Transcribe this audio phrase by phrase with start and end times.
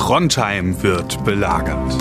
[0.00, 1.94] Trondheim wird belagert.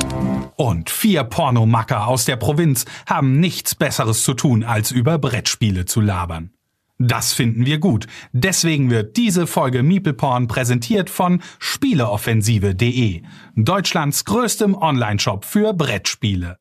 [0.56, 6.00] Und vier Pornomacker aus der Provinz haben nichts Besseres zu tun, als über Brettspiele zu
[6.00, 6.52] labern.
[6.98, 8.08] Das finden wir gut.
[8.32, 13.22] Deswegen wird diese Folge Miepelporn präsentiert von Spieleoffensive.de,
[13.56, 16.58] Deutschlands größtem Onlineshop für Brettspiele.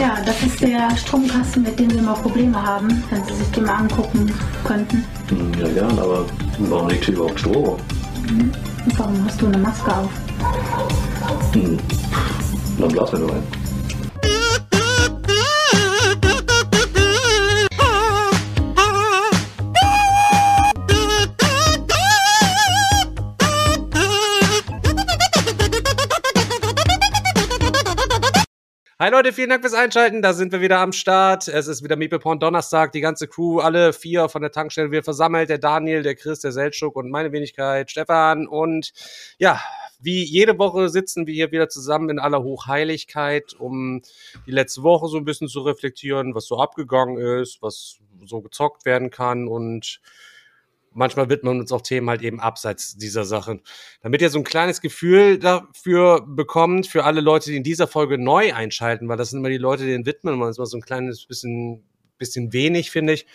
[0.00, 3.64] Ja, das ist der Stromkasten, mit dem wir mal Probleme haben, wenn Sie sich den
[3.64, 4.32] mal angucken
[4.64, 5.04] könnten.
[5.60, 6.24] Ja, gern, aber
[6.58, 7.76] warum liegt hier überhaupt Strom?
[8.28, 10.10] Und warum hast du eine Maske auf?
[11.52, 11.78] Hm.
[12.78, 13.57] Dann blasen wir nur ein.
[29.00, 30.22] Hi Leute, vielen Dank fürs Einschalten.
[30.22, 31.46] Da sind wir wieder am Start.
[31.46, 32.90] Es ist wieder Meeple Donnerstag.
[32.90, 35.48] Die ganze Crew, alle vier von der Tankstelle wir versammelt.
[35.50, 38.48] Der Daniel, der Chris, der Seltschuk und meine Wenigkeit, Stefan.
[38.48, 38.92] Und
[39.38, 39.62] ja,
[40.00, 44.02] wie jede Woche sitzen wir hier wieder zusammen in aller Hochheiligkeit, um
[44.46, 48.84] die letzte Woche so ein bisschen zu reflektieren, was so abgegangen ist, was so gezockt
[48.84, 50.00] werden kann und
[50.98, 53.62] manchmal widmen wir uns auch Themen halt eben abseits dieser Sachen.
[54.02, 58.18] Damit ihr so ein kleines Gefühl dafür bekommt, für alle Leute, die in dieser Folge
[58.18, 60.82] neu einschalten, weil das sind immer die Leute, denen widmen wir uns mal so ein
[60.82, 61.84] kleines bisschen,
[62.18, 63.26] bisschen wenig, finde ich.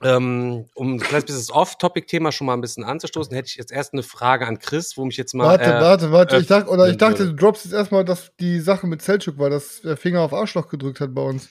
[0.00, 3.72] Ähm, um ein kleines bisschen das Off-Topic-Thema schon mal ein bisschen anzustoßen, hätte ich jetzt
[3.72, 5.46] erst eine Frage an Chris, wo mich jetzt mal.
[5.46, 6.36] Warte, äh, warte, warte.
[6.36, 9.38] äh, ich dachte, oder ich dachte, du droppst jetzt erstmal dass die Sache mit Selchuk,
[9.38, 11.50] weil das der Finger auf Arschloch gedrückt hat bei uns.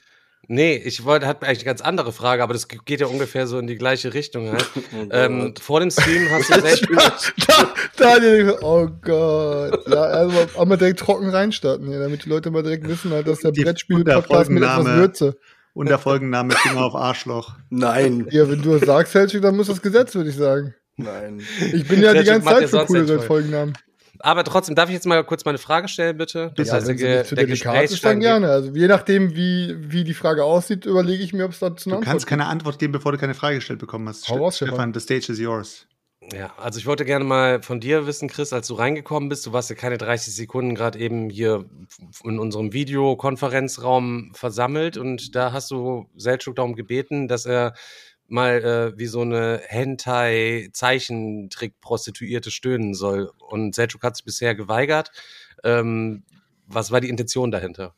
[0.50, 3.58] Nee, ich wollte, hat eigentlich eine ganz andere Frage, aber das geht ja ungefähr so
[3.58, 4.66] in die gleiche Richtung halt.
[5.10, 6.88] ähm, vor dem Stream hast du selbst.
[7.46, 7.68] da,
[7.98, 9.86] Daniel, oh Gott.
[9.86, 13.40] Ja, also einmal direkt trocken reinstarten hier, damit die Leute mal direkt wissen, halt, dass
[13.40, 14.86] der Die Brettspiel-Podcast mit etwas.
[14.86, 15.36] Würze.
[15.74, 17.54] Und der Folgenname Finger auf Arschloch.
[17.68, 20.74] Nein, Ja, wenn du das sagst, Selchuk, dann muss das Gesetz, würde ich sagen.
[20.96, 21.42] nein.
[21.74, 23.20] Ich bin ja die ganze Zeit für voll.
[23.20, 23.74] Folgennamen.
[24.20, 26.52] Aber trotzdem, darf ich jetzt mal kurz meine Frage stellen, bitte?
[26.56, 28.50] Das Ja, heißt, wenn sie der, nicht zu der delikat ist, dann Gesprächsstand gerne.
[28.50, 32.00] Also je nachdem, wie, wie die Frage aussieht, überlege ich mir, ob es dazu eine
[32.00, 34.28] Du kannst keine Antwort geben, bevor du keine Frage gestellt bekommen hast.
[34.28, 35.86] Hau raus, Stefan, the stage is yours.
[36.32, 39.52] Ja, also ich wollte gerne mal von dir wissen, Chris, als du reingekommen bist, du
[39.52, 41.64] warst ja keine 30 Sekunden gerade eben hier
[42.22, 47.72] in unserem Videokonferenzraum versammelt und da hast du Selchuk darum gebeten, dass er
[48.28, 53.30] mal äh, wie so eine Hentai-Zeichentrick-Prostituierte stöhnen soll.
[53.38, 55.10] Und Selchuk hat sich bisher geweigert.
[55.64, 56.24] Ähm,
[56.66, 57.94] was war die Intention dahinter?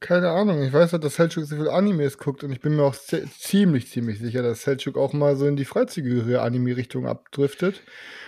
[0.00, 0.62] Keine Ahnung.
[0.62, 3.24] Ich weiß halt, dass Selchuk so viel Animes guckt und ich bin mir auch zi-
[3.36, 7.82] ziemlich, ziemlich sicher, dass Selchuk auch mal so in die freizügigere Anime-Richtung abdriftet.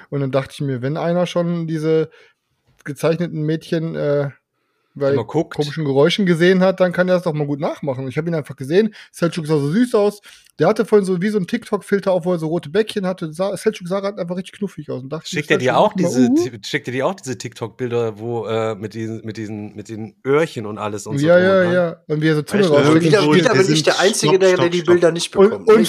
[0.08, 2.10] Und dann dachte ich mir, wenn einer schon diese
[2.84, 4.30] gezeichneten Mädchen äh,
[5.08, 5.54] Immer guckt.
[5.54, 8.06] komischen Geräuschen gesehen hat, dann kann er das doch mal gut nachmachen.
[8.08, 8.94] Ich habe ihn einfach gesehen.
[9.12, 10.20] Selchuk sah so süß aus.
[10.58, 13.32] Der hatte vorhin so wie so ein TikTok-Filter auf, wo er so rote Bäckchen hatte.
[13.32, 15.02] Selchuk sah halt einfach richtig knuffig aus.
[15.02, 16.36] Und dachte, Schickt er dir auch mal, diese, uh.
[16.62, 20.66] schickt er dir auch diese TikTok-Bilder, wo äh, mit diesen, mit diesen, mit den Öhrchen
[20.66, 21.26] und alles und so.
[21.26, 21.72] Ja, und ja, dran?
[21.72, 21.96] ja.
[22.08, 22.86] Und wie er so Zunge raussteckt.
[22.88, 24.94] irgendwie- wieder, wieder bin ich der Einzige, Stopp, der, der stopp, die stopp.
[24.94, 25.68] Bilder nicht Und, bekommt.
[25.68, 25.84] und Nee,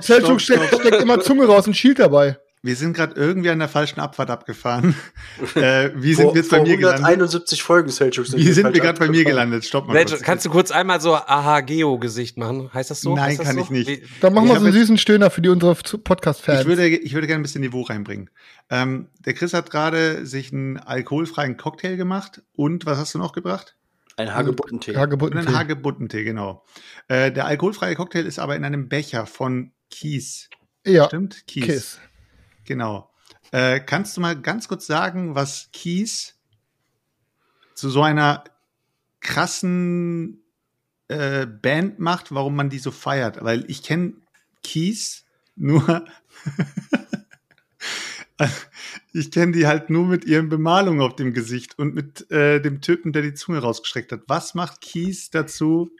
[0.00, 2.36] Selchuk, steckt immer Zunge raus und schielt dabei.
[2.62, 4.94] Wir sind gerade irgendwie an der falschen Abfahrt abgefahren.
[5.54, 7.06] äh, wie sind vor, wir jetzt bei mir gelandet?
[7.06, 9.64] 171 Folgen Selchuk Wie sind wir gerade bei mir gelandet?
[9.64, 10.22] Stopp mal Selchuk, kurz.
[10.22, 12.70] kannst du kurz einmal so Aha-Geo-Gesicht machen?
[12.74, 13.16] Heißt das so?
[13.16, 13.62] Nein, das kann so?
[13.62, 13.88] ich nicht.
[13.88, 16.60] Wie- Dann machen wir so einen süßen Stöhner für die unsere Podcast-Fans.
[16.60, 18.28] Ich würde, ich würde gerne ein bisschen Niveau reinbringen.
[18.68, 23.32] Ähm, der Chris hat gerade sich einen alkoholfreien Cocktail gemacht und was hast du noch
[23.32, 23.76] gebracht?
[24.18, 24.90] Ein Hagebuttentee.
[24.90, 25.46] Und Hagebuttentee.
[25.46, 26.62] einen Hagebuttentee, genau.
[27.08, 30.50] Äh, der alkoholfreie Cocktail ist aber in einem Becher von Kies.
[30.86, 31.46] Ja, Stimmt?
[31.46, 31.64] Kies.
[31.64, 31.98] Kiss.
[32.70, 33.10] Genau.
[33.50, 36.36] Äh, kannst du mal ganz kurz sagen, was Kies
[37.74, 38.44] zu so einer
[39.18, 40.44] krassen
[41.08, 43.42] äh, Band macht, warum man die so feiert?
[43.42, 44.12] Weil ich kenne
[44.62, 45.24] Kies
[45.56, 46.04] nur.
[49.12, 52.80] ich kenne die halt nur mit ihren Bemalungen auf dem Gesicht und mit äh, dem
[52.80, 54.20] Typen, der die Zunge rausgestreckt hat.
[54.28, 55.90] Was macht Kies dazu,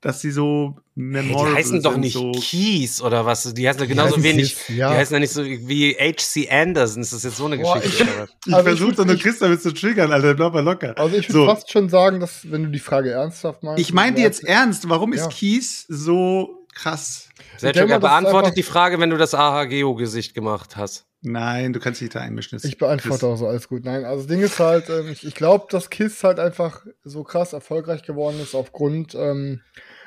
[0.00, 3.52] dass sie so Hey, memorable die heißen doch nicht so Kies oder was?
[3.54, 4.56] Die heißen doch genauso wenig.
[4.56, 4.90] Kiss, ja.
[4.90, 6.48] Die heißen ja nicht so wie H.C.
[6.50, 7.02] Anderson.
[7.02, 8.04] Ist das jetzt so eine Boah, Geschichte?
[8.04, 8.28] ich- oder was?
[8.46, 10.34] Ich Also versuche doch nur ich- Chris damit zu triggern, Alter.
[10.34, 10.94] Bleib mal locker.
[10.98, 11.46] Also ich würde So.
[11.46, 13.80] fast schon sagen, dass wenn du die Frage ernsthaft meinst.
[13.80, 14.88] Ich meinte jetzt ernst.
[14.88, 15.28] Warum ist Ja.
[15.28, 17.28] Kies so krass?
[17.56, 21.06] Selchuk, er ist beantwortet die Frage, wenn du das Aha-Geo-Gesicht gemacht hast.
[21.20, 22.60] Nein, du kannst dich da einmischen.
[22.62, 23.84] Ich beantworte auch so alles gut.
[23.84, 27.24] Nein, also das Ding ist halt, ähm, ich, ich glaube, dass Kiss halt einfach so
[27.24, 29.60] krass erfolgreich geworden ist aufgrund, ähm,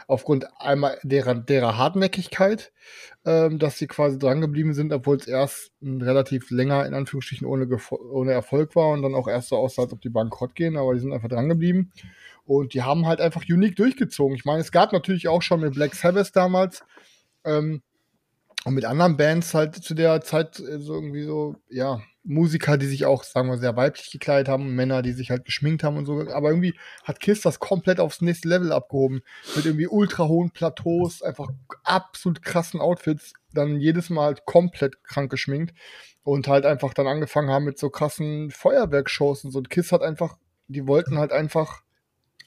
[0.07, 2.71] aufgrund einmal derer, derer Hartnäckigkeit,
[3.25, 7.99] ähm, dass sie quasi drangeblieben sind, obwohl es erst relativ länger, in Anführungsstrichen, ohne, Gefo-
[7.99, 10.93] ohne Erfolg war und dann auch erst so aussah, als ob die bankrott gehen, aber
[10.93, 11.91] die sind einfach drangeblieben.
[12.45, 14.35] Und die haben halt einfach unique durchgezogen.
[14.35, 16.83] Ich meine, es gab natürlich auch schon mit Black Sabbath damals,
[17.43, 17.81] ähm,
[18.63, 22.85] Und mit anderen Bands halt zu der Zeit äh, so irgendwie so, ja, Musiker, die
[22.85, 26.05] sich auch, sagen wir, sehr weiblich gekleidet haben, Männer, die sich halt geschminkt haben und
[26.05, 26.19] so.
[26.29, 29.21] Aber irgendwie hat Kiss das komplett aufs nächste Level abgehoben.
[29.55, 31.49] Mit irgendwie ultra hohen Plateaus, einfach
[31.83, 35.75] absolut krassen Outfits, dann jedes Mal halt komplett krank geschminkt
[36.23, 39.57] und halt einfach dann angefangen haben mit so krassen Feuerwerkshows und so.
[39.57, 40.37] Und Kiss hat einfach,
[40.67, 41.81] die wollten halt einfach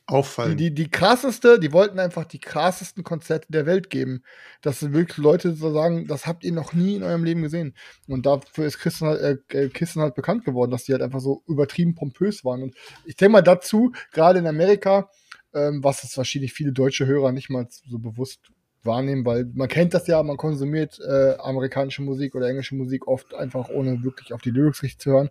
[0.06, 0.58] Auffallen.
[0.58, 4.22] die, die krasseste, die wollten einfach die krassesten Konzerte der Welt geben.
[4.60, 7.74] Dass wirklich Leute so sagen, das habt ihr noch nie in eurem Leben gesehen.
[8.06, 11.42] Und dafür ist Kissen halt, äh, Kissen halt bekannt geworden, dass die halt einfach so
[11.46, 12.62] übertrieben pompös waren.
[12.62, 12.74] Und
[13.06, 15.10] ich denke mal dazu, gerade in Amerika,
[15.54, 18.40] ähm, was es wahrscheinlich viele deutsche Hörer nicht mal so bewusst
[18.84, 23.34] wahrnehmen, weil man kennt das ja, man konsumiert äh, amerikanische Musik oder englische Musik oft
[23.34, 25.30] einfach ohne wirklich auf die Lyrics richtig zu hören.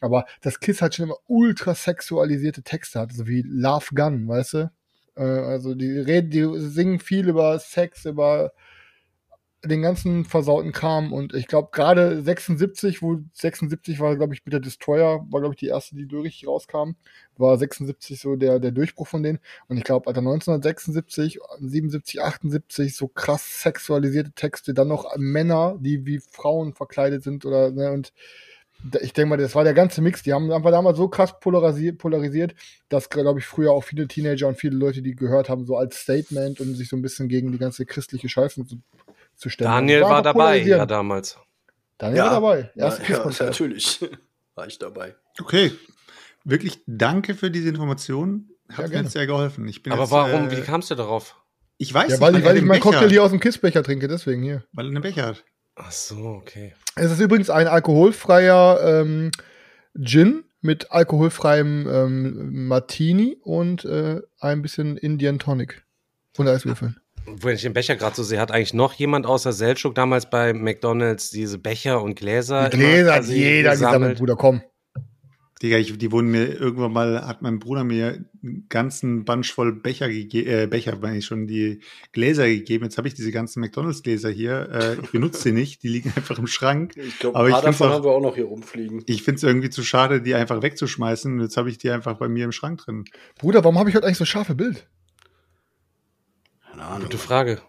[0.00, 4.54] Aber das Kiss halt schon immer ultra sexualisierte Texte hat, so wie Love Gun, weißt
[4.54, 4.70] du?
[5.16, 8.52] Äh, also die reden, die singen viel über Sex, über
[9.64, 14.52] den ganzen versauten Kram und ich glaube gerade 76, wo 76 war, glaube ich, mit
[14.52, 16.92] der Destroyer, war glaube ich die erste, die richtig rauskam,
[17.36, 19.38] war 76 so der, der Durchbruch von denen
[19.68, 26.06] und ich glaube, Alter, 1976, 77, 78 so krass sexualisierte Texte, dann noch Männer, die
[26.06, 28.12] wie Frauen verkleidet sind oder, ne, und
[29.00, 30.22] ich denke mal, das war der ganze Mix.
[30.22, 32.54] Die haben einfach damals so krass polarisiert, polarisiert
[32.88, 35.96] dass, glaube ich, früher auch viele Teenager und viele Leute, die gehört haben, so als
[36.00, 38.76] Statement und sich so ein bisschen gegen die ganze christliche Scheiße zu,
[39.36, 39.70] zu stellen.
[39.70, 41.38] Daniel Das war einfach dabei, ja, damals.
[41.98, 42.24] Daniel Ja.
[42.24, 42.70] war dabei.
[42.74, 43.48] Ja, Erstes ja, Kiss-Konzert.
[43.50, 44.00] natürlich.
[44.54, 45.14] War ich dabei.
[45.40, 45.72] Okay.
[46.44, 48.50] Wirklich danke für diese Information.
[48.68, 49.04] Ja, Hat mir gerne.
[49.04, 49.66] jetzt sehr geholfen.
[49.66, 51.36] Ich bin Aber jetzt, warum, äh, wie kamst du darauf?
[51.78, 53.82] Ich weiß Ja, nicht, weil, ich, er weil ich meinen Cocktail hier aus dem Kissbecher
[53.82, 54.62] trinke, deswegen hier.
[54.72, 55.44] Weil er einen Becher hat.
[55.76, 56.74] Ach so, okay.
[56.96, 59.30] Es ist übrigens ein alkoholfreier ähm,
[59.98, 65.82] Gin mit alkoholfreiem ähm, Martini und äh, ein bisschen Indian Tonic.
[66.36, 67.00] Und Eiswürfeln.
[67.26, 70.52] Wenn ich den Becher gerade so sehe, hat eigentlich noch jemand außer Selchuk damals bei
[70.52, 74.62] McDonalds diese Becher und Gläser Die Gläser hat jeder gesammelt, Bruder, komm.
[75.62, 79.72] Digga, ich, die wurden mir irgendwann mal, hat mein Bruder mir einen ganzen Bunch voll
[79.72, 81.80] Becher gegeben, äh, Becher, meine ich schon, die
[82.10, 82.82] Gläser gegeben.
[82.82, 84.68] Jetzt habe ich diese ganzen McDonalds-Gläser hier.
[84.72, 86.94] Äh, ich benutze sie nicht, die liegen einfach im Schrank.
[86.96, 89.04] Ich glaube, Aber ein ich paar davon auch- haben wir auch noch hier rumfliegen.
[89.06, 91.32] Ich finde es irgendwie zu schade, die einfach wegzuschmeißen.
[91.34, 93.04] Und jetzt habe ich die einfach bei mir im Schrank drin.
[93.38, 94.88] Bruder, warum habe ich heute eigentlich so scharfe Bild?
[96.72, 97.02] Keine Ahnung.
[97.02, 97.60] Gute Frage.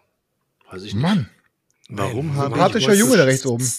[0.71, 1.01] Weiß ich nicht.
[1.03, 1.29] Mann.
[1.89, 3.63] Warum habe ich, Sympathischer heute- Junge da rechts oben.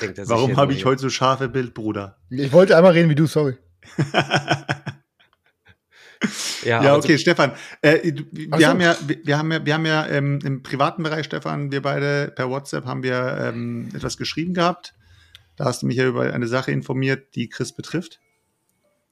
[0.00, 2.18] Er warum habe ich heute so scharfe Bild, Bruder?
[2.30, 3.56] Ich wollte einmal reden wie du, sorry.
[3.96, 4.76] Ja,
[6.64, 7.52] Ja, also- okay, Stefan.
[7.82, 8.66] Äh, du- wir, Ach so.
[8.66, 11.80] haben ja, wir, wir haben ja, wir haben ja ähm, im privaten Bereich, Stefan, wir
[11.82, 14.94] beide per WhatsApp haben wir ähm, etwas geschrieben gehabt.
[15.56, 18.20] Da hast du mich ja über eine Sache informiert, die Chris betrifft.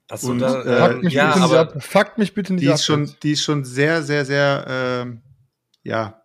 [0.09, 1.83] Achso, und, da, äh, Fuckt mich, ja, bitte nicht ab.
[1.83, 2.77] Fuckt mich bitte nicht Die ab.
[2.77, 5.23] ist schon, die ist schon sehr, sehr, sehr, ähm,
[5.83, 6.23] ja.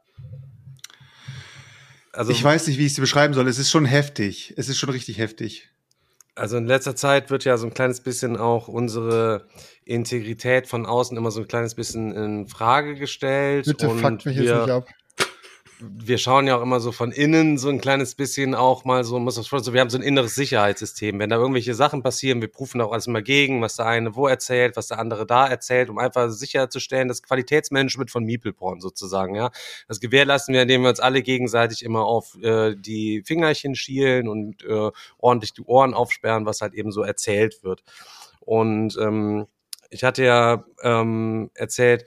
[2.14, 3.48] also, ich weiß nicht, wie ich sie beschreiben soll.
[3.48, 4.54] Es ist schon heftig.
[4.58, 5.70] Es ist schon richtig heftig.
[6.36, 9.48] also in letzter Zeit wird ja so ein kleines bisschen auch unsere
[9.84, 13.66] Integrität von außen immer so ein kleines bisschen in Frage gestellt.
[13.66, 14.88] Bitte und fuckt mich jetzt wir, nicht ab.
[15.82, 19.20] Wir schauen ja auch immer so von innen so ein kleines bisschen auch mal so,
[19.20, 21.18] muss das schon so, wir haben so ein inneres Sicherheitssystem.
[21.20, 24.28] Wenn da irgendwelche Sachen passieren, wir prüfen auch alles mal gegen, was der eine wo
[24.28, 29.52] erzählt, was der andere da erzählt, um einfach sicherzustellen, das Qualitätsmanagement von Meepleporn sozusagen, ja.
[29.88, 34.64] Das gewährleisten wir, indem wir uns alle gegenseitig immer auf äh, die Fingerchen schielen und
[34.64, 37.84] äh, ordentlich die Ohren aufsperren, was halt eben so erzählt wird.
[38.40, 39.48] Und ähm,
[39.92, 42.06] ich hatte ja ähm, erzählt,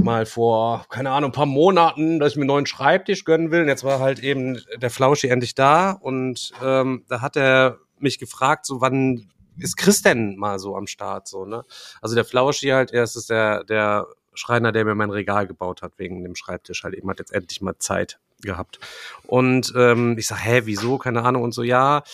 [0.00, 3.62] mal vor, keine Ahnung, ein paar Monaten, dass ich mir einen neuen Schreibtisch gönnen will.
[3.62, 8.18] Und jetzt war halt eben der Flauschi endlich da und ähm, da hat er mich
[8.18, 11.64] gefragt, so wann ist Chris denn mal so am Start, so, ne?
[12.00, 15.98] Also der Flauschi halt, er ist der, der Schreiner, der mir mein Regal gebaut hat,
[15.98, 18.78] wegen dem Schreibtisch halt eben, hat jetzt endlich mal Zeit gehabt.
[19.26, 20.98] Und ähm, ich sag, hä, wieso?
[20.98, 21.42] Keine Ahnung.
[21.42, 22.04] Und so, ja,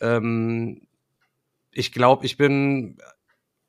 [0.00, 0.88] ähm,
[1.70, 2.98] ich glaube, ich bin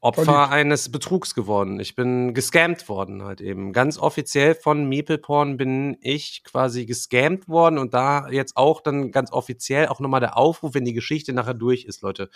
[0.02, 1.82] Opfer eines Betrugs geworden.
[1.82, 3.74] Ich bin gescammt worden halt eben.
[3.74, 9.34] Ganz offiziell von MeeplePorn bin ich quasi gescammt worden und da jetzt auch dann ganz
[9.34, 12.30] offiziell auch nochmal der Aufruf, wenn die Geschichte nachher durch ist, Leute.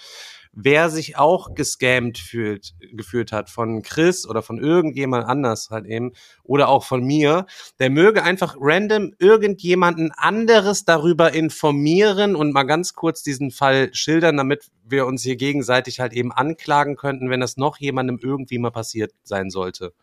[0.51, 6.11] Wer sich auch gescammt fühlt, gefühlt hat von Chris oder von irgendjemand anders halt eben
[6.43, 7.45] oder auch von mir,
[7.79, 14.35] der möge einfach random irgendjemanden anderes darüber informieren und mal ganz kurz diesen Fall schildern,
[14.35, 18.71] damit wir uns hier gegenseitig halt eben anklagen könnten, wenn das noch jemandem irgendwie mal
[18.71, 19.93] passiert sein sollte.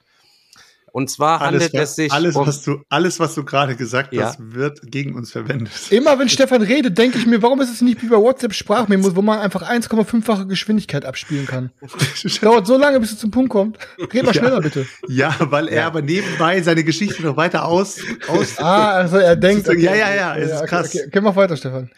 [0.93, 2.47] Und zwar Alles, handelt es was, sich alles, um.
[2.49, 4.25] was du, alles, was du gerade gesagt Ja.
[4.25, 5.71] hast, wird gegen uns verwendet.
[5.91, 9.15] Immer wenn Stefan redet, denke ich mir, warum ist es nicht wie bei WhatsApp Sprachmemos,
[9.15, 11.71] wo man einfach 1,5-fache Geschwindigkeit abspielen kann?
[12.43, 13.79] Dauert so lange, bis es zum Punkt kommt.
[14.01, 14.41] Red mal Ja.
[14.43, 14.85] schneller, bitte.
[15.07, 19.69] Ja, weil er aber nebenbei seine Geschichte noch weiter aus, aus Ah, also er denkt.
[19.69, 20.89] ist- ja, ja, ja, es ist okay, krass.
[20.89, 21.89] Okay, okay, mach weiter, Stefan.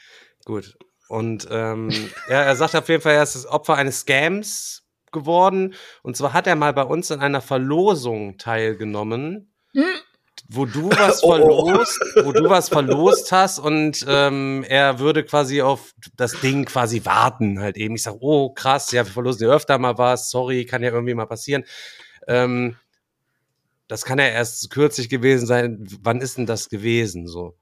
[0.45, 0.77] Gut.
[1.13, 1.91] Und ähm,
[2.31, 5.75] ja, er sagt auf jeden Fall, er ist das Opfer eines Scams geworden.
[6.03, 9.53] Und zwar hat er mal bei uns an einer Verlosung teilgenommen,
[10.49, 11.67] wo du was Oh, oh.
[11.67, 17.05] verlost, wo du was verlost hast und ähm, er würde quasi auf das Ding quasi
[17.05, 17.95] warten halt eben.
[17.95, 21.13] Ich sag, oh krass, ja, wir verlosen ja öfter mal was, sorry, kann ja irgendwie
[21.13, 21.65] mal passieren.
[22.27, 22.77] Ähm,
[23.87, 25.87] das kann ja erst kürzlich gewesen sein.
[26.01, 27.29] Wann ist denn das gewesen?
[27.29, 27.55] So.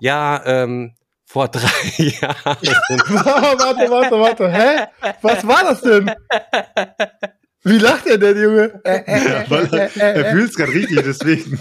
[0.00, 0.96] Ja, ähm,
[1.32, 1.62] vor drei
[1.96, 2.36] Jahren.
[2.44, 4.52] warte, warte, warte.
[4.52, 4.86] Hä?
[5.22, 6.10] Was war das denn?
[7.64, 8.80] Wie lacht er denn, Junge?
[8.84, 11.58] Äh, äh, Ja, weil er, er fühlt es gerade richtig, deswegen.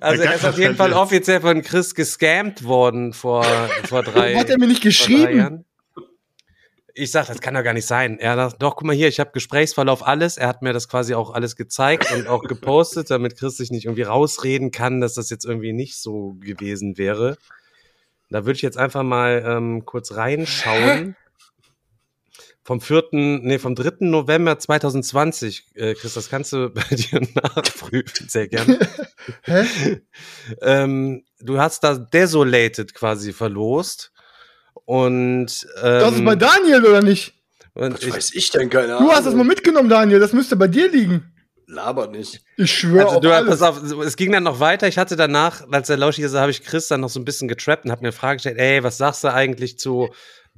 [0.00, 3.44] Also er ist auf jeden Fall offiziell von Chris gescammt worden vor,
[3.84, 5.36] vor drei Hat er mir nicht geschrieben?
[5.36, 5.64] Jahren.
[6.94, 8.18] Ich sag, das kann doch gar nicht sein.
[8.20, 10.36] Er sagt, doch, guck mal hier, ich habe Gesprächsverlauf alles.
[10.36, 13.86] Er hat mir das quasi auch alles gezeigt und auch gepostet, damit Chris sich nicht
[13.86, 17.38] irgendwie rausreden kann, dass das jetzt irgendwie nicht so gewesen wäre.
[18.30, 21.16] Da würde ich jetzt einfach mal ähm, kurz reinschauen.
[22.64, 23.92] Vom 4., nee, vom 3.
[24.00, 28.78] November 2020, äh, Chris, das kannst du bei dir nachprüfen, sehr gerne.
[29.44, 29.64] Hä?
[30.60, 34.12] ähm, du hast da Desolated quasi verlost.
[34.84, 37.32] Und, ähm, Das ist bei Daniel, oder nicht?
[37.72, 39.08] und Was ich, weiß ich denn, keine Ahnung.
[39.08, 40.20] Du hast das mal mitgenommen, Daniel.
[40.20, 41.32] Das müsste bei dir liegen.
[41.70, 42.42] Laber nicht.
[42.56, 43.60] Ich schwöre also auf du, alles.
[43.60, 44.88] pass auf, es ging dann noch weiter.
[44.88, 47.46] Ich hatte danach, als der Lauschig ist, habe ich Chris dann noch so ein bisschen
[47.46, 50.08] getrappt und habe mir eine Frage gestellt, ey, was sagst du eigentlich zu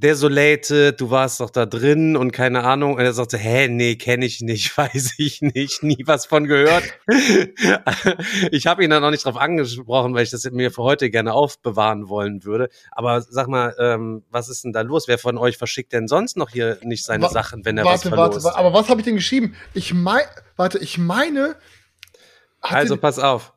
[0.00, 2.95] Desolated, du warst doch da drin und keine Ahnung.
[2.95, 6.85] Und er sagte, hä, nee, kenne ich nicht, weiß ich nicht, nie was von gehört.
[8.50, 11.35] ich habe ihn dann auch nicht drauf angesprochen, weil ich das mir für heute gerne
[11.35, 12.71] aufbewahren wollen würde.
[12.92, 15.07] Aber sag mal, ähm, was ist denn da los?
[15.07, 18.11] Wer von euch verschickt denn sonst noch hier nicht seine Wa- Sachen, wenn er warte,
[18.11, 18.45] was warte, verlost?
[18.47, 19.54] warte, aber was habe ich denn geschrieben?
[19.75, 20.25] Ich mein,
[20.57, 21.57] warte, ich meine.
[22.62, 23.52] Also pass auf.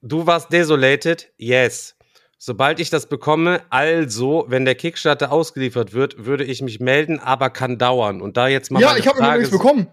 [0.00, 1.95] Du warst desolated, yes.
[2.38, 7.48] Sobald ich das bekomme, also, wenn der Kickstarter ausgeliefert wird, würde ich mich melden, aber
[7.48, 8.20] kann dauern.
[8.20, 9.86] Und da jetzt mal ja, ich habe Frage, nichts bekommen.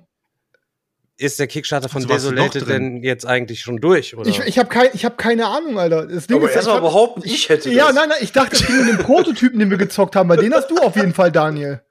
[1.16, 2.50] Ist der Kickstarter von Also drin?
[2.68, 4.18] denn jetzt eigentlich schon durch?
[4.18, 4.28] Oder?
[4.28, 6.08] Ich, ich habe kein, ich hab keine Ahnung, Alter.
[6.08, 7.96] Das Ding Aber ist, erstmal behaupten, ich hätte Ja, das.
[7.96, 10.28] nein, nein, ich dachte, es ging um den Prototypen, den wir gezockt haben.
[10.28, 11.82] Bei den hast du auf jeden Fall, Daniel.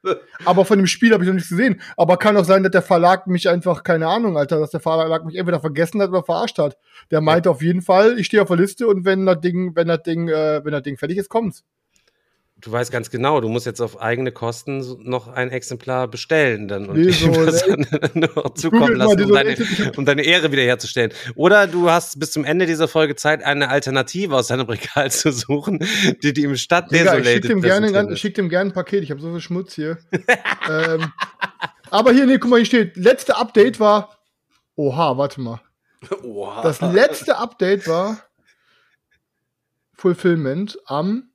[0.45, 1.81] Aber von dem Spiel habe ich noch nichts gesehen.
[1.97, 5.25] Aber kann auch sein, dass der Verlag mich einfach, keine Ahnung, Alter, dass der Verlag
[5.25, 6.77] mich entweder vergessen hat oder verarscht hat.
[7.11, 9.87] Der meinte auf jeden Fall, ich stehe auf der Liste und wenn das Ding, wenn
[9.89, 11.63] das Ding, äh, wenn das Ding fertig ist, kommt's.
[12.63, 16.69] Du weißt ganz genau, du musst jetzt auf eigene Kosten so- noch ein Exemplar bestellen
[16.69, 19.57] dann und Wieso, ihm das dann noch zukommen lassen, um deine,
[19.97, 21.13] um deine Ehre wiederherzustellen.
[21.35, 25.33] Oder du hast bis zum Ende dieser Folge Zeit, eine Alternative aus deinem Regal zu
[25.33, 25.85] suchen,
[26.23, 28.75] die die im Stadt Digga, ich Desolated schick dem gerne, ich schick dem gerne ein
[28.75, 29.03] Paket.
[29.03, 29.99] Ich habe so viel Schmutz hier.
[30.71, 31.13] ähm,
[31.91, 34.17] aber hier, nee, guck mal, hier steht, letzte Update war,
[34.77, 35.61] oha, warte mal.
[36.23, 36.63] Oha.
[36.63, 38.19] Das letzte Update war
[39.95, 41.32] Fulfillment am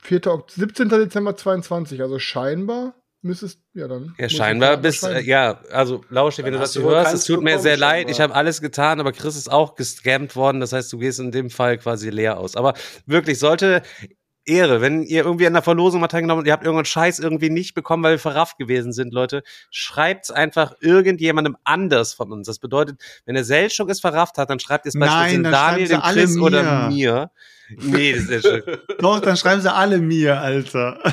[0.00, 0.26] 4.
[0.26, 0.88] Ok 17.
[0.88, 2.00] Dezember 22.
[2.00, 4.14] Also scheinbar müsste es, ja dann.
[4.18, 7.58] Ja, scheinbar bis, äh, ja, also Lausche, wenn du das du hörst, es tut mir
[7.58, 8.12] sehr leid, scheinbar.
[8.12, 11.32] ich habe alles getan, aber Chris ist auch gescammt worden, das heißt, du gehst in
[11.32, 12.56] dem Fall quasi leer aus.
[12.56, 12.74] Aber
[13.06, 13.82] wirklich, sollte
[14.48, 17.50] Ehre, wenn ihr irgendwie an der Verlosung mal teilgenommen habt, ihr habt irgendeinen Scheiß irgendwie
[17.50, 22.46] nicht bekommen, weil wir verrafft gewesen sind, Leute, schreibt's einfach irgendjemandem anders von uns.
[22.46, 25.52] Das bedeutet, wenn der Seltschuk es verrafft hat, dann schreibt ihr es Nein, beispielsweise dann
[25.52, 27.30] Daniel, dem Chris oder mir.
[27.76, 27.86] mir.
[27.86, 28.62] Nee, das ist ja schön.
[28.98, 30.98] Doch, dann schreiben sie alle mir, Alter.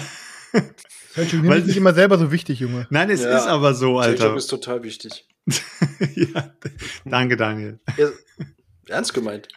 [1.14, 2.88] Selchuk, nimm weil- dich nicht immer selber so wichtig, Junge.
[2.90, 3.38] Nein, es Ja.
[3.38, 4.36] ist aber so, Selchuk Alter.
[4.38, 5.26] ist total wichtig.
[6.16, 6.52] ja.
[7.06, 7.80] Danke, Daniel.
[7.98, 8.08] Ja,
[8.88, 9.48] ernst gemeint.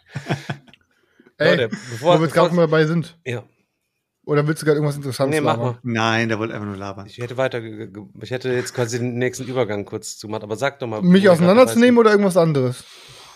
[1.36, 3.16] Ey, Leute, wo bevor, wir jetzt gerade mal dabei sind.
[3.24, 3.42] ja.
[4.28, 5.78] Oder willst du gerade irgendwas Interessantes Nee, mach labern?
[5.82, 5.90] mal.
[5.90, 7.06] Nein, der wollte einfach nur labern.
[7.06, 10.78] Ich hätte weiter, ich hätte jetzt quasi den nächsten Übergang kurz zu machen, aber sag
[10.80, 11.00] doch mal.
[11.00, 12.84] Mich auseinanderzunehmen oder irgendwas anderes?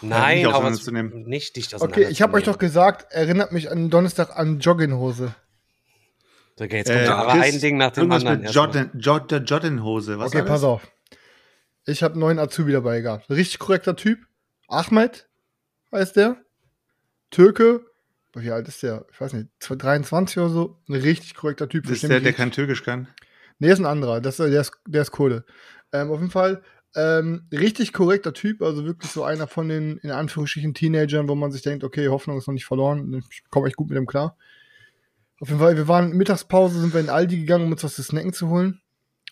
[0.02, 1.22] Nein, nicht aber auseinanderzunehmen.
[1.26, 5.34] nicht dich Okay, ich habe euch doch gesagt, erinnert mich an Donnerstag an Jogginghose.
[6.60, 8.42] Okay, jetzt kommt Äh, aber ein Ding nach dem anderen.
[8.42, 8.50] mit.
[8.52, 10.18] Jordan, Jordan, Jordan-Hose.
[10.18, 10.86] Was okay, pass auf.
[11.86, 13.30] Ich habe einen neuen Azubi dabei gehabt.
[13.30, 14.18] Richtig korrekter Typ.
[14.68, 15.26] Ahmed
[15.90, 16.36] heißt der.
[17.30, 17.80] Türke.
[18.34, 19.04] Wie alt ist der?
[19.12, 20.78] Ich weiß nicht, 23 oder so.
[20.88, 21.84] Ein richtig korrekter Typ.
[21.84, 23.08] Das ist der, der kein Türkisch kann.
[23.58, 24.20] Nee, ist ein anderer.
[24.20, 25.44] Das, der, ist, der ist Kohle.
[25.92, 26.62] Ähm, auf jeden Fall
[26.94, 28.62] ähm, richtig korrekter Typ.
[28.62, 32.38] Also wirklich so einer von den, in Anführungsstrichen, Teenagern, wo man sich denkt, okay, Hoffnung
[32.38, 33.22] ist noch nicht verloren.
[33.30, 34.36] Ich komme echt gut mit dem klar.
[35.40, 38.02] Auf jeden Fall, wir waren Mittagspause, sind wir in Aldi gegangen, um uns was zu
[38.02, 38.80] snacken zu holen.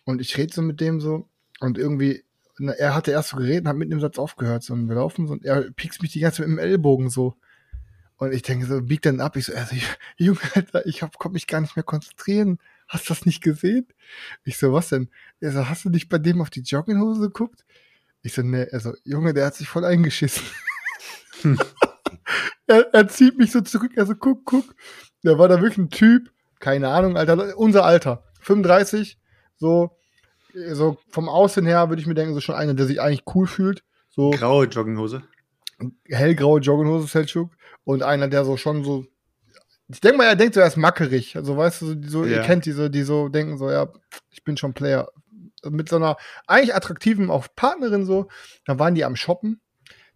[0.05, 1.29] Und ich rede so mit dem so.
[1.61, 2.25] Und irgendwie
[2.59, 4.63] Und er hatte erst so geredet und hat mitten im Satz aufgehört.
[4.63, 7.11] So, und wir laufen so, und er piekst mich die ganze Zeit mit dem Ellbogen
[7.11, 7.37] so.
[8.21, 9.35] Und ich denke so, biegt dann ab.
[9.37, 9.75] Ich so, also,
[10.19, 12.59] Junge, Alter, ich hab, konnte mich gar nicht mehr konzentrieren.
[12.87, 13.89] Hast du das nicht gesehen?
[14.45, 15.09] Ich so, was denn?
[15.41, 17.65] Er so, hast du nicht bei dem auf die Jogginghose geguckt?
[18.21, 20.43] Ich so, nee, also, Junge, der hat sich voll eingeschissen.
[22.67, 24.75] er, er zieht mich so zurück, er so, guck, guck.
[25.23, 29.19] Da war da wirklich ein Typ, keine Ahnung, Alter, unser Alter, 35,
[29.57, 29.97] so,
[30.53, 33.47] so vom Aussehen her würde ich mir denken, so schon einer, der sich eigentlich cool
[33.47, 33.83] fühlt.
[34.11, 35.23] So Graue Jogginghose.
[36.05, 37.51] hellgraue Jogginghose Selchuk
[37.85, 39.05] und einer, der so schon so.
[39.89, 41.37] Ich denke mal, er denkt so, er ist mackerig.
[41.37, 42.43] Also weißt du, so, die so ihr Ja.
[42.43, 43.93] kennt diese, die so denken so, ja,
[44.31, 45.09] ich bin schon Player.
[45.69, 48.29] Mit so einer eigentlich attraktiven auch Partnerin so.
[48.67, 49.61] Dann waren die am Shoppen.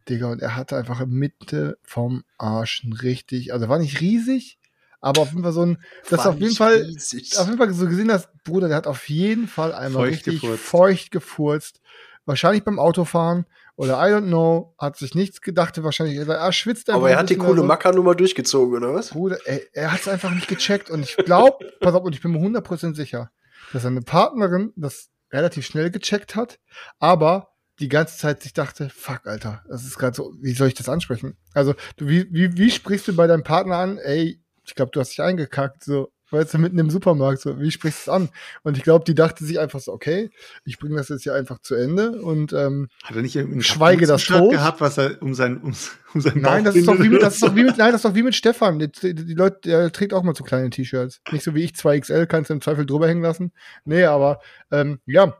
[0.09, 4.59] Digga, und er hatte einfach Mitte vom Arsch ein richtig, also war nicht riesig,
[5.01, 5.79] aber auf jeden Fall so ein,
[6.11, 7.39] das War auf jeden Fall, riesig.
[7.39, 10.41] auf jeden Fall so gesehen hast, Bruder, der hat auf jeden Fall einmal Feucht richtig
[10.43, 10.63] gefurzt.
[10.65, 11.81] feucht gefurzt.
[12.27, 17.01] Wahrscheinlich beim Autofahren oder I don't know, hat sich nichts gedacht, wahrscheinlich, er schwitzt einfach
[17.01, 17.63] Aber er hat die coole.
[17.63, 19.11] Mackernummer durchgezogen, oder was?
[19.11, 22.23] Bruder, er, er hat es einfach nicht gecheckt und ich glaube, pass auf, und ich
[22.23, 23.31] bin mir 100% sicher,
[23.73, 26.61] dass seine Partnerin das relativ schnell gecheckt hat,
[26.99, 27.49] aber
[27.81, 30.89] die ganze Zeit sich dachte, fuck, Alter, das ist gerade so, wie soll ich das
[30.89, 31.37] ansprechen?
[31.55, 35.01] Also, du, wie, wie, wie sprichst du bei deinem Partner an, ey, ich glaube, du
[35.01, 38.29] hast dich eingekackt, so, weißt du, mitten im Supermarkt, so, wie sprichst du es an?
[38.63, 40.31] Und ich glaube, die dachte sich einfach so, okay,
[40.65, 44.07] ich bringe das jetzt hier einfach zu Ende und ähm, Hat er nicht irgendein Schweige
[44.07, 44.51] das tot?
[44.51, 45.75] gehabt, was er um sein, um,
[46.15, 48.05] um sein Nein, das ist doch wie mit, das ist doch wie mit, nein, das
[48.05, 48.79] ist doch wie mit Stefan.
[48.79, 51.21] Die, die, die Leute, der trägt auch mal so kleine T-Shirts.
[51.33, 53.53] Nicht so wie ich 2XL, kannst du im Zweifel drüber hängen lassen.
[53.85, 55.37] Nee, aber, ähm, ja.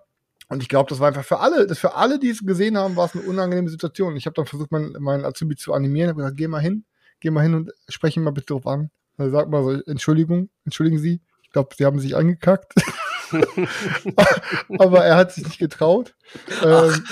[0.49, 2.97] Und ich glaube, das war einfach für alle, das für alle, die es gesehen haben,
[2.97, 4.17] war es eine unangenehme Situation.
[4.17, 6.85] Ich habe dann versucht, meinen, meinen Azubi zu animieren, habe gesagt, geh mal hin,
[7.21, 8.91] geh mal hin und sprech ihn mal bitte drauf an.
[9.17, 11.21] Also sag mal so, Entschuldigung, entschuldigen Sie.
[11.43, 12.75] Ich glaube, Sie haben sich angekackt.
[14.79, 16.15] aber er hat sich nicht getraut.
[16.65, 17.05] Ähm,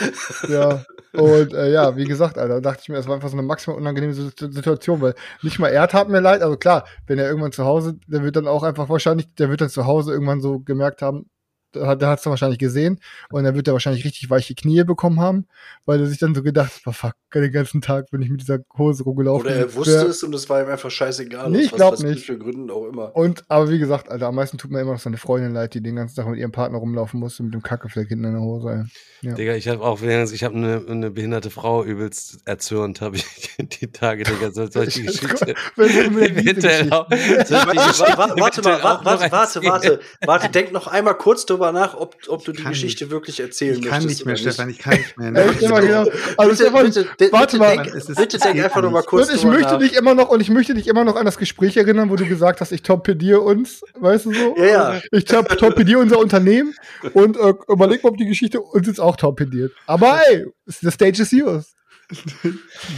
[0.49, 0.85] ja.
[1.13, 3.77] Und äh, ja, wie gesagt, Alter, dachte ich mir, es war einfach so eine maximal
[3.77, 6.43] unangenehme Situ- Situation, weil nicht mal er tat mir leid.
[6.43, 9.61] Also klar, wenn er irgendwann zu Hause, der wird dann auch einfach wahrscheinlich, der wird
[9.61, 11.29] dann zu Hause irgendwann so gemerkt haben,
[11.75, 13.01] der hat es wahrscheinlich gesehen
[13.31, 15.47] und dann wird er wahrscheinlich richtig weiche Knie bekommen haben,
[15.87, 18.41] weil er sich dann so gedacht hat, "Oh, fuck, den ganzen Tag bin ich mit
[18.43, 19.47] dieser Hose rumgelaufen.
[19.47, 21.51] Oder er wusste es und es war ihm einfach scheißegal.
[21.51, 22.27] Nee, ich was- glaub was nicht.
[22.27, 23.15] Für Gründen auch immer.
[23.17, 25.83] Und, aber wie gesagt, Alter, am meisten tut mir immer noch seine Freundin leid, die
[25.83, 28.87] den ganzen Tag mit ihrem Partner rumlaufen musste, mit dem Kackefleck hinten in der Hose.
[29.23, 29.35] Ja.
[29.35, 33.27] Digga, ich habe auch, ich habe eine, eine behinderte Frau übelst erzürnt, habe ich
[33.81, 34.51] die Tage, Digga.
[34.83, 35.55] Ich die Geschichte?
[35.77, 41.95] Warte, Geschichte warte, warte mal, warte, warte, warte, warte, denk noch einmal kurz drüber nach,
[41.95, 44.09] ob, ob du die kann Geschichte wirklich erzählen Ich kann möchtest.
[44.09, 45.33] nicht mehr, Stefan, ich kann nicht mehr.
[45.51, 46.01] Echt immer genau.
[46.37, 47.77] Also bitte, Stefan, bitte, warte bitte, mal.
[47.85, 49.09] denk, Es ist- bitte denk einfach noch mal nicht.
[49.09, 49.79] kurz und ich drüber möchte nach.
[49.79, 52.27] dich immer noch und ich möchte dich immer noch an das Gespräch erinnern, wo du
[52.27, 54.57] gesagt hast, ich torpediere uns, weißt du so?
[54.57, 55.01] Ja, ja.
[55.13, 56.75] Ich tor torpediere unser Unternehmen
[57.13, 59.73] und äh, überleg mal, ob die Geschichte uns jetzt auch torpediert.
[59.87, 61.75] Aber ey, the stage is yours.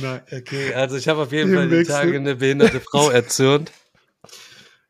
[0.02, 0.20] Nein.
[0.32, 1.84] Okay, also ich habe auf jeden Im Fall die.
[1.84, 3.70] Tage eine behinderte Frau erzürnt.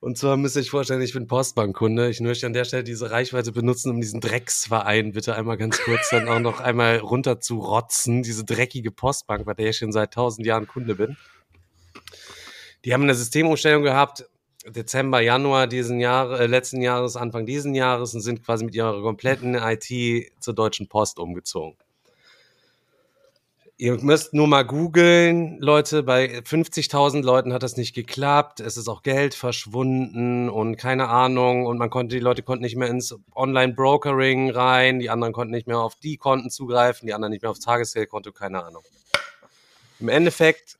[0.04, 2.10] Und zwar müsst ihr euch vorstellen, ich bin Postbankkunde.
[2.10, 6.10] Ich möchte an der Stelle diese Reichweite benutzen, um diesen Drecksverein bitte einmal ganz kurz
[6.10, 8.22] dann auch noch einmal runter zu rotzen.
[8.22, 11.16] Diese dreckige Postbank, bei der ich schon seit tausend Jahren Kunde bin.
[12.84, 14.26] Die haben eine Systemumstellung gehabt,
[14.66, 19.00] Dezember, Januar diesen Jahr, äh, letzten Jahres, Anfang diesen Jahres und sind quasi mit ihrer
[19.00, 21.78] kompletten IT zur Deutschen Post umgezogen.
[23.76, 28.86] Ihr müsst nur mal googeln, Leute, bei 50.000 Leuten hat das nicht geklappt, es ist
[28.86, 31.66] auch Geld verschwunden und keine Ahnung.
[31.66, 35.66] Und man konnte, die Leute konnten nicht mehr ins Online-Brokering rein, die anderen konnten nicht
[35.66, 38.84] mehr auf die Konten zugreifen, die anderen nicht mehr aufs Tagesgeldkonto, keine Ahnung.
[39.98, 40.78] Im Endeffekt,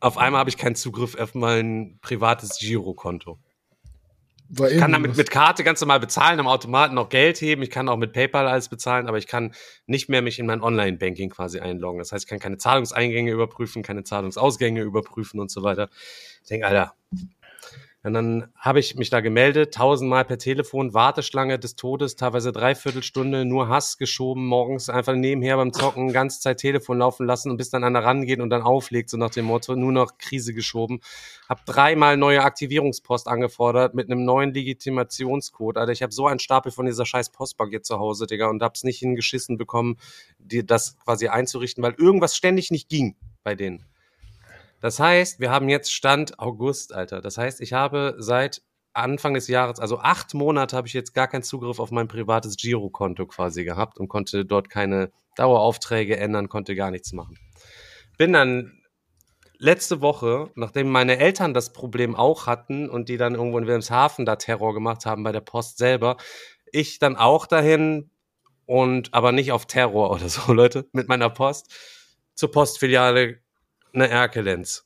[0.00, 3.38] auf einmal habe ich keinen Zugriff auf mein privates Girokonto.
[4.48, 5.16] War Ich kann damit was.
[5.16, 7.62] mit Karte ganz normal bezahlen, am Automaten auch Geld heben.
[7.62, 9.54] Ich kann auch mit PayPal alles bezahlen, aber ich kann
[9.86, 11.98] nicht mehr mich in mein Online-Banking quasi einloggen.
[11.98, 15.88] Das heißt, ich kann keine Zahlungseingänge überprüfen, keine Zahlungsausgänge überprüfen und so weiter.
[16.42, 16.94] Ich denke, Alter.
[18.06, 23.02] Und dann habe ich mich da gemeldet, tausendmal per Telefon, Warteschlange des Todes, teilweise dreiviertel
[23.02, 27.56] Stunde, nur Hass geschoben, morgens einfach nebenher beim Zocken, ganze Zeit Telefon laufen lassen und
[27.56, 31.00] bis dann einer rangeht und dann auflegt, so nach dem Motto, nur noch Krise geschoben.
[31.48, 35.76] Hab dreimal neue Aktivierungspost angefordert mit einem neuen Legitimationscode.
[35.76, 38.62] Alter, ich habe so einen Stapel von dieser scheiß Postbank jetzt zu Hause, Digga, und
[38.62, 39.96] hab's nicht hingeschissen bekommen,
[40.38, 43.84] die, das quasi einzurichten, weil irgendwas ständig nicht ging bei denen.
[44.86, 47.20] Das heißt, wir haben jetzt Stand August, Alter.
[47.20, 51.26] Das heißt, ich habe seit Anfang des Jahres, also acht Monate, habe ich jetzt gar
[51.26, 56.76] keinen Zugriff auf mein privates Girokonto quasi gehabt und konnte dort keine Daueraufträge ändern, konnte
[56.76, 57.36] gar nichts machen.
[58.16, 58.80] Bin dann
[59.58, 64.24] letzte Woche, nachdem meine Eltern das Problem auch hatten und die dann irgendwo in Wilhelmshaven
[64.24, 66.16] da Terror gemacht haben bei der Post selber,
[66.70, 68.12] ich dann auch dahin
[68.66, 71.74] und aber nicht auf Terror oder so, Leute, mit meiner Post
[72.36, 73.40] zur Postfiliale
[73.96, 74.84] eine Erkelenz.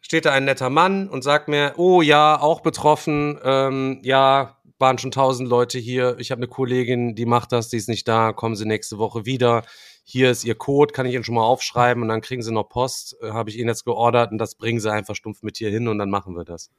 [0.00, 4.98] Steht da ein netter Mann und sagt mir, oh ja, auch betroffen, ähm, ja, waren
[4.98, 6.16] schon tausend Leute hier.
[6.18, 9.24] Ich habe eine Kollegin, die macht das, die ist nicht da, kommen sie nächste Woche
[9.24, 9.64] wieder.
[10.02, 12.68] Hier ist ihr Code, kann ich Ihnen schon mal aufschreiben und dann kriegen sie noch
[12.68, 15.70] Post, äh, habe ich Ihnen jetzt geordert und das bringen sie einfach stumpf mit hier
[15.70, 16.70] hin und dann machen wir das.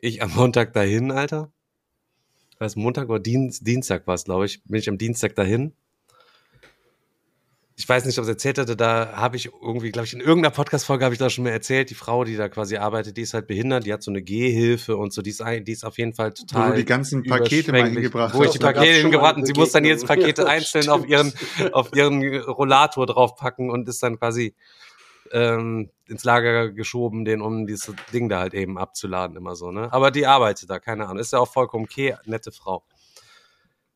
[0.00, 1.52] Ich am Montag dahin, Alter.
[2.58, 4.64] Was Montag oder Dienst, Dienstag war es, glaube ich.
[4.64, 5.74] Bin ich am Dienstag dahin.
[7.80, 10.52] Ich weiß nicht, ob es erzählt hatte, da habe ich irgendwie, glaube ich, in irgendeiner
[10.52, 13.34] Podcast-Folge habe ich da schon mal erzählt, die Frau, die da quasi arbeitet, die ist
[13.34, 15.96] halt behindert, die hat so eine Gehhilfe und so, die ist, ein- die ist auf
[15.96, 16.70] jeden Fall Wo total.
[16.72, 19.84] du die ganzen Pakete mal hingebracht Wo ich die Pakete hingebracht und sie muss dann
[19.84, 20.04] jedes.
[20.04, 21.32] Pakete einzeln auf ihren,
[21.72, 24.56] auf ihren Rollator draufpacken und ist dann quasi
[25.30, 29.92] ähm, ins Lager geschoben, den um dieses Ding da halt eben abzuladen, immer so, ne?
[29.92, 31.18] Aber die arbeitet da, keine Ahnung.
[31.18, 32.82] Ist ja auch vollkommen okay, nette Frau.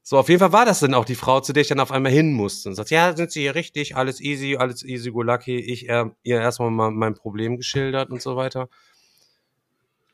[0.05, 1.93] So, auf jeden Fall war das dann auch die Frau, zu der ich dann auf
[1.93, 5.23] einmal hin musste und sagt, ja, sind Sie hier richtig, alles easy, alles easy go
[5.23, 5.59] lucky.
[5.59, 8.69] Ich äh, ihr erstmal mal mein Problem geschildert und so weiter.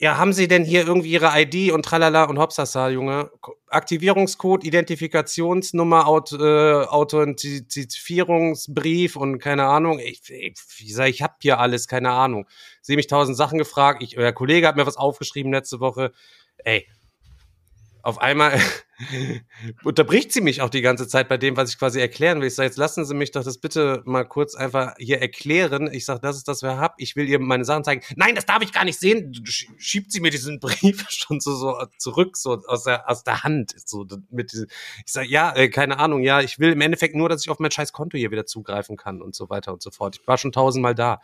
[0.01, 3.33] Ja, haben Sie denn hier irgendwie Ihre ID und tralala und hopsasa, Junge?
[3.69, 9.99] Aktivierungscode, Identifikationsnummer, Aut äh, Authentifizierungsbrief und keine Ahnung.
[9.99, 12.47] Ich, ich, ich sag, ich hab hier alles, keine Ahnung.
[12.81, 14.01] Sie mich tausend Sachen gefragt.
[14.03, 16.13] Ich, euer Kollege hat mir was aufgeschrieben letzte Woche.
[16.59, 16.87] Ey,
[18.09, 18.59] auf einmal
[19.85, 22.49] unterbricht sie mich auch die ganze Zeit bei dem, was ich quasi erklären will.
[22.49, 25.93] Ich sage, jetzt lassen Sie mich doch das bitte mal kurz einfach hier erklären.
[25.93, 26.95] Ich sage, das ist das, was ich hab.
[26.99, 28.03] Ich will ihr meine Sachen zeigen.
[28.17, 29.33] Nein, das darf ich gar nicht sehen.
[29.45, 33.45] Sch- Schiebt sie mir diesen Brief schon so, so zurück, so aus der, aus der
[33.45, 33.75] Hand.
[33.85, 37.43] So mit ich sage, ja, äh, keine Ahnung, ja, ich will im Endeffekt nur, dass
[37.43, 40.19] ich auf mein scheiß Konto hier wieder zugreifen kann und so weiter und so fort.
[40.21, 41.21] Ich war schon tausendmal da.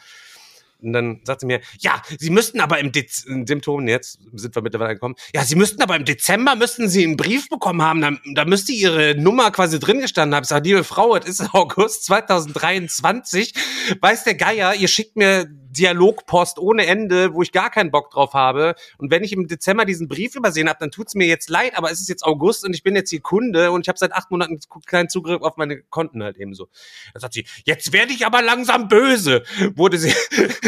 [0.84, 4.54] Und dann sagt sie mir, ja, Sie müssten aber im Dez in dem jetzt sind
[4.54, 8.00] wir mittlerweile angekommen, ja, Sie müssten aber im Dezember müssten Sie einen Brief bekommen haben,
[8.00, 10.44] da, da müsste Ihre Nummer quasi drin gestanden haben.
[10.44, 13.54] Ich sage, liebe Frau, es ist August 2023,
[14.00, 18.34] weiß der Geier, ihr schickt mir Dialogpost ohne Ende, wo ich gar keinen Bock drauf
[18.34, 18.74] habe.
[18.98, 21.90] Und wenn ich im Dezember diesen Brief übersehen habe, dann tut's mir jetzt leid, aber
[21.90, 24.30] es ist jetzt August und ich bin jetzt hier Kunde und ich habe seit acht
[24.30, 26.68] Monaten keinen Zugriff auf meine Konten halt eben so.
[27.12, 29.42] Da sagt sie, jetzt werde ich aber langsam böse.
[29.74, 30.14] Wurde sie.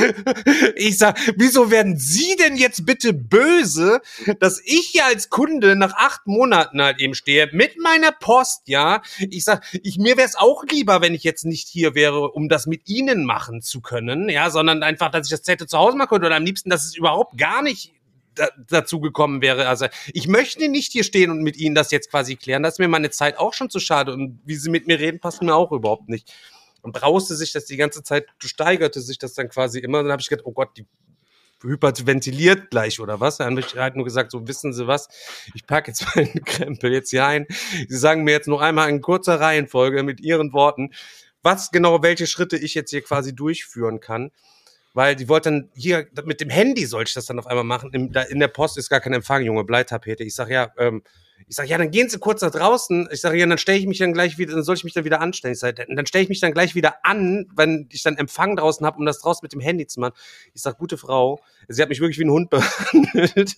[0.76, 4.00] ich sag, wieso werden Sie denn jetzt bitte böse,
[4.40, 9.02] dass ich hier als Kunde nach acht Monaten halt eben stehe mit meiner Post, ja?
[9.18, 12.48] Ich sag, ich mir wäre es auch lieber, wenn ich jetzt nicht hier wäre, um
[12.48, 15.96] das mit Ihnen machen zu können, ja, sondern einfach, dass ich das Zettel zu Hause
[15.96, 17.92] machen könnte oder am liebsten, dass es überhaupt gar nicht
[18.34, 19.68] da, dazu gekommen wäre.
[19.68, 22.62] Also ich möchte nicht hier stehen und mit Ihnen das jetzt quasi klären.
[22.62, 24.12] Das ist mir meine Zeit auch schon zu schade.
[24.12, 26.32] Und wie Sie mit mir reden, passt mir auch überhaupt nicht.
[26.82, 30.02] Und brauste sich das die ganze Zeit, steigerte sich das dann quasi immer.
[30.02, 30.86] Dann habe ich gedacht, oh Gott, die
[31.62, 33.38] hyperventiliert gleich oder was?
[33.38, 35.08] Dann habe ich halt nur gesagt, so wissen Sie was,
[35.54, 37.46] ich packe jetzt meinen Krempel jetzt hier ein.
[37.88, 40.90] Sie sagen mir jetzt noch einmal in kurzer Reihenfolge mit Ihren Worten,
[41.42, 44.32] was genau, welche Schritte ich jetzt hier quasi durchführen kann
[44.96, 47.90] weil die wollte dann hier mit dem Handy soll ich das dann auf einmal machen.
[47.92, 50.24] In, da, in der Post ist gar kein Empfang, Junge, Bleitapete.
[50.24, 51.02] Ich sag ja, ähm,
[51.46, 53.06] ich sag ja, dann gehen Sie kurz nach draußen.
[53.12, 55.04] Ich sage ja, dann stelle ich mich dann gleich wieder, dann soll ich mich dann
[55.04, 55.52] wieder anstellen.
[55.52, 58.86] Ich sag, dann stelle ich mich dann gleich wieder an, wenn ich dann Empfang draußen
[58.86, 60.14] habe, um das draußen mit dem Handy zu machen.
[60.54, 63.54] Ich sag, gute Frau, sie hat mich wirklich wie ein Hund behandelt.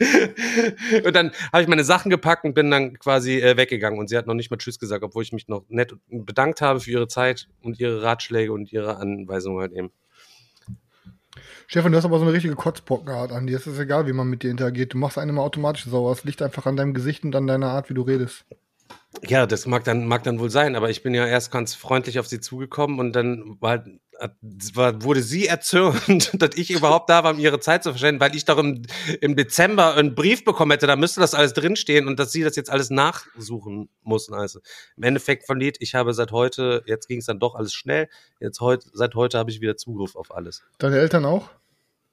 [1.04, 3.98] und dann habe ich meine Sachen gepackt und bin dann quasi äh, weggegangen.
[3.98, 6.80] Und sie hat noch nicht mal Tschüss gesagt, obwohl ich mich noch nett bedankt habe
[6.80, 9.90] für ihre Zeit und ihre Ratschläge und ihre Anweisungen halt eben.
[11.66, 13.56] Stefan, du hast aber so eine richtige Kotzpockenart an dir.
[13.56, 14.92] Es ist egal, wie man mit dir interagiert.
[14.94, 16.12] Du machst einen immer automatisch sauer.
[16.12, 18.44] Es liegt einfach an deinem Gesicht und an deiner Art, wie du redest.
[19.26, 22.18] Ja, das mag dann, mag dann wohl sein, aber ich bin ja erst ganz freundlich
[22.18, 23.84] auf sie zugekommen und dann war, war,
[24.42, 28.44] wurde sie erzürnt, dass ich überhaupt da war, um ihre Zeit zu verschwenden, weil ich
[28.44, 28.82] doch im,
[29.20, 32.56] im Dezember einen Brief bekommen hätte, da müsste das alles drinstehen und dass sie das
[32.56, 34.34] jetzt alles nachsuchen mussten.
[34.34, 34.60] Also
[34.96, 38.08] im Endeffekt verliert, ich habe seit heute, jetzt ging es dann doch alles schnell,
[38.40, 40.62] jetzt heute, seit heute habe ich wieder Zugriff auf alles.
[40.78, 41.48] Deine Eltern auch?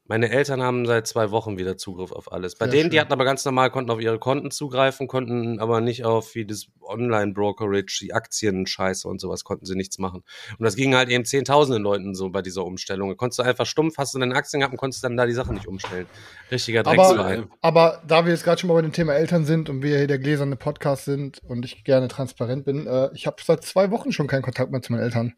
[0.07, 2.55] Meine Eltern haben seit zwei Wochen wieder Zugriff auf alles.
[2.55, 3.01] Bei Sehr denen, die schön.
[3.01, 6.67] hatten aber ganz normal, konnten auf ihre Konten zugreifen, konnten aber nicht auf wie das
[6.81, 10.23] Online-Brokerage, die Aktien-Scheiße und sowas, konnten sie nichts machen.
[10.57, 13.09] Und das ging halt eben zehntausenden Leuten so bei dieser Umstellung.
[13.09, 15.33] Da konntest du einfach stumpf, hast du deine Aktien gehabt und konntest dann da die
[15.33, 16.05] Sachen nicht umstellen.
[16.49, 17.47] Richtiger Aber, Drecksverein.
[17.61, 20.07] aber da wir jetzt gerade schon mal bei dem Thema Eltern sind und wir hier
[20.07, 24.11] der gläserne Podcast sind und ich gerne transparent bin, äh, ich habe seit zwei Wochen
[24.13, 25.33] schon keinen Kontakt mehr zu meinen Eltern.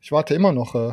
[0.00, 0.92] Ich warte immer noch äh,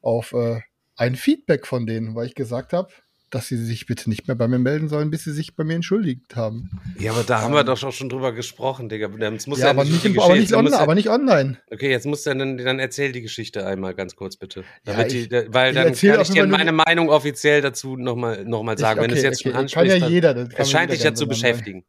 [0.00, 0.60] auf äh,
[0.96, 2.88] ein Feedback von denen, weil ich gesagt habe,
[3.30, 5.74] dass sie sich bitte nicht mehr bei mir melden sollen, bis sie sich bei mir
[5.76, 6.68] entschuldigt haben.
[6.98, 9.08] Ja, aber da haben wir doch schon, schon drüber gesprochen, Digga.
[9.30, 11.58] Jetzt muss ja, aber, nicht, im, aber, Geschichte- nicht online, ja- aber nicht online.
[11.70, 14.64] Okay, jetzt musst du dann, dann erzähl die Geschichte einmal ganz kurz bitte.
[14.86, 18.62] Ja, ich- die, weil ich dann kann ich dir meine Meinung offiziell dazu nochmal noch
[18.62, 19.00] mal sagen.
[19.00, 21.02] Ich- Wenn es okay, jetzt okay, schon kann ja jeder, das kann es scheint dich
[21.02, 21.86] ja zu beschäftigen.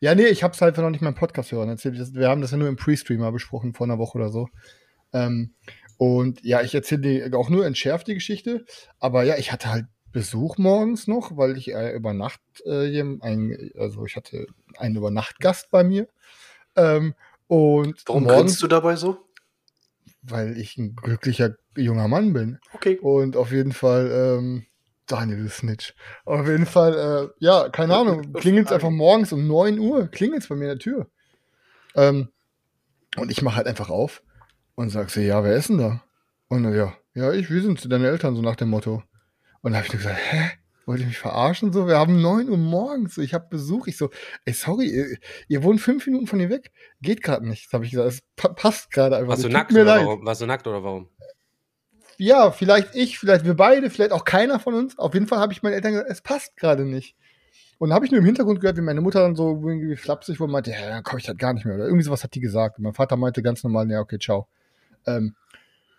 [0.00, 1.68] Ja, nee, ich hab's halt noch nicht mal im Podcast hören.
[1.68, 1.98] erzählt.
[2.14, 4.48] Wir haben das ja nur im Pre-Streamer besprochen vor einer Woche oder so.
[5.12, 5.54] Ähm,
[5.98, 8.64] und ja, ich erzähle auch nur entschärft die Geschichte.
[9.00, 13.72] Aber ja, ich hatte halt Besuch morgens noch, weil ich äh, über Nacht äh, ein,
[13.76, 14.46] also ich hatte
[14.78, 16.08] einen Übernachtgast bei mir.
[16.76, 17.14] Ähm,
[17.48, 19.18] und Warum morgens, du dabei so?
[20.22, 22.58] weil ich ein glücklicher junger Mann bin.
[22.72, 22.98] Okay.
[22.98, 24.66] Und auf jeden Fall, ähm,
[25.06, 25.94] Daniel ist Snitch.
[26.24, 30.54] Auf jeden Fall, äh, ja, keine Ahnung, klingelt einfach morgens um 9 Uhr, klingelt bei
[30.54, 31.06] mir an der Tür.
[31.94, 32.28] Ähm,
[33.16, 34.22] und ich mache halt einfach auf
[34.78, 36.04] und sag so, ja, wer ist denn da?
[36.46, 39.02] Und dann, ja, ja, ich, wir sind deine Eltern, so nach dem Motto.
[39.60, 40.50] Und da habe ich nur gesagt, hä?
[40.86, 41.72] Wollt ihr mich verarschen?
[41.72, 43.88] So, wir haben 9 Uhr morgens, so, ich habe Besuch.
[43.88, 44.10] Ich so,
[44.44, 46.70] ey, sorry, ihr, ihr wohnt fünf Minuten von hier weg.
[47.02, 48.08] Geht gerade nicht, habe ich gesagt.
[48.08, 49.30] Es pa passt gerade einfach.
[49.30, 49.56] Warst du nicht.
[49.56, 50.24] nackt oder leid warum?
[50.24, 51.08] Warst du nackt oder warum?
[52.16, 54.96] ja, vielleicht ich, vielleicht wir beide, vielleicht auch keiner von uns.
[54.96, 57.16] Auf jeden Fall habe ich meinen Eltern gesagt, es passt gerade nicht.
[57.78, 60.38] Und dann habe ich nur im Hintergrund gehört, wie meine Mutter dann so irgendwie flapsig
[60.38, 61.74] wohl meinte, ja, dann komme ich halt gar nicht mehr.
[61.74, 62.78] Oder irgendwie sowas hat die gesagt.
[62.78, 64.46] Und mein Vater meinte ganz normal, ja, okay, ciao.
[65.16, 65.34] Ähm,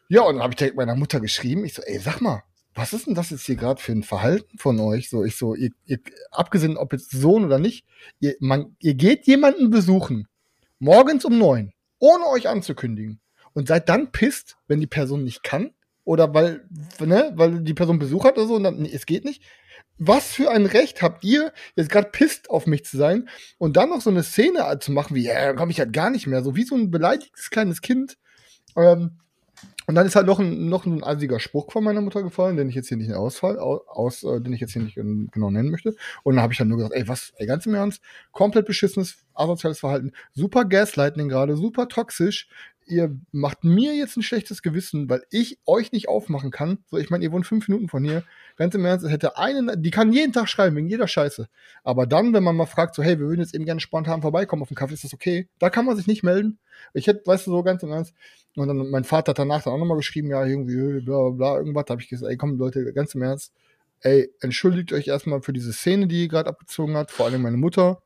[0.08, 1.66] ja, und dann habe ich direkt meiner Mutter geschrieben.
[1.66, 2.44] Ich so, ey, sag mal,
[2.74, 5.10] was ist denn das jetzt hier gerade für ein Verhalten von euch?
[5.10, 6.00] So, ich so, ihr, ihr,
[6.32, 7.86] abgesehen, ob jetzt Sohn oder nicht,
[8.20, 10.28] ihr, man, ihr geht jemanden besuchen,
[10.80, 13.20] morgens um neun, ohne euch anzukündigen.
[13.54, 15.72] Und seid dann pisst, wenn die Person nicht kann
[16.06, 16.66] oder weil,
[17.00, 19.44] ne, weil die Person Besuch hat oder so und dann, nee, es geht nicht.
[19.98, 23.90] Was für ein Recht habt ihr, jetzt gerade pisst auf mich zu sein und dann
[23.90, 26.42] noch so eine Szene zu machen, wie, ja, dann komme ich halt gar nicht mehr,
[26.42, 28.18] so wie so ein beleidigtes kleines Kind.
[28.76, 29.12] Ähm,
[29.90, 32.70] und dann ist halt noch ein, noch ein assiger Spruch von meiner Mutter gefallen, den
[32.70, 35.50] ich jetzt hier nicht ausfall, aus, aus äh, den ich jetzt hier nicht ähm, genau
[35.50, 35.96] nennen möchte.
[36.22, 38.02] Und dann habe ich dann nur gesagt, ey, was, ey, ganz im Ernst,
[38.32, 42.48] komplett beschissenes, asoziales Verhalten, super Gaslighting gerade, super toxisch.
[42.86, 46.80] Ihr macht mir jetzt ein schlechtes Gewissen, weil ich euch nicht aufmachen kann.
[46.92, 48.24] So, ich meine, ihr wohnt fünf Minuten von hier.
[48.60, 51.48] Ganz im Ernst, hätte einen, die kann jeden Tag schreiben, wegen jeder Scheiße.
[51.82, 54.62] Aber dann, wenn man mal fragt, so, hey, wir würden jetzt eben gerne spontan vorbeikommen
[54.62, 55.48] auf den Kaffee, ist das okay?
[55.60, 56.60] Da kann man sich nicht melden.
[56.94, 58.14] Ich hätte, weißt du, so ganz im Ernst.
[58.58, 61.30] Und dann, mein Vater hat danach dann auch nochmal geschrieben, ja, irgendwie, äh, bla, bla,
[61.30, 61.86] bla, irgendwas.
[61.86, 63.54] Da habe ich gesagt, ey, komm, Leute, ganz im Ernst.
[64.02, 67.56] Ey, entschuldigt euch erstmal für diese Szene, die ihr gerade abgezogen hat, vor allem meine
[67.56, 68.02] Mutter.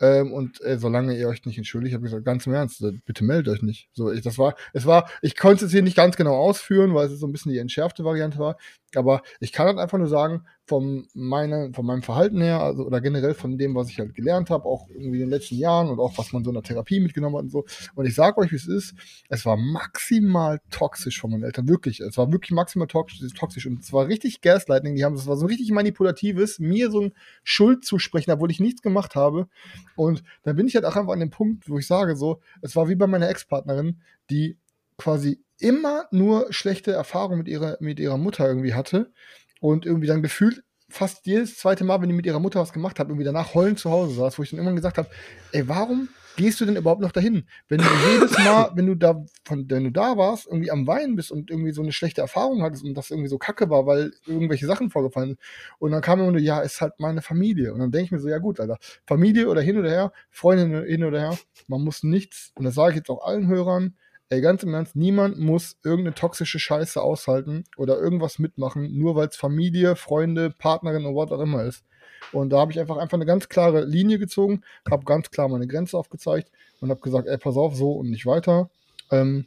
[0.00, 2.92] Ähm, und äh, solange ihr euch nicht entschuldigt, habe ich gesagt, ganz im Ernst, äh,
[3.04, 3.88] bitte meldet euch nicht.
[3.92, 7.06] So, ich, das war, es war, ich konnte es hier nicht ganz genau ausführen, weil
[7.06, 8.56] es so ein bisschen die entschärfte Variante war.
[8.94, 13.00] Aber ich kann halt einfach nur sagen, von, meine, von meinem Verhalten her, also oder
[13.00, 16.00] generell von dem, was ich halt gelernt habe, auch irgendwie in den letzten Jahren und
[16.00, 17.64] auch was man so in der Therapie mitgenommen hat und so.
[17.94, 18.94] Und ich sage euch, wie es ist,
[19.28, 22.00] es war maximal toxisch von meinen Eltern, wirklich.
[22.00, 24.96] Es war wirklich maximal toxisch, toxisch und es war richtig Gaslighting.
[24.96, 27.12] Die haben, es war so richtig manipulatives, mir so ein
[27.44, 29.46] Schuld zusprechen, obwohl ich nichts gemacht habe.
[29.94, 32.74] Und da bin ich halt auch einfach an dem Punkt, wo ich sage so, es
[32.74, 34.00] war wie bei meiner Ex-Partnerin,
[34.30, 34.58] die
[34.98, 39.12] quasi immer nur schlechte Erfahrungen mit ihrer, mit ihrer Mutter irgendwie hatte
[39.60, 42.98] und irgendwie dann gefühlt fast jedes zweite Mal, wenn die mit ihrer Mutter was gemacht
[42.98, 45.08] hat, irgendwie danach heulend zu Hause saß, wo ich dann immer gesagt habe,
[45.52, 47.44] ey, warum gehst du denn überhaupt noch dahin?
[47.68, 51.16] Wenn du jedes Mal, wenn du da, von, wenn du da warst, irgendwie am Weinen
[51.16, 54.12] bist und irgendwie so eine schlechte Erfahrung hattest und das irgendwie so kacke war, weil
[54.26, 55.40] irgendwelche Sachen vorgefallen sind.
[55.78, 57.72] Und dann kam immer nur, ja, ist halt meine Familie.
[57.72, 60.84] Und dann denke ich mir so, ja gut, Alter, Familie oder hin oder her, Freundin
[60.84, 63.96] hin oder her, man muss nichts, und das sage ich jetzt auch allen Hörern,
[64.28, 69.28] Ey, ganz im Ernst, niemand muss irgendeine toxische Scheiße aushalten oder irgendwas mitmachen, nur weil
[69.28, 71.84] es Familie, Freunde, Partnerin oder was auch immer ist.
[72.32, 75.68] Und da habe ich einfach, einfach eine ganz klare Linie gezogen, habe ganz klar meine
[75.68, 78.68] Grenze aufgezeigt und habe gesagt, ey, pass auf, so und nicht weiter.
[79.12, 79.46] Ähm,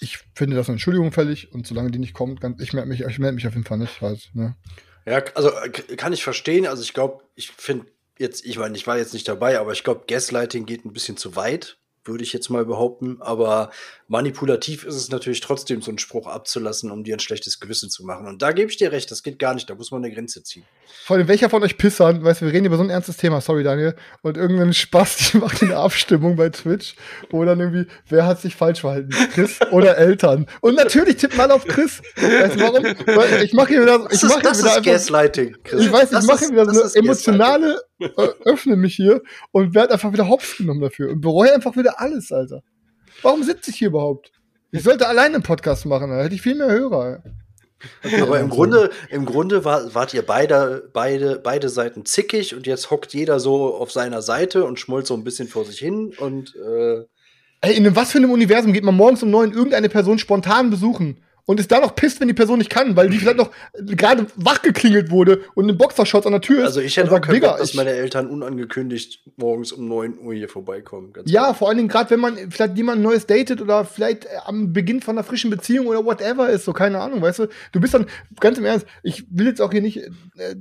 [0.00, 3.02] ich finde das eine Entschuldigung fällig und solange die nicht kommt, ganz, ich melde mich,
[3.02, 4.30] ich melde mich auf jeden Fall nicht halt.
[4.34, 4.56] Ne?
[5.06, 5.50] Ja, also
[5.96, 6.66] kann ich verstehen.
[6.66, 7.86] Also ich glaube, ich finde
[8.18, 11.16] jetzt, ich meine, ich war jetzt nicht dabei, aber ich glaube, Gaslighting geht ein bisschen
[11.16, 13.18] zu weit, würde ich jetzt mal behaupten.
[13.20, 13.70] Aber
[14.08, 18.04] manipulativ ist es natürlich trotzdem, so einen Spruch abzulassen, um dir ein schlechtes Gewissen zu
[18.04, 18.26] machen.
[18.26, 19.68] Und da gebe ich dir recht, das geht gar nicht.
[19.70, 20.64] Da muss man eine Grenze ziehen.
[21.04, 23.40] Vor allem, welcher von euch Pissern, weißt du, wir reden über so ein ernstes Thema,
[23.40, 26.94] sorry Daniel, und irgendein Spaß, die macht eine Abstimmung bei Twitch,
[27.30, 30.46] wo dann irgendwie, wer hat sich falsch verhalten, Chris oder Eltern?
[30.60, 32.02] Und natürlich tippen alle auf Chris.
[32.16, 32.84] Weißt du warum?
[32.84, 35.56] Weil ich mache hier wieder, ich Das mache ist, hier das wieder ist einfach, Gaslighting,
[35.64, 35.80] Chris.
[35.82, 37.80] ich weiß, ich mache wieder das so emotionale,
[38.44, 42.32] öffne mich hier und werde einfach wieder hops genommen dafür und bereue einfach wieder alles,
[42.32, 42.62] Alter.
[43.22, 44.32] Warum sitze ich hier überhaupt?
[44.70, 47.22] Ich sollte alleine einen Podcast machen, da hätte ich viel mehr Hörer.
[48.02, 48.22] ey.
[48.22, 52.90] Aber im Grunde, im Grunde war, wart ihr beide, beide, beide Seiten zickig und jetzt
[52.90, 56.54] hockt jeder so auf seiner Seite und schmollt so ein bisschen vor sich hin und
[56.56, 57.04] äh,
[57.60, 61.23] Ey, in was für einem Universum geht man morgens um neun irgendeine Person spontan besuchen
[61.46, 64.26] und ist da noch pisst, wenn die Person nicht kann, weil die vielleicht noch gerade
[64.36, 66.66] wach geklingelt wurde und ein Boxershot an der Tür ist.
[66.66, 70.34] also ich hätte auch sagt, keinen Bock, dass meine Eltern unangekündigt morgens um 9 Uhr
[70.34, 71.12] hier vorbeikommen.
[71.26, 71.58] Ja, ehrlich.
[71.58, 75.00] vor allen Dingen gerade, wenn man vielleicht jemand Neues datet oder vielleicht äh, am Beginn
[75.00, 77.48] von einer frischen Beziehung oder whatever ist, so keine Ahnung, weißt du.
[77.72, 78.06] Du bist dann,
[78.40, 80.54] ganz im Ernst, ich will jetzt auch hier nicht äh,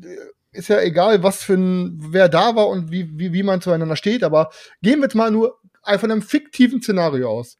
[0.53, 3.95] ist ja egal, was für ein, wer da war und wie, wie, wie man zueinander
[3.95, 5.59] steht, aber gehen wir jetzt mal nur
[5.97, 7.57] von einem fiktiven Szenario aus.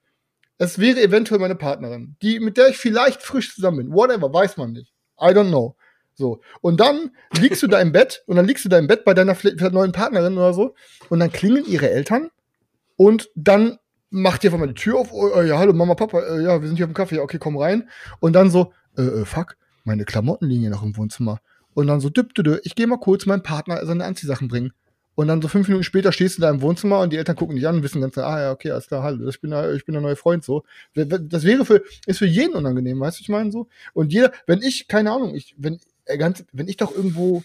[0.63, 3.93] Es wäre eventuell meine Partnerin, die, mit der ich vielleicht frisch zusammen bin.
[3.93, 4.93] Whatever, weiß man nicht.
[5.19, 5.75] I don't know.
[6.15, 6.41] So.
[6.61, 9.13] Und dann liegst du da im Bett und dann liegst du da im Bett bei
[9.13, 9.35] deiner
[9.71, 10.75] neuen Partnerin oder so
[11.09, 12.29] und dann klingeln ihre Eltern
[12.95, 13.77] und dann
[14.09, 15.11] macht ihr einfach mal die Tür auf.
[15.11, 17.19] Oh, oh, ja, hallo Mama, Papa, äh, ja, wir sind hier auf dem Kaffee.
[17.19, 17.89] Okay, komm rein.
[18.19, 21.39] Und dann so, äh, äh, fuck, meine Klamotten liegen hier noch im Wohnzimmer.
[21.73, 24.71] Und dann so, düpp, düpp, ich gehe mal kurz meinen Partner seine Anziehsachen bringen.
[25.15, 27.55] Und dann so fünf Minuten später stehst du da im Wohnzimmer und die Eltern gucken
[27.55, 29.73] dich an und wissen ganz klar, ah ja, okay, alles klar, hallo, ich bin, der,
[29.73, 30.63] ich bin der neue Freund so.
[30.95, 33.67] Das wäre für, ist für jeden unangenehm, weißt du, ich meine so.
[33.93, 37.43] Und jeder, wenn ich, keine Ahnung, ich, wenn, äh, ganz, wenn ich doch irgendwo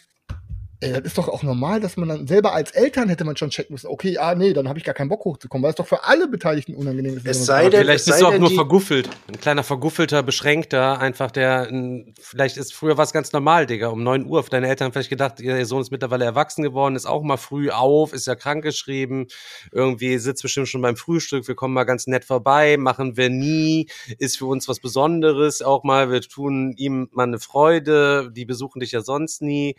[0.81, 3.51] Ey, das ist doch auch normal, dass man dann selber als Eltern hätte man schon
[3.51, 5.89] checken müssen, okay, ah, nee, dann habe ich gar keinen Bock hochzukommen, weil es doch
[5.89, 7.27] für alle Beteiligten unangenehm ist.
[7.27, 9.09] Es sei denn, vielleicht bist du auch nur verguffelt.
[9.27, 14.05] Ein kleiner verguffelter, beschränkter, einfach der, ein, vielleicht ist früher was ganz normal, Digga, um
[14.05, 14.45] neun Uhr.
[14.45, 17.71] Für deine Eltern vielleicht gedacht, ihr Sohn ist mittlerweile erwachsen geworden, ist auch mal früh
[17.71, 19.27] auf, ist ja krankgeschrieben,
[19.73, 23.89] irgendwie sitzt bestimmt schon beim Frühstück, wir kommen mal ganz nett vorbei, machen wir nie,
[24.19, 28.79] ist für uns was Besonderes, auch mal, wir tun ihm mal eine Freude, die besuchen
[28.79, 29.75] dich ja sonst nie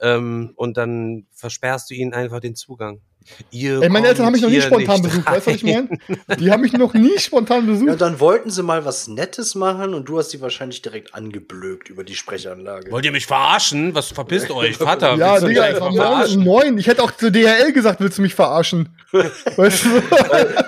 [0.00, 3.00] ähm, und dann versperrst du ihnen einfach den Zugang.
[3.50, 5.88] Ihr Ey, meine Eltern haben mich noch nie spontan besucht, weißt du, was ich meine?
[6.38, 7.88] Die haben mich noch nie spontan besucht.
[7.88, 11.88] Ja, dann wollten sie mal was Nettes machen und du hast sie wahrscheinlich direkt angeblökt
[11.88, 12.90] über die Sprechanlage.
[12.90, 13.94] Wollt ihr mich verarschen?
[13.94, 15.14] Was verpisst euch, Vater?
[15.16, 16.78] Ja, Digga, es war neun.
[16.78, 18.88] Ich hätte auch zu DHL gesagt, willst du mich verarschen?
[19.12, 20.02] weißt du?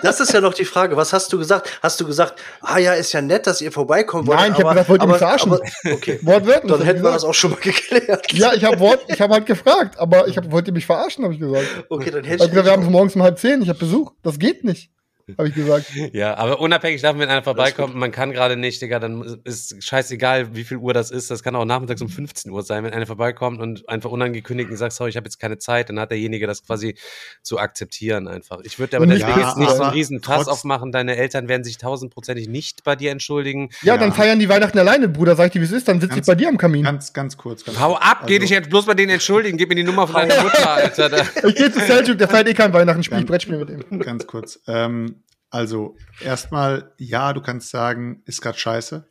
[0.03, 0.97] Das ist ja noch die Frage.
[0.97, 1.69] Was hast du gesagt?
[1.83, 4.38] Hast du gesagt, ah ja, ist ja nett, dass ihr vorbeikommen wollt?
[4.38, 5.53] Nein, ich habe gesagt, wollt ihr mich verarschen?
[5.53, 5.62] Aber,
[5.93, 6.19] okay.
[6.23, 6.73] Wortwörtlich.
[6.73, 8.33] Dann hätten wir das auch schon mal geklärt.
[8.33, 11.25] Ja, ich habe Wort, ich habe halt gefragt, aber ich hab, wollt ihr mich verarschen,
[11.25, 11.67] habe ich gesagt.
[11.88, 14.13] Okay, dann hätte ich gesagt, wir haben morgens um halb zehn, ich habe Besuch.
[14.23, 14.91] Das geht nicht.
[15.39, 15.87] Habe ich gesagt.
[16.13, 20.55] Ja, aber unabhängig davon, wenn einer vorbeikommt, man kann gerade nicht, Digga, dann ist scheißegal,
[20.55, 21.31] wie viel Uhr das ist.
[21.31, 24.77] Das kann auch nachmittags um 15 Uhr sein, wenn einer vorbeikommt und einfach unangekündigt und
[24.77, 26.97] sagt, sorry, ich habe jetzt keine Zeit, dann hat derjenige das quasi
[27.43, 28.61] zu akzeptieren einfach.
[28.65, 30.93] Ich würde aber deswegen ja, jetzt nicht so einen riesen Fass aufmachen.
[30.93, 33.71] Deine Eltern werden sich tausendprozentig nicht bei dir entschuldigen.
[33.83, 33.99] Ja, ja.
[33.99, 35.37] dann feiern die Weihnachten alleine, Bruder.
[35.37, 36.85] Sag ich dir, wie es ist, dann sitze ich bei dir am Kamin.
[36.85, 37.65] Ganz, ganz kurz.
[37.65, 38.27] Ganz Hau ab, also.
[38.27, 39.57] geh dich jetzt bloß bei denen entschuldigen.
[39.59, 41.27] Gib mir die Nummer von deiner Mutter, Alter.
[41.49, 44.01] ich gehe zu Seljuk, der feiert eh kein Weihnachten, spiel ich Brettspiel mit ihm.
[44.01, 44.61] Ganz kurz.
[44.67, 45.22] Ähm,
[45.53, 49.07] also erstmal, ja, du kannst sagen, ist gerade scheiße,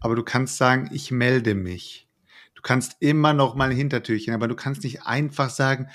[0.00, 2.08] aber du kannst sagen, ich melde mich.
[2.56, 5.88] Du kannst immer noch mal ein Hintertürchen, aber du kannst nicht einfach sagen,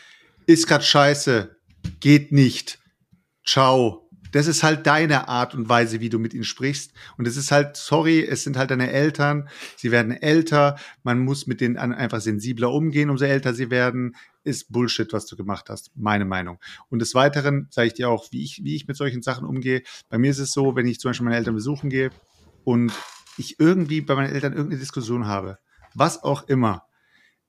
[0.46, 1.58] ist gerade scheiße,
[2.00, 2.80] geht nicht,
[3.46, 4.10] ciao.
[4.32, 6.94] Das ist halt deine Art und Weise, wie du mit ihnen sprichst.
[7.18, 11.46] Und es ist halt, sorry, es sind halt deine Eltern, sie werden älter, man muss
[11.46, 15.92] mit denen einfach sensibler umgehen, umso älter sie werden ist Bullshit, was du gemacht hast,
[15.96, 16.60] meine Meinung.
[16.90, 19.84] Und des Weiteren sage ich dir auch, wie ich, wie ich mit solchen Sachen umgehe.
[20.10, 22.12] Bei mir ist es so, wenn ich zum Beispiel meine Eltern besuchen gehe
[22.64, 22.92] und
[23.38, 25.60] ich irgendwie bei meinen Eltern irgendeine Diskussion habe,
[25.94, 26.86] was auch immer,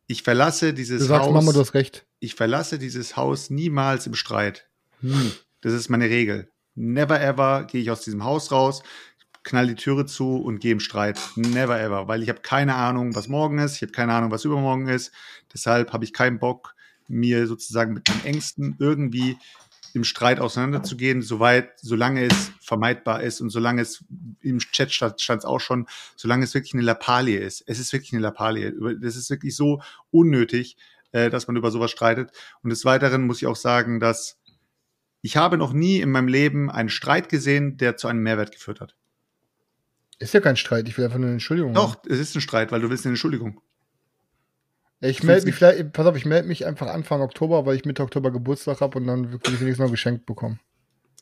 [0.07, 1.35] ich verlasse dieses du sagst, Haus.
[1.35, 2.07] Mama, du hast recht.
[2.21, 4.69] Ich verlasse dieses Haus niemals im Streit.
[5.01, 5.33] Hm.
[5.61, 6.51] Das ist meine Regel.
[6.75, 8.83] Never ever gehe ich aus diesem Haus raus,
[9.45, 11.19] knall die Türe zu und gehe im Streit.
[11.37, 13.77] Never ever, weil ich habe keine Ahnung, was morgen ist.
[13.77, 15.13] Ich habe keine Ahnung, was übermorgen ist.
[15.53, 16.75] Deshalb habe ich keinen Bock,
[17.09, 19.37] mir sozusagen mit meinen Ängsten irgendwie
[19.95, 24.05] im Streit auseinanderzugehen, soweit, solange es vermeidbar ist und solange es
[24.41, 25.87] im Chat stand es auch schon,
[26.17, 27.63] solange es wirklich eine Lappalie ist.
[27.67, 28.75] Es ist wirklich eine Lappalie.
[29.01, 30.77] Das ist wirklich so unnötig,
[31.13, 32.33] äh, dass man über sowas streitet.
[32.63, 34.37] Und des Weiteren muss ich auch sagen, dass
[35.23, 38.81] ich habe noch nie in meinem Leben einen Streit gesehen, der zu einem Mehrwert geführt
[38.81, 38.97] hat.
[40.19, 41.73] Ist ja kein Streit, ich will einfach nur eine Entschuldigung.
[41.73, 43.61] Doch, es ist ein Streit, weil du willst eine Entschuldigung.
[45.05, 48.03] Ich melde mich vielleicht, pass auf, ich melde mich einfach Anfang Oktober, weil ich Mitte
[48.03, 50.61] Oktober Geburtstag habe und dann wirklich wenigstens noch geschenkt bekommen.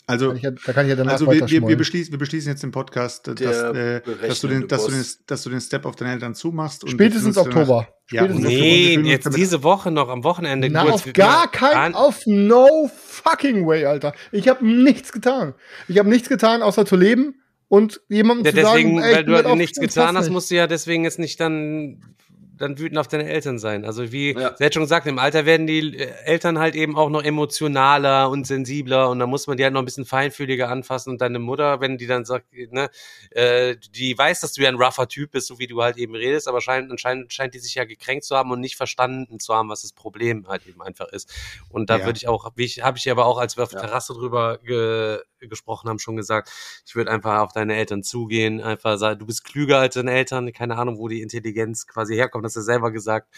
[0.07, 2.19] Also, da kann ich, da kann ich ja danach also wir, wir, wir, beschließen, wir
[2.19, 5.61] beschließen jetzt den Podcast, dass, äh, dass, du den, dass, du den, dass du den
[5.61, 6.89] Step auf deine Eltern zumachst.
[6.89, 7.89] Spätestens Oktober.
[8.07, 8.49] Spätestens ja.
[8.51, 9.09] Nee, Oktober.
[9.09, 10.69] jetzt diese Woche noch, am Wochenende.
[10.71, 14.13] Na, kurz, auf gar kein, auf no fucking way, Alter.
[14.33, 15.55] Ich habe nichts getan.
[15.87, 17.37] Ich habe nichts getan, außer zu leben
[17.69, 20.67] und jemandem ja, zu deswegen, sagen, ey, weil du nichts getan hast, musst du ja
[20.67, 22.17] deswegen jetzt nicht dann
[22.63, 23.85] dann wütend auf deine Eltern sein.
[23.85, 24.59] Also wie ja.
[24.59, 28.47] hat schon gesagt, im Alter werden die äh, Eltern halt eben auch noch emotionaler und
[28.47, 31.81] sensibler und da muss man die halt noch ein bisschen feinfühliger anfassen und deine Mutter,
[31.81, 32.89] wenn die dann sagt, ne,
[33.31, 36.15] äh, die weiß, dass du ja ein rougher Typ bist, so wie du halt eben
[36.15, 39.55] redest, aber scheint, anscheinend scheint die sich ja gekränkt zu haben und nicht verstanden zu
[39.55, 41.31] haben, was das Problem halt eben einfach ist.
[41.69, 42.05] Und da ja.
[42.07, 43.83] würde ich auch, wie ich, habe ich aber auch, als wir auf der.
[43.83, 46.51] Terrasse drüber ge, gesprochen haben, schon gesagt,
[46.87, 50.53] ich würde einfach auf deine Eltern zugehen, einfach sagen, du bist klüger als deine Eltern,
[50.53, 53.29] keine Ahnung, wo die Intelligenz quasi herkommt, das hast du selber gesagt.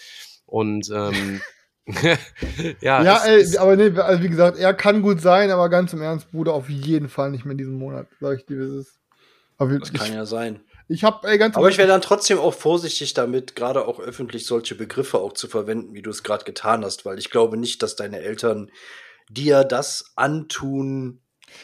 [0.47, 1.41] Und ähm,
[2.81, 6.03] ja, ja ey, aber nee, also wie gesagt, er kann gut sein, aber ganz im
[6.03, 8.87] Ernst, Bruder, auf jeden Fall nicht mehr in diesem Monat, sag ich dir, wie es
[8.87, 8.99] ist.
[9.59, 10.61] Das ich, kann ja sein.
[10.89, 14.47] Ich habe ey, ganz Aber ich wäre dann trotzdem auch vorsichtig damit, gerade auch öffentlich
[14.47, 17.83] solche Begriffe auch zu verwenden, wie du es gerade getan hast, weil ich glaube nicht,
[17.83, 18.71] dass deine Eltern
[19.31, 21.21] dir das antun,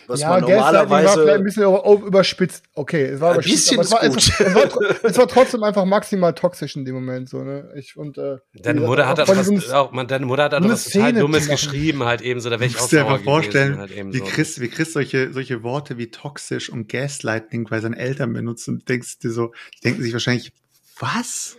[0.07, 1.43] was man Gaslighting war vielleicht ein normalerweise.
[1.45, 2.62] bisschen über- überspitzt.
[2.74, 5.18] Okay, es war Ein überspitzt, bisschen aber es war, ist es, war, es, war, es
[5.18, 7.28] war trotzdem einfach maximal toxisch in dem Moment.
[7.28, 7.72] So, ne?
[7.76, 10.45] ich, und, äh, Deine wie Mutter hat auch halt was, diesem- auch, man, deine Mutter
[10.45, 12.78] hat halt so eine was total Dummes geschrieben, halt eben so, da wäre ich Du
[12.78, 14.24] auch musst dir einfach vorstellen, gewesen, halt eben wie so.
[14.24, 18.88] Chris, wie Chris solche, solche Worte wie toxisch und Gaslighting bei seinen Eltern benutzt und
[18.88, 20.53] denkst dir so, die denken sich wahrscheinlich,
[20.99, 21.57] was?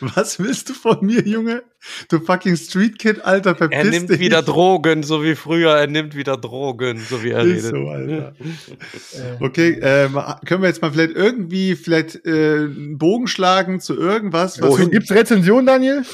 [0.00, 1.62] Was willst du von mir, Junge?
[2.08, 4.18] Du fucking Street Kid, Alter, verpiss Er nimmt dich.
[4.20, 7.62] wieder Drogen, so wie früher, er nimmt wieder Drogen, so wie er redet.
[7.70, 8.34] so, Alter.
[8.38, 13.96] Äh, Okay, ähm, können wir jetzt mal vielleicht irgendwie vielleicht äh, einen Bogen schlagen zu
[13.96, 14.60] irgendwas?
[14.60, 14.90] Was Wohin?
[14.90, 16.04] Gibt's Rezension, Daniel?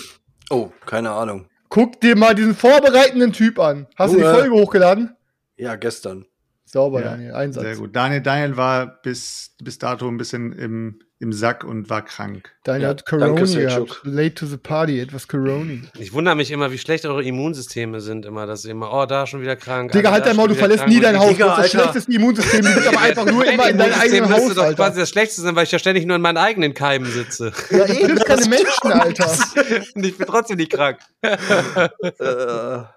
[0.51, 1.47] Oh, keine Ahnung.
[1.69, 3.89] Guck dir mal diesen vorbereitenden Typ an.
[3.97, 4.35] Hast du die Junge.
[4.35, 5.17] Folge hochgeladen?
[5.57, 6.25] Ja, gestern.
[6.64, 7.35] Sauber, Ja, Daniel.
[7.35, 7.64] Einsatz.
[7.64, 7.97] Sehr gut.
[7.97, 12.53] Daniel, Daniel war bis, bis dato ein bisschen im, im Sack und war krank.
[12.62, 14.01] Daniel Ja, hat Corona gehabt.
[14.05, 15.81] Late to the party, etwas Corona.
[15.99, 19.27] Ich wundere mich immer, wie schlecht eure Immunsysteme sind immer, dass ihr immer, oh, da
[19.27, 19.93] schon wieder krank.
[19.93, 20.93] Digga, halt dein Maul, du verlässt krank.
[20.93, 21.29] nie dein Haus.
[21.31, 21.79] Digga, Du hast das Alter.
[21.93, 22.62] schlechteste Immunsystem.
[22.67, 24.75] Du bist aber einfach nur immer in deinem eigenen Haus, doch Alter.
[24.77, 27.53] quasi das Schlechteste sein, weil ich ja ständig nur in meinen eigenen Keimen sitze.
[27.71, 29.31] Ja, ey, du bist keine Menschen, Alter.
[29.95, 30.99] Und ich bin trotzdem nicht krank.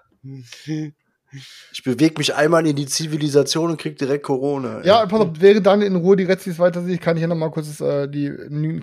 [1.72, 4.80] Ich bewege mich einmal in die Zivilisation und krieg direkt Corona.
[4.80, 4.86] ey.
[4.86, 7.36] Ja, pass auf, während dann in Ruhe die Rezis weiter sieht, kann ich ja noch
[7.36, 8.32] mal kurz äh, die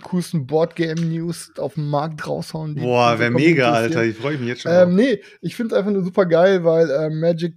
[0.03, 2.75] coolsten Board-Game-News auf den Markt raushauen.
[2.75, 3.71] die Boah, wäre mega.
[3.71, 4.03] Alter.
[4.05, 4.71] Ich freue mich jetzt schon.
[4.71, 7.55] Ähm, nee, ich finde es einfach nur super geil, weil äh, Magic,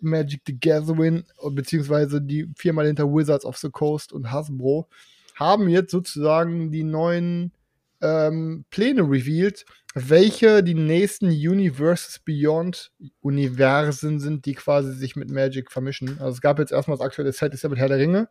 [0.00, 4.88] Magic the Gathering, beziehungsweise die Firma hinter Wizards of the Coast und Hasbro,
[5.34, 7.52] haben jetzt sozusagen die neuen
[8.00, 9.64] ähm, Pläne revealed,
[10.08, 16.18] welche die nächsten Universes Beyond Universen sind, die quasi sich mit Magic vermischen.
[16.20, 18.28] Also es gab jetzt erstmal das aktuelle Set, ist ja mit Herr der Ringe.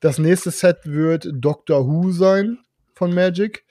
[0.00, 2.58] Das nächste Set wird Doctor Who sein
[2.94, 3.64] von Magic.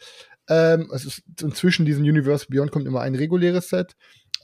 [0.49, 3.95] Ähm, es ist inzwischen diesen Universe Beyond kommt immer ein reguläres Set.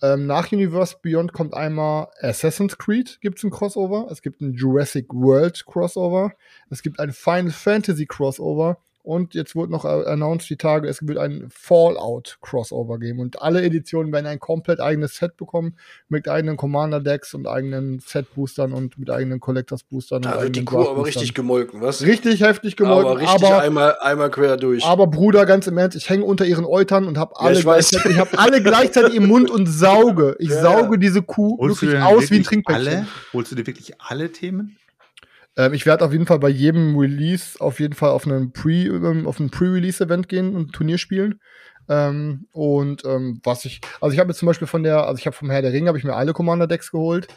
[0.02, 4.08] Ähm, nach Universe Beyond kommt einmal Assassin's Creed, gibt es ein Crossover.
[4.12, 6.34] Es gibt ein Jurassic World Crossover.
[6.70, 8.78] Es gibt ein Final Fantasy Crossover.
[9.06, 13.20] Und jetzt wurde noch äh, announced die Tage, es wird ein Fallout Crossover geben.
[13.20, 15.76] Und alle Editionen werden ein komplett eigenes Set bekommen.
[16.10, 20.18] Mit eigenen Commander-Decks und eigenen Set-Boostern und mit eigenen Collectors-Boostern.
[20.18, 22.02] und Da wird die Kuh aber richtig gemolken, was?
[22.02, 23.12] Richtig heftig gemolken.
[23.12, 24.84] aber richtig aber einmal, einmal quer durch.
[24.84, 27.90] aber Bruder, ganz im Ernst, ich hänge unter ihren Eutern und habe alle, ich weiß.
[27.92, 30.36] gleichzeitig- ich hab alle gleichzeitig im Mund und sauge.
[30.40, 32.88] Ich Ja, sauge diese Kuh Holst wirklich aus wie ein Trinkpäckchen.
[32.88, 33.08] alle?
[33.34, 34.78] Holst du dir wirklich alle Themen?
[35.58, 38.72] Ähm, ich werde auf jeden Fall bei jedem Release auf jeden Fall auf einen Pre,
[38.86, 41.40] ähm, auf ein Pre-Release-Event gehen und ein Turnier spielen.
[41.88, 45.28] Ähm, und ähm, was ich, also ich habe jetzt zum Beispiel von der, also ich
[45.28, 47.28] habe vom Herr der Ringe habe ich mir alle Commander-Decks geholt.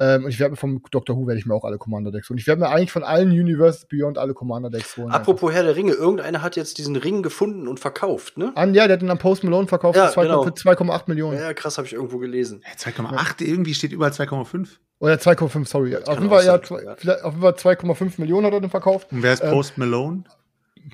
[0.00, 2.38] Ähm, und ich werde mir vom Doctor Who werde ich mir auch alle Commander-Decks holen.
[2.38, 5.12] Ich werde mir eigentlich von allen Universes Beyond alle Commander-Decks holen.
[5.12, 8.52] Apropos Herr der Ringe, irgendeiner hat jetzt diesen Ring gefunden und verkauft, ne?
[8.56, 10.42] An, ja, der hat ihn am Post Malone verkauft Ja, für zwei- genau.
[10.44, 11.38] für 2,8 Millionen.
[11.38, 12.60] Ja, krass, habe ich irgendwo gelesen.
[12.64, 14.78] Hey, 2,8, irgendwie steht überall 2,5.
[15.02, 15.96] Oder 2,5, sorry.
[15.96, 19.08] Auf jeden, Fall, ja, auf jeden Fall 2,5 Millionen hat er den verkauft.
[19.10, 20.22] Und wer ist Ähm, Post Malone?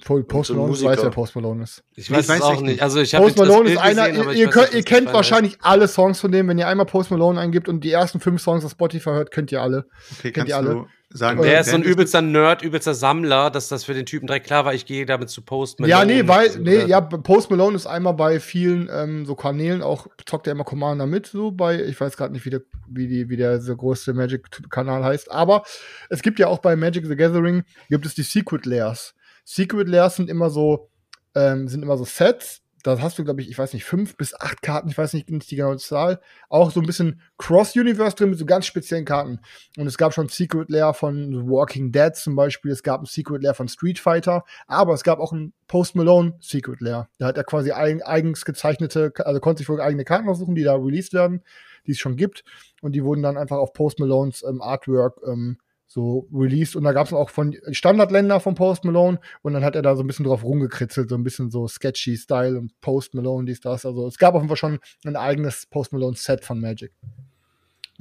[0.02, 1.82] Po- Post Malone, ich weiß, wer Post Malone ist.
[1.94, 2.82] Ich weiß ich weiß es auch nicht.
[2.82, 5.88] Also ich Post Malone ist einer, gesehen, ich ihr, weiß könnt, ihr kennt wahrscheinlich alle
[5.88, 6.48] Songs von dem.
[6.48, 9.52] Wenn ihr einmal Post Malone eingibt und die ersten fünf Songs auf Spotify hört, könnt
[9.52, 9.84] ihr alle.
[10.10, 10.86] Okay, kennt kannst ihr alle?
[11.10, 11.46] Sagen, ist.
[11.46, 14.64] Der ist so ein übelster Nerd, übelster Sammler, dass das für den Typen direkt klar
[14.64, 16.22] war, ich gehe damit zu Post ja, Malone.
[16.22, 20.06] nee, weil, nee, äh, ja, Post Malone ist einmal bei vielen ähm, so Kanälen auch,
[20.26, 23.28] zockt er immer Commander mit, so bei, ich weiß gerade nicht, wie der, wie, die,
[23.28, 25.62] wie der so große Magic-Kanal heißt, aber
[26.10, 29.14] es gibt ja auch bei Magic the Gathering, gibt es die Secret Layers.
[29.44, 30.90] Secret Layers sind immer so,
[31.34, 34.34] ähm, sind immer so Sets, da hast du, glaube ich, ich weiß nicht, fünf bis
[34.34, 38.30] acht Karten, ich weiß nicht, nicht die genaue Zahl, auch so ein bisschen Cross-Universe drin
[38.30, 39.40] mit so ganz speziellen Karten.
[39.76, 43.42] Und es gab schon Secret Lair von Walking Dead zum Beispiel, es gab ein Secret
[43.42, 47.08] Lair von Street Fighter, aber es gab auch ein Post Malone Secret Lair.
[47.18, 50.64] Da hat er quasi eigen, eigens gezeichnete, also konnte sich wohl eigene Karten aussuchen, die
[50.64, 51.42] da released werden,
[51.86, 52.44] die es schon gibt.
[52.80, 55.58] Und die wurden dann einfach auf Post Malones ähm, Artwork ähm,
[55.88, 56.76] so released.
[56.76, 59.18] Und da gab es auch von Standardländer von Post Malone.
[59.42, 62.16] Und dann hat er da so ein bisschen drauf rumgekritzelt, so ein bisschen so sketchy
[62.16, 63.84] Style und Post Malone, dies, das.
[63.84, 66.92] Also es gab auf jeden Fall schon ein eigenes Post Malone Set von Magic.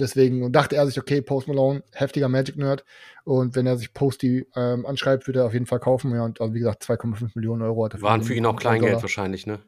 [0.00, 2.84] Deswegen dachte er sich, okay, Post Malone, heftiger Magic-Nerd.
[3.24, 6.12] Und wenn er sich Posty ähm, anschreibt, wird er auf jeden Fall kaufen.
[6.14, 8.92] Ja, und also, wie gesagt, 2,5 Millionen Euro hat er Waren für ihn auch Kleingeld
[8.92, 9.02] Dollar.
[9.02, 9.58] wahrscheinlich, ne?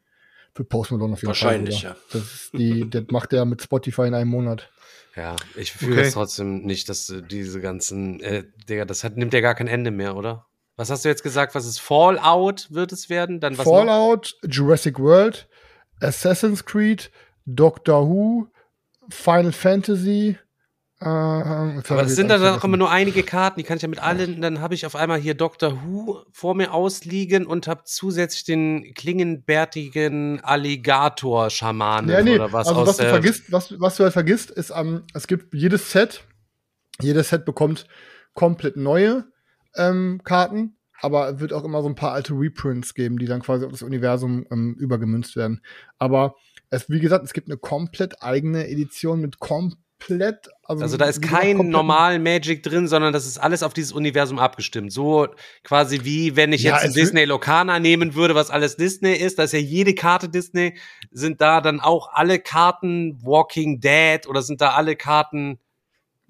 [0.55, 1.91] Für Post Malone auf jeden Wahrscheinlich, Fall.
[1.93, 1.97] ja.
[2.13, 4.71] Das, ist die, das macht er mit Spotify in einem Monat.
[5.17, 6.07] Ja, ich fühle Okay.
[6.09, 9.67] es trotzdem nicht, dass äh, diese ganzen, äh, Digga, das hat, nimmt ja gar kein
[9.69, 10.47] Ende mehr, oder?
[10.77, 11.55] Was hast du jetzt gesagt?
[11.55, 13.41] Was ist Fallout wird es werden?
[13.41, 13.73] Dann was noch?
[13.85, 15.49] Fallout, Jurassic World,
[16.01, 17.11] Assassin's Creed,
[17.45, 18.47] Doctor Who,
[19.11, 20.39] Final Fantasy,
[21.03, 24.03] Jetzt Aber das sind dann auch immer nur einige Karten, die kann ich ja mit
[24.03, 28.45] allen, dann habe ich auf einmal hier Doctor Who vor mir ausliegen und habe zusätzlich
[28.45, 34.03] den klingenbärtigen Alligator-Schamanen Ja, nee, oder was also aus was du vergisst, was, was du
[34.05, 36.25] halt vergisst, ist, ähm, es gibt jedes Set,
[37.01, 37.87] jedes Set bekommt
[38.35, 39.25] komplett neue
[39.77, 43.65] ähm, Karten, aber wird auch immer so ein paar alte Reprints geben, die dann quasi
[43.65, 45.63] auf das Universum ähm, übergemünzt werden.
[45.99, 46.35] Aber
[46.69, 51.23] es, wie gesagt, es gibt eine komplett eigene Edition mit komplett, also, Also da ist
[51.23, 54.93] kein komplett- normal Magic drin, sondern das ist alles auf dieses Universum abgestimmt.
[54.93, 55.29] So
[55.63, 59.39] quasi wie wenn ich Ja, jetzt Disney Locana nehmen würde, was alles Disney ist.
[59.39, 60.79] Da ist ja jede Karte Disney.
[61.11, 65.59] Sind da dann auch alle Karten Walking Dead oder sind da alle Karten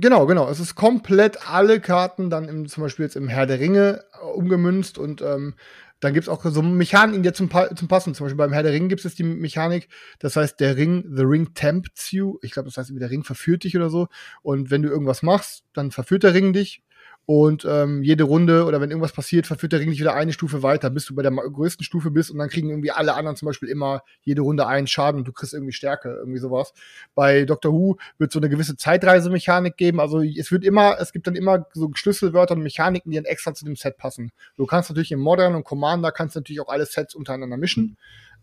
[0.03, 0.49] Genau, genau.
[0.49, 4.25] Es ist komplett alle Karten dann im, zum Beispiel jetzt im Herr der Ringe äh,
[4.25, 5.55] umgemünzt und ähm,
[6.01, 8.15] dann gibt's auch so Mechaniken, die zum, zum Passen.
[8.15, 9.89] Zum Beispiel beim Herr der Ringe gibt es die Mechanik,
[10.19, 12.39] das heißt, der Ring, the ring tempts you.
[12.43, 14.09] Ich glaube, das heißt, der Ring verführt dich oder so.
[14.43, 16.83] Und wenn du irgendwas machst, dann verführt der Ring dich.
[17.27, 20.65] Und ähm, jede Runde oder wenn irgendwas passiert, verführt der Ring dich wieder eine Stufe
[20.65, 23.47] weiter, bis du bei der größten Stufe bist und dann kriegen irgendwie alle anderen zum
[23.47, 26.73] Beispiel immer jede Runde einen Schaden und du kriegst irgendwie Stärke, irgendwie sowas.
[27.15, 30.01] Bei Doctor Who wird so eine gewisse Zeitreisemechanik geben.
[30.01, 33.55] Also es wird immer, es gibt dann immer so Schlüsselwörter und Mechaniken, die dann extra
[33.55, 34.33] zu dem Set passen.
[34.57, 37.97] Du kannst natürlich im Modern und Commander kannst du natürlich auch alle Sets untereinander mischen,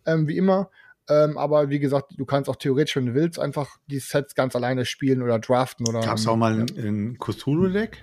[0.06, 0.70] ähm, wie immer.
[1.10, 4.56] Ähm, aber wie gesagt, du kannst auch theoretisch, wenn du willst, einfach die Sets ganz
[4.56, 6.02] alleine spielen oder draften oder.
[6.02, 8.02] Gab es auch mal ein, ein Cthulhu-Deck?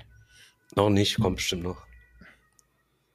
[0.76, 1.82] Noch nicht, kommt bestimmt noch.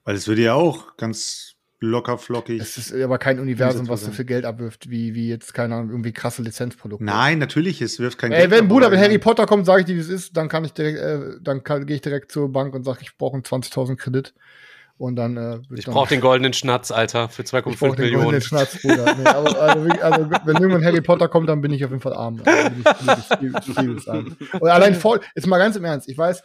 [0.06, 2.60] Weil es würde ja auch ganz locker flockig.
[2.62, 5.92] Es ist aber kein Universum, was so viel Geld abwirft, wie, wie jetzt, keine Ahnung,
[5.92, 7.06] irgendwie krasse Lizenzprodukte.
[7.06, 9.18] Nein, natürlich, es wirft kein Ey, Geld wenn ab, Bruder, wenn Harry.
[9.18, 11.96] Potter kommt, sage ich dir, wie es ist, dann kann ich direkt, äh, dann gehe
[11.96, 14.34] ich direkt zur Bank und sage, ich brauche einen 20.000 Kredit.
[14.98, 18.00] Und dann, äh, Ich dann, brauche den goldenen Schnatz, Alter, für ich brauch 2,5 den
[18.02, 18.24] Millionen.
[18.24, 19.16] goldenen Schnatz, Bruder.
[19.16, 22.02] Nee, aber, also, wirklich, also, wenn irgendwann Harry Potter kommt, dann bin ich auf jeden
[22.02, 22.42] Fall arm.
[22.44, 24.36] Also, bin ich, bin ich viel, viel arm.
[24.60, 26.44] Und allein voll, jetzt mal ganz im Ernst, ich weiß,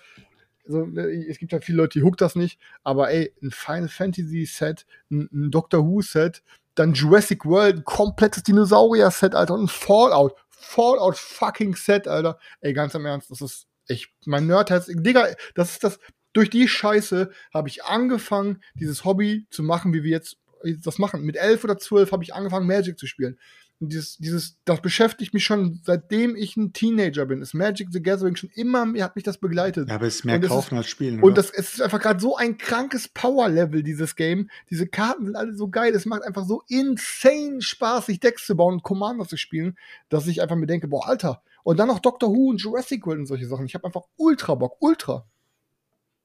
[0.66, 3.88] so, ne, es gibt ja viele Leute, die huckt das nicht, aber ey, ein Final
[3.88, 6.42] Fantasy Set, ein, ein Doctor Who Set,
[6.74, 12.38] dann Jurassic World, ein komplettes Dinosaurier Set, Alter, und ein Fallout, Fallout fucking Set, Alter.
[12.60, 15.98] Ey, ganz im Ernst, das ist echt, mein Nerdherz, Digga, das ist das,
[16.32, 20.38] durch die Scheiße habe ich angefangen, dieses Hobby zu machen, wie wir jetzt
[20.82, 21.22] das machen.
[21.22, 23.38] Mit elf oder zwölf habe ich angefangen, Magic zu spielen.
[23.80, 27.42] Und dieses, dieses, das beschäftigt mich schon, seitdem ich ein Teenager bin.
[27.42, 29.88] Ist Magic the Gathering schon immer, hat mich das begleitet.
[29.88, 31.16] Ja, aber es ist mehr kaufen als spielen.
[31.16, 31.34] Und oder?
[31.34, 34.48] das es ist einfach gerade so ein krankes Power-Level, dieses Game.
[34.70, 35.94] Diese Karten sind alle so geil.
[35.94, 39.76] Es macht einfach so insane Spaß, sich Decks zu bauen und Commander zu spielen,
[40.08, 41.42] dass ich einfach mir denke, boah, Alter.
[41.64, 43.66] Und dann noch Doctor Who und Jurassic World und solche Sachen.
[43.66, 45.26] Ich habe einfach ultra Bock, ultra.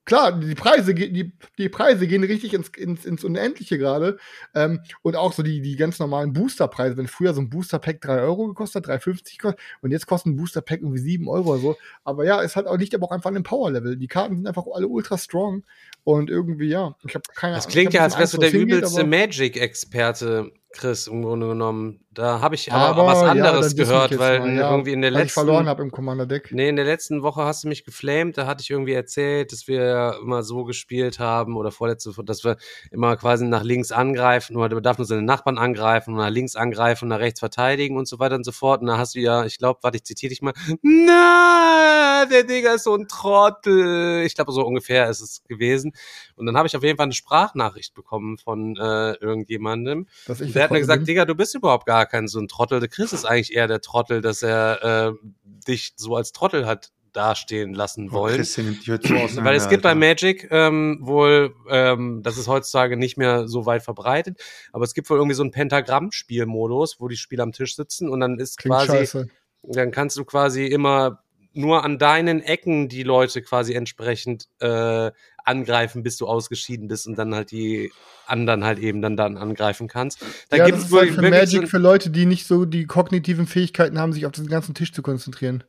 [0.10, 4.18] Klar, die Preise, die, die Preise gehen richtig ins, ins, ins Unendliche gerade.
[4.55, 6.97] Ähm, und auch so die, die ganz normalen Boosterpreise.
[6.97, 10.38] Wenn früher so ein Booster-Pack 3 Euro gekostet hat, 3,50 gekostet, und jetzt kostet ein
[10.38, 11.78] Booster-Pack irgendwie 7 Euro oder so.
[12.03, 13.97] Aber ja, es hat auch, liegt aber auch einfach an dem Power-Level.
[13.97, 15.64] Die Karten sind einfach alle ultra strong.
[16.03, 19.03] Und irgendwie, ja, ich habe keine Das ich klingt ja, als wärst du der übelste
[19.03, 21.99] Magic-Experte, Chris, im Grunde genommen.
[22.12, 25.01] Da habe ich aber, Aber, was ja, anderes mich gehört, weil mal, ja, irgendwie in
[25.01, 26.49] der weil ich letzten verloren habe im Commander-Deck.
[26.51, 29.68] Nee, in der letzten Woche hast du mich geflamed, da hatte ich irgendwie erzählt, dass
[29.68, 32.57] wir ja immer so gespielt haben oder vorletzte, dass wir
[32.89, 36.55] immer quasi nach links angreifen oder man darf nur seine Nachbarn angreifen und nach links
[36.55, 38.82] angreifen und nach rechts verteidigen und so weiter und so fort.
[38.82, 42.74] Und da hast du ja, ich glaube, warte, ich zitiere dich mal, na, der Digga
[42.74, 44.24] ist so ein Trottel.
[44.26, 45.93] Ich glaube, so ungefähr ist es gewesen.
[46.36, 50.07] Und dann habe ich auf jeden Fall eine Sprachnachricht bekommen von äh, irgendjemandem.
[50.28, 51.05] Der hat mir gesagt, bin.
[51.05, 52.80] Digga, du bist überhaupt gar kein so ein Trottel.
[52.80, 55.28] Der Chris ist eigentlich eher der Trottel, dass er äh,
[55.68, 58.36] dich so als Trottel hat dastehen lassen Oh, wollen.
[58.36, 60.00] Christian die heute so Weil es gibt bei Alter.
[60.00, 64.39] Magic ähm, wohl, ähm, das ist heutzutage nicht mehr so weit verbreitet,
[64.72, 68.20] aber es gibt wohl irgendwie so einen Pentagramm-Spielmodus, wo die Spieler am Tisch sitzen und
[68.20, 69.28] dann ist Klingt quasi, scheiße.
[69.64, 71.24] dann kannst du quasi immer
[71.54, 75.12] nur an deinen Ecken die Leute quasi entsprechend äh,
[75.50, 77.91] angreifen, bis du ausgeschieden bist und dann halt die
[78.26, 80.24] anderen halt eben dann dann angreifen kannst.
[80.50, 83.47] Da ja, gibt's das ist halt für Magic für Leute, die nicht so die kognitiven
[83.47, 85.64] Fähigkeiten haben, sich auf den ganzen Tisch zu konzentrieren.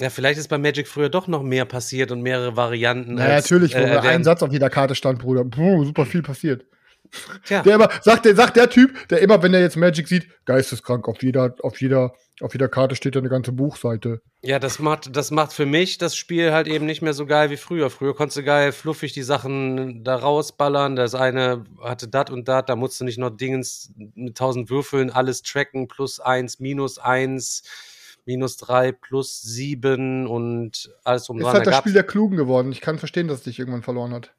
[0.00, 3.14] ja, vielleicht ist bei Magic früher doch noch mehr passiert und mehrere Varianten.
[3.14, 5.44] Naja, als, natürlich, wo äh, ein Satz auf jeder Karte stand, Bruder.
[5.44, 6.64] Puh, super viel passiert.
[7.44, 7.62] Tja.
[7.62, 11.08] Der immer, sagt der, sagt der Typ, der immer, wenn er jetzt Magic sieht, geisteskrank,
[11.08, 14.20] auf jeder, auf jeder, auf jeder Karte steht da eine ganze Buchseite.
[14.42, 17.50] Ja, das macht, das macht für mich das Spiel halt eben nicht mehr so geil
[17.50, 17.90] wie früher.
[17.90, 20.96] Früher konntest du geil fluffig die Sachen da rausballern.
[20.96, 25.10] Das eine hatte dat und dat, da musst du nicht noch Dingens mit tausend Würfeln
[25.10, 27.62] alles tracken, plus eins, minus eins,
[28.24, 31.52] minus drei, plus sieben und alles um Ist dran.
[31.54, 32.72] halt Da das Spiel der Klugen geworden.
[32.72, 34.34] Ich kann verstehen, dass es dich irgendwann verloren hat.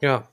[0.00, 0.28] ja.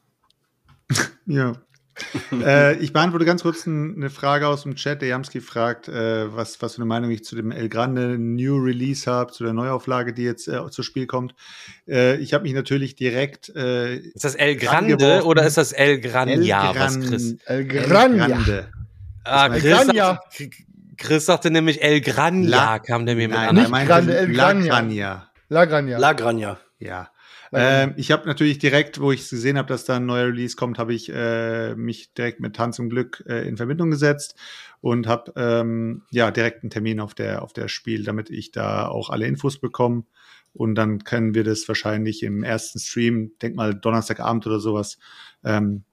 [1.26, 1.54] Ja.
[2.32, 5.02] äh, ich beantworte ganz kurz ein, eine Frage aus dem Chat.
[5.02, 8.58] Der Jamski fragt, äh, was, was für eine Meinung ich zu dem El Grande New
[8.58, 11.36] Release habe, zu der Neuauflage, die jetzt äh, zu Spiel kommt.
[11.88, 13.50] Äh, ich habe mich natürlich direkt.
[13.56, 17.36] Äh, ist das El Grande oder ist das El Granja, El was Chris?
[17.46, 18.28] El Granja.
[18.28, 18.72] Grande.
[19.24, 20.06] Ah, Chris, Granja.
[20.30, 20.50] sagte,
[20.98, 23.56] Chris sagte nämlich El Granja, La- kam der mir mit Nein, an.
[23.56, 24.34] Nicht Grande, El.
[24.34, 25.30] Granja.
[25.50, 25.98] La Granja.
[25.98, 26.58] La Granja.
[26.80, 27.10] Ja.
[27.54, 30.80] Ähm, ich habe natürlich direkt, wo ich gesehen habe, dass da ein neuer Release kommt,
[30.80, 34.36] habe ich äh, mich direkt mit Tanz und Glück äh, in Verbindung gesetzt
[34.80, 38.88] und habe ähm, ja direkt einen Termin auf der auf der Spiel, damit ich da
[38.88, 40.06] auch alle Infos bekomme
[40.54, 44.97] und dann können wir das wahrscheinlich im ersten Stream, denk mal Donnerstagabend oder sowas,
[45.43, 45.84] ähm,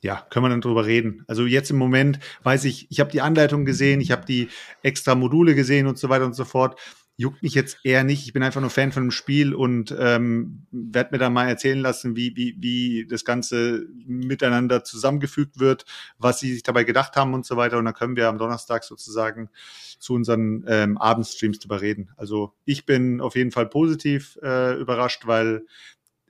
[0.00, 1.24] ja, können wir dann drüber reden.
[1.26, 4.48] Also jetzt im Moment weiß ich, ich habe die Anleitung gesehen, ich habe die
[4.82, 6.78] extra Module gesehen und so weiter und so fort.
[7.20, 8.24] Juckt mich jetzt eher nicht.
[8.26, 11.80] Ich bin einfach nur Fan von dem Spiel und ähm, werde mir dann mal erzählen
[11.80, 15.84] lassen, wie, wie, wie das Ganze miteinander zusammengefügt wird,
[16.18, 17.76] was sie sich dabei gedacht haben und so weiter.
[17.76, 19.50] Und dann können wir am Donnerstag sozusagen
[19.98, 22.10] zu unseren ähm, Abendstreams drüber reden.
[22.16, 25.66] Also ich bin auf jeden Fall positiv äh, überrascht, weil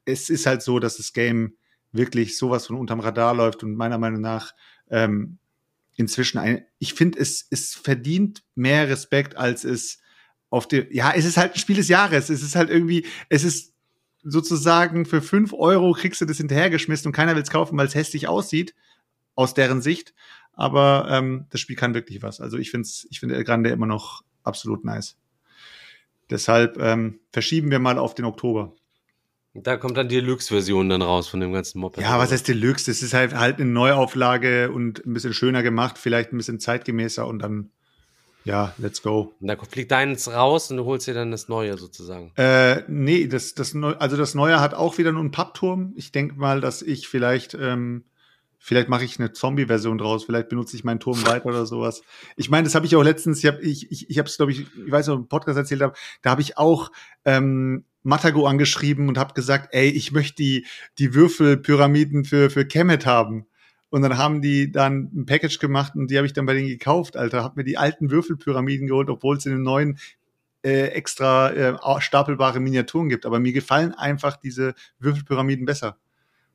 [0.07, 1.59] es ist halt so, dass das Game
[1.93, 4.55] wirklich sowas von unterm Radar läuft und meiner Meinung nach
[4.89, 5.37] ähm,
[5.97, 9.99] inzwischen ein, ich finde, es, es verdient mehr Respekt, als es
[10.51, 12.31] auf dem, ja, es ist halt ein Spiel des Jahres.
[12.31, 13.75] Es ist halt irgendwie, es ist
[14.23, 17.95] sozusagen für fünf Euro kriegst du das hinterhergeschmissen und keiner will es kaufen, weil es
[17.95, 18.75] hässlich aussieht,
[19.35, 20.15] aus deren Sicht.
[20.53, 22.41] Aber ähm, das Spiel kann wirklich was.
[22.41, 25.17] Also ich finde ich finde El Grande immer noch absolut nice.
[26.31, 28.75] Deshalb ähm, verschieben wir mal auf den Oktober.
[29.55, 32.03] Da kommt dann die Deluxe-Version dann raus von dem ganzen Moped.
[32.03, 32.91] Ja, was heißt Deluxe?
[32.91, 37.27] Das ist halt halt eine Neuauflage und ein bisschen schöner gemacht, vielleicht ein bisschen zeitgemäßer
[37.27, 37.71] und dann,
[38.49, 39.35] ja, let's go.
[39.41, 42.33] Und da fliegt deins raus und du holst dir dann das Neue sozusagen.
[42.37, 45.93] Äh, nee, das, das Neu also das Neue hat auch wieder nur einen Pappturm.
[45.97, 48.05] Ich denke mal, dass ich vielleicht, ähm,
[48.59, 52.01] vielleicht mache ich eine Zombie-Version draus, vielleicht benutze ich meinen Turm weiter oder sowas.
[52.37, 54.53] Ich meine, das habe ich auch letztens, ich habe ich, ich, ich habe es, glaube
[54.53, 56.91] ich, ich weiß nicht, ob ich im Podcast erzählt habe, da habe ich auch
[57.27, 60.67] ähm, Matago angeschrieben und habe gesagt, ey, ich möchte die,
[60.99, 63.47] die Würfelpyramiden für, für Kemet haben.
[63.91, 66.69] Und dann haben die dann ein Package gemacht und die habe ich dann bei denen
[66.69, 67.43] gekauft, Alter.
[67.43, 69.99] Hab mir die alten Würfelpyramiden geholt, obwohl es in den neuen
[70.63, 73.25] äh, extra äh, stapelbare Miniaturen gibt.
[73.25, 75.97] Aber mir gefallen einfach diese Würfelpyramiden besser.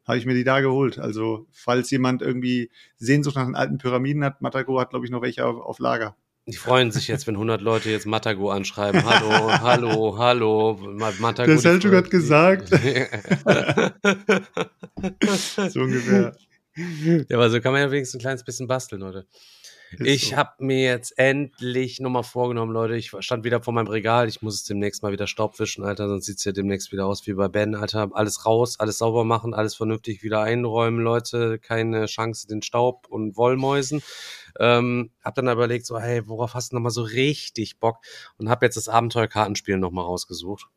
[0.05, 0.99] Habe ich mir die da geholt.
[0.99, 5.21] Also, falls jemand irgendwie Sehnsucht nach den alten Pyramiden hat, Matago hat, glaube ich, noch
[5.21, 6.15] welche auf, auf Lager.
[6.45, 9.03] Die freuen sich jetzt, wenn 100 Leute jetzt Matago anschreiben.
[9.05, 10.77] Hallo, hallo, hallo.
[10.81, 11.47] Ma- Matago.
[11.47, 12.69] Der Seljuk hat gesagt.
[15.69, 16.35] So ungefähr.
[17.29, 19.27] ja, aber so kann man ja wenigstens ein kleines bisschen basteln, Leute.
[19.99, 20.37] Ist Ich so.
[20.37, 22.95] habe mir jetzt endlich nochmal vorgenommen, Leute.
[22.95, 24.27] Ich stand wieder vor meinem Regal.
[24.27, 26.07] Ich muss es demnächst mal wieder Staub wischen, Alter.
[26.07, 28.09] Sonst sieht's ja demnächst wieder aus wie bei Ben, Alter.
[28.13, 31.59] Alles raus, alles sauber machen, alles vernünftig wieder einräumen, Leute.
[31.59, 34.01] Keine Chance, den Staub und Wollmäusen.
[34.59, 37.97] Ähm, hab dann überlegt, so, hey, worauf hast du nochmal so richtig Bock?
[38.37, 40.67] Und hab jetzt das Abenteuerkartenspiel nochmal rausgesucht.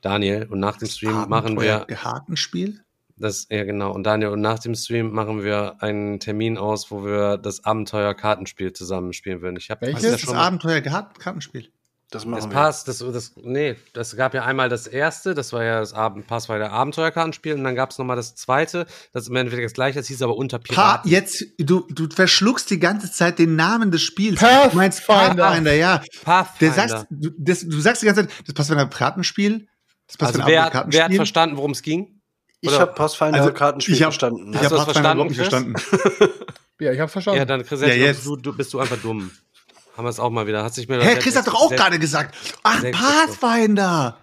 [0.00, 2.84] Daniel, und nach dem Stream machen wir Kartenspiel?
[3.22, 3.92] Das, ja genau.
[3.92, 8.72] Und Daniel, und nach dem Stream machen wir einen Termin aus, wo wir das Abenteuer-Kartenspiel
[8.72, 9.56] zusammen spielen würden.
[9.56, 10.04] Ich habe Welches?
[10.04, 11.70] Was ist das Abenteuer Kartenspiel?
[12.10, 12.54] Das das machen wir.
[12.54, 16.26] passt, das, das, nee, das gab ja einmal das erste, das war ja das Abend,
[16.26, 19.64] Pass war der Abenteuerkartenspiel und dann gab es nochmal das zweite, das ist im Endeffekt
[19.64, 21.10] das gleiche, das hieß aber unter Pa Piraten.
[21.10, 24.40] jetzt, du, du verschluckst die ganze Zeit den Namen des Spiels.
[24.40, 24.68] Pathfinder.
[24.68, 25.98] Du meinst Pathfinder, ja.
[25.98, 26.74] Der Pathfinder.
[26.74, 29.68] sagst, du, das, du sagst die ganze Zeit, das passt für ein Kartenspiel.
[30.06, 32.20] Das passt also wer, wer hat verstanden, worum es ging?
[32.64, 34.52] Ich habe Pathfinder Also, Kartenspiel ich hab- verstanden.
[34.52, 35.74] Ich Hast habe Pathfinder überhaupt nicht verstanden.
[36.80, 37.38] Ja, ich hab's verstanden.
[37.38, 39.30] Ja, dann Chris, Ja, jetzt du, du bist du einfach dumm.
[39.96, 40.64] Haben wir es auch mal wieder.
[40.64, 42.34] Hast dich mir Hä, Chris hat doch auch selbst- gerade gesagt.
[42.64, 44.16] Ach, Pathfinder.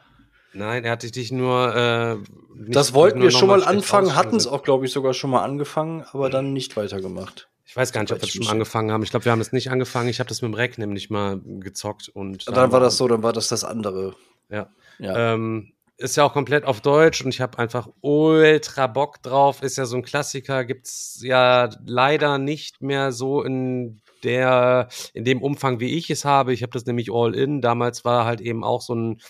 [0.51, 1.73] Nein, er hatte dich nur.
[1.73, 5.13] Äh, nicht- das wollten nur wir schon mal anfangen, hatten es auch, glaube ich, sogar
[5.13, 7.47] schon mal angefangen, aber dann nicht weitergemacht.
[7.65, 9.03] Ich weiß gar nicht, ob wir schon angefangen haben.
[9.03, 10.09] Ich glaube, wir haben es nicht angefangen.
[10.09, 13.07] Ich habe das mit dem Rec nämlich mal gezockt und Und dann war das so,
[13.07, 14.15] dann war das das andere.
[14.49, 14.67] Ja.
[14.97, 15.33] Ja.
[15.35, 19.61] Ähm, ist ja auch komplett auf Deutsch und ich habe einfach ultra Bock drauf.
[19.61, 25.41] Ist ja so ein Klassiker, gibt's ja leider nicht mehr so in der in dem
[25.41, 26.53] Umfang, wie ich es habe.
[26.53, 27.61] Ich habe das nämlich all in.
[27.61, 29.21] Damals war halt eben auch so ein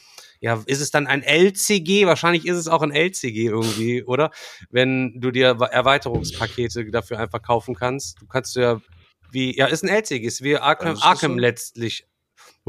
[0.41, 2.05] ja, ist es dann ein LCG?
[2.05, 4.31] Wahrscheinlich ist es auch ein LCG irgendwie, oder?
[4.69, 8.21] Wenn du dir Erweiterungspakete dafür einfach kaufen kannst.
[8.21, 8.79] Du kannst ja
[9.31, 11.39] wie, ja, ist ein LCG, ist wie Arkham, ist Arkham so.
[11.39, 12.05] letztlich.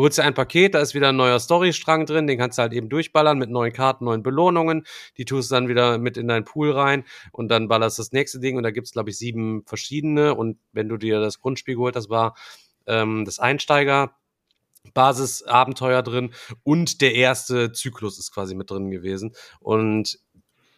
[0.00, 2.62] Du holst dir ein Paket, da ist wieder ein neuer Storystrang drin, den kannst du
[2.62, 4.86] halt eben durchballern mit neuen Karten, neuen Belohnungen.
[5.18, 8.40] Die tust du dann wieder mit in deinen Pool rein und dann ballerst das nächste
[8.40, 10.34] Ding und da gibt's glaube ich, sieben verschiedene.
[10.34, 12.34] Und wenn du dir das Grundspiel geholt hast, war
[12.86, 14.16] ähm, das Einsteiger.
[14.94, 16.32] Basisabenteuer drin
[16.62, 19.34] und der erste Zyklus ist quasi mit drin gewesen.
[19.58, 20.18] Und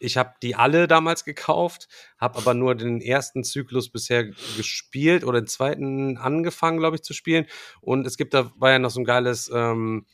[0.02, 1.88] ich habe die alle damals gekauft,
[2.18, 4.24] habe aber nur den ersten Zyklus bisher
[4.56, 7.46] gespielt oder den zweiten angefangen, glaube ich, zu spielen.
[7.80, 10.06] Und es gibt da war ja noch so ein geiles ähm,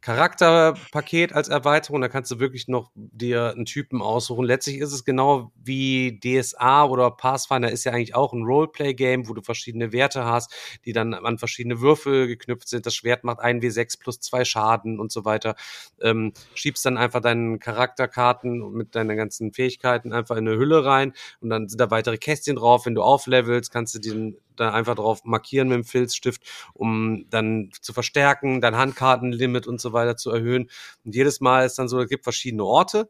[0.00, 2.00] Charakterpaket als Erweiterung.
[2.00, 4.44] Da kannst du wirklich noch dir einen Typen aussuchen.
[4.44, 9.34] Letztlich ist es genau wie DSA oder Pathfinder ist ja eigentlich auch ein Roleplay-Game, wo
[9.34, 12.86] du verschiedene Werte hast, die dann an verschiedene Würfel geknüpft sind.
[12.86, 15.56] Das Schwert macht 1W6 plus zwei Schaden und so weiter.
[16.00, 21.12] Ähm, schiebst dann einfach deinen Charakterkarten mit deinen ganzen Fähigkeiten einfach in eine Hülle rein
[21.40, 22.86] und dann sind da weitere Kästchen drauf.
[22.86, 26.42] Wenn du auflevelst, kannst du den da einfach drauf markieren mit dem Filzstift,
[26.74, 30.70] um dann zu verstärken, dein Handkartenlimit und so weiter zu erhöhen.
[31.04, 33.08] Und jedes Mal ist dann so, es gibt verschiedene Orte.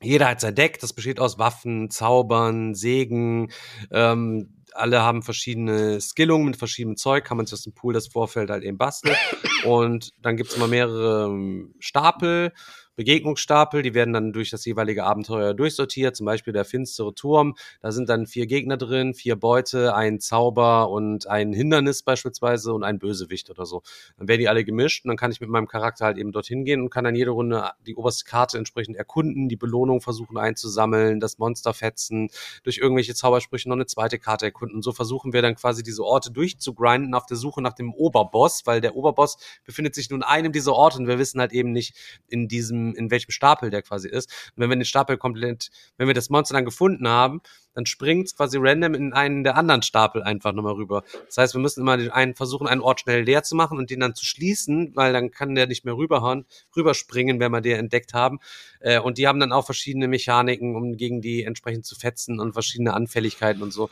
[0.00, 3.50] Jeder hat sein Deck, das besteht aus Waffen, Zaubern, Segen,
[3.90, 8.08] ähm, alle haben verschiedene Skillungen mit verschiedenem Zeug, kann man sich aus dem Pool das
[8.08, 9.16] Vorfeld halt eben basteln.
[9.64, 12.52] Und dann gibt's immer mehrere ähm, Stapel
[12.98, 17.54] Begegnungsstapel, die werden dann durch das jeweilige Abenteuer durchsortiert, zum Beispiel der finstere Turm.
[17.80, 22.82] Da sind dann vier Gegner drin, vier Beute, ein Zauber und ein Hindernis beispielsweise und
[22.82, 23.82] ein Bösewicht oder so.
[24.16, 26.64] Dann werden die alle gemischt und dann kann ich mit meinem Charakter halt eben dorthin
[26.64, 31.20] gehen und kann dann jede Runde die oberste Karte entsprechend erkunden, die Belohnung versuchen einzusammeln,
[31.20, 32.30] das Monster fetzen,
[32.64, 34.74] durch irgendwelche Zaubersprüche noch eine zweite Karte erkunden.
[34.74, 38.62] Und so versuchen wir dann quasi diese Orte durchzugrinden auf der Suche nach dem Oberboss,
[38.64, 41.70] weil der Oberboss befindet sich nun in einem dieser Orte und wir wissen halt eben
[41.70, 41.94] nicht
[42.26, 44.30] in diesem in welchem Stapel der quasi ist.
[44.54, 47.40] Und wenn wir den Stapel komplett, wenn wir das Monster dann gefunden haben,
[47.78, 51.04] dann springt es quasi random in einen der anderen Stapel einfach nochmal rüber.
[51.26, 53.90] Das heißt, wir müssen immer den einen versuchen, einen Ort schnell leer zu machen und
[53.90, 56.44] den dann zu schließen, weil dann kann der nicht mehr rüberhauen,
[56.76, 58.40] rüberspringen, wenn wir den entdeckt haben.
[58.80, 62.52] Äh, und die haben dann auch verschiedene Mechaniken, um gegen die entsprechend zu fetzen und
[62.52, 63.90] verschiedene Anfälligkeiten und so.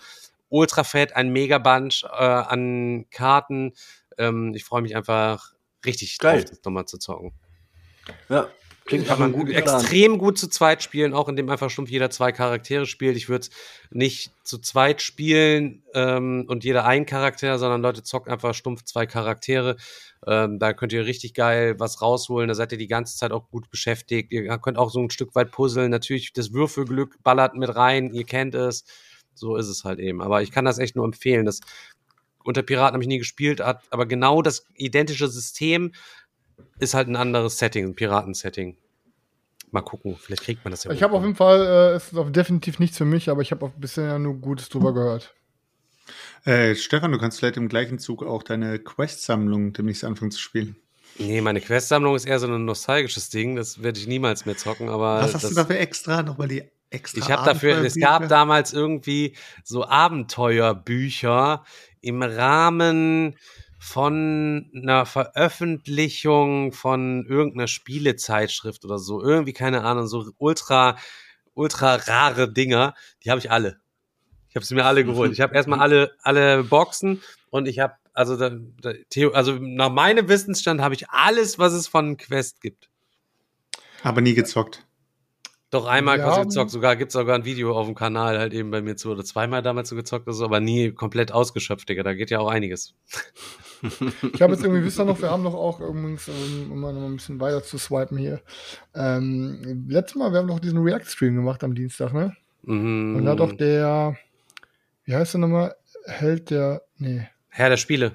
[0.49, 3.72] Ultra fett, ein Megabunch äh, an Karten.
[4.18, 5.53] Ähm, ich freue mich einfach
[5.84, 6.40] richtig Geil.
[6.40, 7.32] drauf, das nochmal zu zocken.
[8.28, 8.49] Ja,
[8.87, 12.32] klingt Kann man gut, extrem gut zu zweit spielen, auch indem einfach stumpf jeder zwei
[12.32, 13.16] Charaktere spielt.
[13.16, 13.51] Ich würde es
[13.91, 19.07] nicht zu zweit spielen ähm, und jeder ein Charakter, sondern Leute zockt einfach stumpf zwei
[19.07, 19.76] Charaktere.
[20.26, 22.49] Ähm, da könnt ihr richtig geil was rausholen.
[22.49, 24.32] Da seid ihr die ganze Zeit auch gut beschäftigt.
[24.32, 25.91] Ihr könnt auch so ein Stück weit puzzeln.
[25.91, 28.12] Natürlich, das Würfelglück ballert mit rein.
[28.14, 28.84] Ihr kennt es.
[29.34, 30.22] So ist es halt eben.
[30.22, 31.45] Aber ich kann das echt nur empfehlen.
[31.45, 31.61] Das
[32.47, 35.93] unter Piraten habe ich nie gespielt, hat aber genau das identische System
[36.78, 38.76] ist halt ein anderes Setting, ein Piraten-Setting.
[39.70, 40.92] Mal gucken, vielleicht kriegt man das ja.
[40.92, 43.50] Ich habe auf jeden Fall, äh, es ist auch definitiv nichts für mich, aber ich
[43.50, 45.34] habe auch bisher ja nur Gutes drüber gehört.
[46.44, 50.76] Äh, Stefan, du kannst vielleicht im gleichen Zug auch deine Quest-Sammlung demnächst anfangen zu spielen.
[51.18, 53.57] Nee, meine Quest-Sammlung ist eher so ein nostalgisches Ding.
[53.57, 54.88] Das werde ich niemals mehr zocken.
[54.88, 56.22] Aber Was hast das, du dafür extra?
[56.22, 59.34] Nochmal die extra Ich habe dafür, es gab damals irgendwie
[59.64, 61.64] so Abenteuerbücher
[62.00, 63.36] im Rahmen
[63.78, 69.22] von einer Veröffentlichung von irgendeiner Spielezeitschrift oder so.
[69.22, 70.96] Irgendwie, keine Ahnung, so ultra,
[71.54, 72.94] ultra rare Dinger.
[73.24, 73.80] Die habe ich alle.
[74.48, 75.32] Ich habe sie mir alle geholt.
[75.32, 78.50] Ich habe erstmal alle, alle Boxen und ich habe, also, da,
[78.80, 78.92] da,
[79.32, 82.88] also nach meinem Wissensstand habe ich alles, was es von Quest gibt.
[84.02, 84.86] Aber nie gezockt.
[85.82, 88.80] Doch einmal haben- gezockt, sogar gibt's sogar ein Video auf dem Kanal halt eben bei
[88.82, 92.02] mir zu oder zweimal damals so gezockt so, aber nie komplett ausgeschöpft, Digga.
[92.02, 92.94] Da geht ja auch einiges.
[94.32, 96.94] Ich habe jetzt irgendwie, wisst ihr noch, wir haben noch auch übrigens, ähm, um mal
[96.94, 98.40] noch ein bisschen weiter zu swipen hier.
[98.94, 102.34] Ähm, letztes Mal, wir haben doch diesen React-Stream gemacht am Dienstag, ne?
[102.62, 103.16] Mhm.
[103.16, 104.16] Und da hat doch der,
[105.04, 105.76] wie heißt der nochmal?
[106.06, 108.12] Held der, nee, Herr der Spiele.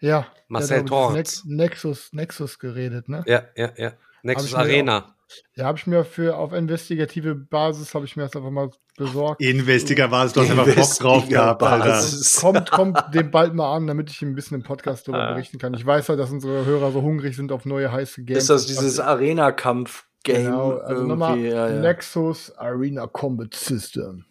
[0.00, 0.26] ja.
[0.48, 3.24] Marcel dieses Nex Nexus, Nexus geredet, ne?
[3.26, 3.92] Ja, ja, ja.
[4.22, 5.14] Nexus Arena.
[5.54, 9.40] Ja, habe ich mir für, auf investigative Basis, habe ich mir das einfach mal besorgt.
[9.42, 11.84] Investiger war es, du hast einfach Bock drauf gehabt, Alter.
[11.86, 12.36] Basis.
[12.40, 15.32] kommt, kommt dem bald mal an, damit ich ein bisschen im Podcast darüber Ah.
[15.32, 15.74] berichten kann.
[15.74, 18.38] Ich weiß halt, dass unsere Hörer so hungrig sind auf neue heiße Games.
[18.44, 20.44] Ist das dieses Arena-Kampf-Game?
[20.46, 21.50] Genau, also nochmal irgendwie?
[21.54, 21.80] ja, ja.
[21.80, 24.24] Nexus Arena Combat System.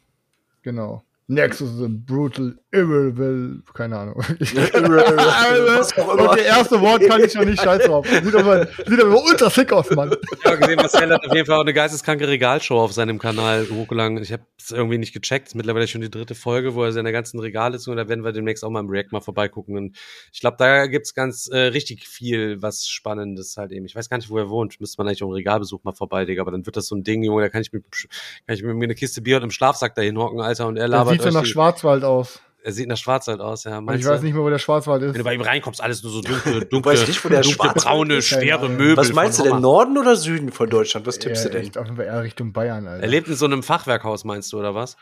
[0.63, 1.03] Genau.
[1.29, 4.15] Nexus is a brutal, evil, keine Ahnung.
[4.39, 8.07] Und das erste Wort kann ich noch nicht scheiß drauf.
[8.07, 10.15] Sieht aber, sieht aber ultra sick aus, Mann.
[10.39, 13.67] Ich habe gesehen, Marcel hat auf jeden Fall auch eine geisteskranke Regalshow auf seinem Kanal
[13.69, 14.17] hochgeladen.
[14.19, 15.49] Ich habe es irgendwie nicht gecheckt.
[15.49, 17.91] Ist mittlerweile schon die dritte Folge, wo er seine ganzen Regale zu.
[17.91, 19.75] Und da werden wir demnächst auch mal im React mal vorbeigucken.
[19.75, 19.97] Und
[20.31, 23.85] ich glaube, da gibt's ganz äh, richtig viel, was Spannendes halt eben.
[23.85, 24.79] Ich weiß gar nicht, wo er wohnt.
[24.79, 26.41] Müsste man eigentlich auch einen Regalbesuch mal vorbei, Digga.
[26.41, 28.71] Aber dann wird das so ein Ding, Junge, da kann ich, mit, kann ich mir
[28.71, 30.67] eine Kiste Bier und im Schlafsack dahin hocken, Alter.
[30.67, 32.39] Und er Der labert sieht so nach Schwarzwald aus.
[32.63, 33.79] Er sieht nach Schwarzwald aus, ja.
[33.79, 35.23] Meinst ich weiß nicht mehr, wo der Schwarzwald Wenn du ist.
[35.23, 38.15] bei ihm reinkommst, alles nur so dunkle, dunkle, weißt nicht, wo der dunkle Schwarzwald braune,
[38.17, 38.27] ist?
[38.27, 38.67] schwere.
[38.67, 38.97] Möbel.
[38.97, 39.61] Was meinst du denn.
[39.61, 41.05] Norden oder Süden von Deutschland?
[41.07, 41.69] Was tippst Ja, du denn?
[41.77, 43.03] auf jeden Fall eher Richtung Bayern, Alter.
[43.03, 44.97] Er lebt in so einem Fachwerkhaus, meinst du, oder was?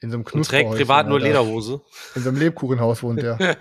[0.00, 1.18] In so einem Und trägt privat nur.
[1.18, 1.80] Lederhose.
[2.14, 3.36] In so einem Lebkuchenhaus wohnt der.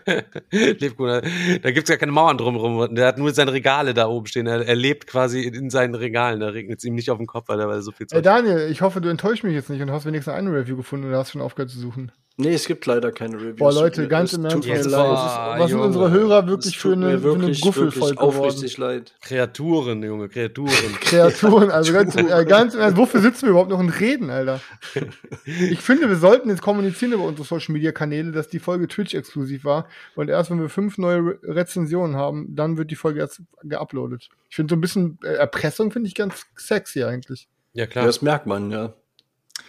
[0.51, 1.21] Lebkuchen,
[1.63, 2.93] da gibt's gar keine Mauern drumherum.
[2.93, 4.45] Der hat nur seine Regale da oben stehen.
[4.45, 6.39] Er, er lebt quasi in, in seinen Regalen.
[6.39, 8.69] Da regnet es ihm nicht auf den Kopf, weil er so viel Ey, Zeug Daniel,
[8.69, 11.31] ich hoffe, du enttäuschst mich jetzt nicht und hast wenigstens eine Review gefunden oder hast
[11.31, 12.11] schon aufgehört zu suchen.
[12.39, 13.55] Nee, es gibt leider keine Reviews.
[13.57, 14.91] Boah, Leute, ganz im Ernst, mir leid.
[14.91, 18.17] war- ist, was sind unsere Hörer wirklich für eine, mir für eine wirklich, wirklich geworden?
[18.19, 19.15] aufrichtig leid.
[19.21, 20.69] Kreaturen, Junge, Kreaturen.
[21.01, 24.61] Kreaturen, also ganz, äh, ganz im Ernst, wofür sitzen wir überhaupt noch und reden, Alter?
[25.45, 29.15] Ich finde, wir sollten jetzt kommunizieren über unsere Social Media Kanäle, dass die Folge Twitch
[29.15, 33.19] exklusiv war und erst wenn wir fünf neue Re Rezensionen haben, dann wird die Folge
[33.21, 34.29] erst geuploadet.
[34.49, 37.47] Ich finde so ein bisschen äh, Erpressung finde ich ganz sexy eigentlich.
[37.73, 38.05] Ja, Ja, klar.
[38.05, 38.93] das merkt man, ja.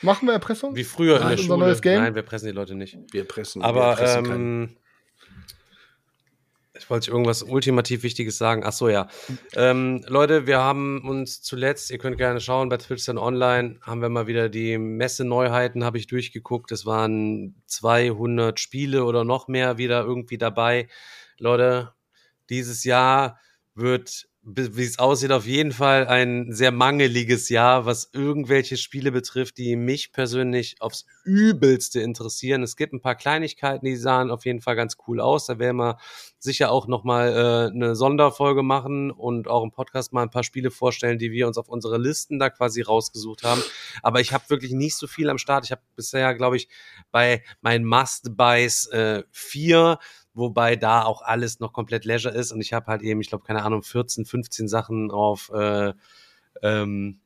[0.02, 0.76] Machen wir Erpressung?
[0.76, 1.58] Wie früher in Nein, der unser Schule.
[1.66, 2.02] neues Game?
[2.02, 2.96] Nein, wir pressen die Leute nicht.
[3.10, 3.62] Wir pressen.
[3.62, 4.62] wir Aber pressen keinen.
[4.64, 4.76] ähm,
[6.78, 8.62] ich wollte irgendwas ultimativ Wichtiges sagen.
[8.64, 9.08] Ach so, ja.
[9.56, 14.00] Ähm, Leute, wir haben uns zuletzt, ihr könnt gerne schauen, bei Twitch dann online, haben
[14.00, 16.70] wir mal wieder die Messe-Neuheiten, habe ich durchgeguckt.
[16.70, 20.86] Es waren 200 Spiele oder noch mehr wieder irgendwie dabei.
[21.38, 21.92] Leute,
[22.48, 23.40] dieses Jahr
[23.74, 29.58] wird, wie es aussieht, auf jeden Fall ein sehr mangeliges Jahr, was irgendwelche Spiele betrifft,
[29.58, 32.62] die mich persönlich aufs Übelste interessieren.
[32.62, 35.46] Es gibt ein paar Kleinigkeiten, die sahen auf jeden Fall ganz cool aus.
[35.46, 35.98] Da werden wir
[36.38, 40.70] sicher auch nochmal äh, eine Sonderfolge machen und auch im Podcast mal ein paar Spiele
[40.70, 43.62] vorstellen, die wir uns auf unsere Listen da quasi rausgesucht haben.
[44.02, 45.64] Aber ich habe wirklich nicht so viel am Start.
[45.64, 46.68] Ich habe bisher, glaube ich,
[47.10, 49.98] bei meinen Must-Buys äh, vier
[50.38, 53.44] wobei da auch alles noch komplett Leisure ist und ich habe halt eben, ich glaube,
[53.44, 55.92] keine Ahnung, 14, 15 Sachen auf, äh,
[56.62, 57.20] ähm,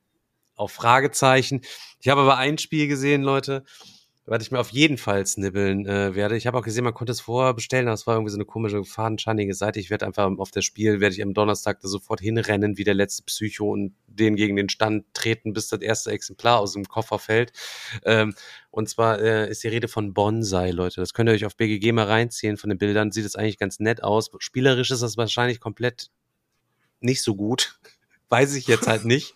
[0.55, 1.61] auf Fragezeichen.
[1.99, 3.63] Ich habe aber ein Spiel gesehen, Leute,
[4.25, 6.37] was ich mir auf jeden Fall snibbeln äh, werde.
[6.37, 8.45] Ich habe auch gesehen, man konnte es vorher bestellen, aber es war irgendwie so eine
[8.45, 9.81] komische, fadenscheinige Seite.
[9.81, 12.93] Ich werde einfach auf das Spiel, werde ich am Donnerstag da sofort hinrennen, wie der
[12.93, 17.19] letzte Psycho und den gegen den Stand treten, bis das erste Exemplar aus dem Koffer
[17.19, 17.51] fällt.
[18.05, 18.33] Ähm,
[18.71, 21.01] und zwar äh, ist die Rede von Bonsai, Leute.
[21.01, 23.11] Das könnt ihr euch auf BGG mal reinziehen von den Bildern.
[23.11, 24.31] Sieht es eigentlich ganz nett aus.
[24.39, 26.09] Spielerisch ist das wahrscheinlich komplett
[27.01, 27.77] nicht so gut.
[28.29, 29.35] Weiß ich jetzt halt nicht.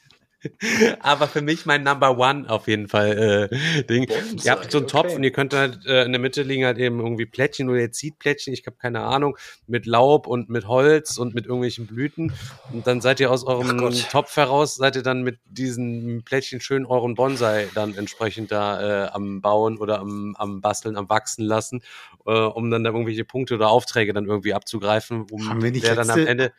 [0.99, 4.05] Aber für mich mein Number One auf jeden Fall äh, Ding.
[4.05, 5.15] Bonsai, ihr habt so einen Topf okay.
[5.15, 7.91] und ihr könnt halt äh, in der Mitte liegen halt eben irgendwie Plättchen oder ihr
[7.91, 9.37] zieht Plättchen, ich habe keine Ahnung,
[9.67, 12.33] mit Laub und mit Holz und mit irgendwelchen Blüten.
[12.71, 13.77] Und dann seid ihr aus eurem.
[14.11, 19.09] Topf heraus, seid ihr dann mit diesen Plättchen schön euren Bonsai dann entsprechend da äh,
[19.09, 21.81] am Bauen oder am, am Basteln, am Wachsen lassen,
[22.25, 26.09] äh, um dann da irgendwelche Punkte oder Aufträge dann irgendwie abzugreifen, um nicht wer dann
[26.09, 26.53] am letzte-Ende.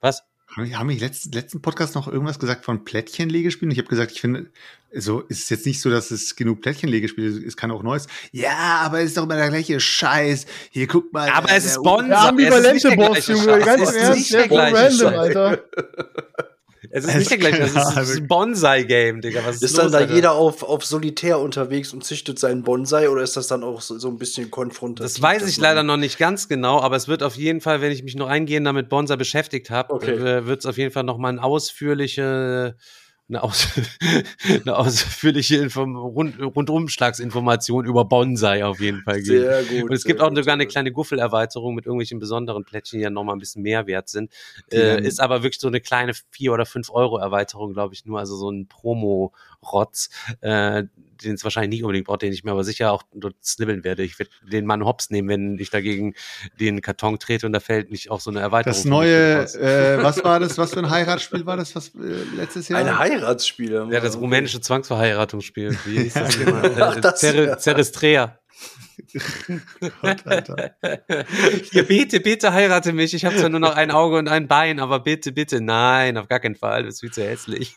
[0.00, 0.24] Was?
[0.56, 3.72] Haben wir letzten, letzten Podcast noch irgendwas gesagt von Plättchenlegespielen?
[3.72, 4.46] Ich habe gesagt, ich finde,
[4.92, 8.06] so ist es jetzt nicht so, dass es genug Plättchenlegespiele ist, es kann auch Neues.
[8.30, 10.46] Ja, aber es ist doch immer der gleiche Scheiß.
[10.70, 11.28] Hier guck mal.
[11.28, 14.48] Aber es ist es ist ambivalente nicht der Boss, gleiche Junge, ganz im Ernst, der
[14.48, 15.14] der random.
[15.14, 15.64] Alter.
[16.96, 19.40] Es ist nicht der gleiche, es ist ein Bonsai-Game, Digga.
[19.44, 20.14] Was ist, Ist los, dann da Alter?
[20.14, 23.98] jeder auf, auf Solitär unterwegs und züchtet seinen Bonsai oder ist das dann auch so,
[23.98, 25.12] so ein bisschen konfrontativ?
[25.12, 27.90] Das weiß ich leider noch nicht ganz genau, aber es wird auf jeden Fall, wenn
[27.90, 30.12] ich mich noch eingehender mit Bonsai beschäftigt habe, Okay.
[30.12, 32.76] äh, wird es auf jeden Fall noch mal eine ausführliche,
[33.28, 33.68] eine, aus,
[34.48, 39.44] eine ausführliche Inform Rund Rundumschlagsinformation über Bonsai auf jeden Fall geben.
[39.44, 39.90] Sehr gut.
[39.90, 43.10] Und es gibt auch gut, sogar eine kleine Guffelerweiterung mit irgendwelchen besonderen Plättchen, die ja
[43.10, 44.30] noch mal ein bisschen mehr wert sind.
[44.70, 48.18] Äh, ist aber wirklich so eine kleine 4 oder 5 Euro Erweiterung, glaube ich, nur.
[48.18, 48.68] Also so ein
[49.64, 50.10] Promo-Rotz,
[50.40, 50.84] äh,
[51.22, 54.02] den es wahrscheinlich nicht unbedingt braucht, den ich mir aber sicher auch dort snibbeln werde.
[54.02, 56.14] Ich werde den Mann hops nehmen, wenn ich dagegen
[56.60, 58.74] den Karton trete und da fällt nicht auch so eine Erweiterung.
[58.76, 60.58] Das neue, äh, was war das?
[60.58, 61.74] Was für ein Heiratsspiel war das?
[61.76, 61.98] Was äh,
[62.36, 62.80] letztes Jahr?
[62.80, 63.88] Ein Heiratsspiel.
[63.90, 65.76] ja, das rumänische Zwangsverheiratungsspiel.
[65.86, 66.70] Wie hieß das Ja, nochmal?
[66.70, 66.92] genau.
[66.92, 68.38] Äh, Das- Cer Cerestrea.
[70.02, 70.76] Gott, Alter.
[71.72, 73.14] Ja, bitte, bitte heirate mich.
[73.14, 76.28] Ich habe zwar nur noch ein Auge und ein Bein, aber bitte, bitte, nein, auf
[76.28, 76.84] gar keinen Fall.
[76.84, 77.74] Das ist viel zu hässlich.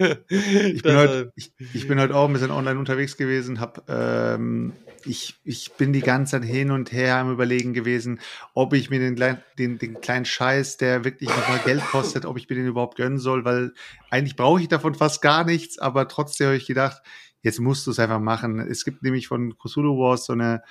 [0.00, 4.72] Ich bin, heute, ich, ich bin heute auch ein bisschen online unterwegs gewesen, hab, ähm,
[5.04, 8.20] ich, ich bin die ganze Zeit hin und her am überlegen gewesen,
[8.54, 9.16] ob ich mir den,
[9.58, 13.18] den, den kleinen Scheiß, der wirklich nochmal Geld kostet, ob ich mir den überhaupt gönnen
[13.18, 13.72] soll, weil
[14.10, 17.02] eigentlich brauche ich davon fast gar nichts, aber trotzdem habe ich gedacht,
[17.42, 18.58] jetzt musst du es einfach machen.
[18.60, 20.62] Es gibt nämlich von Cthulhu Wars so eine,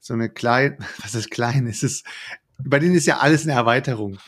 [0.00, 1.66] so eine klein, was ist klein?
[1.66, 2.06] Es ist,
[2.62, 4.18] bei denen ist ja alles eine Erweiterung.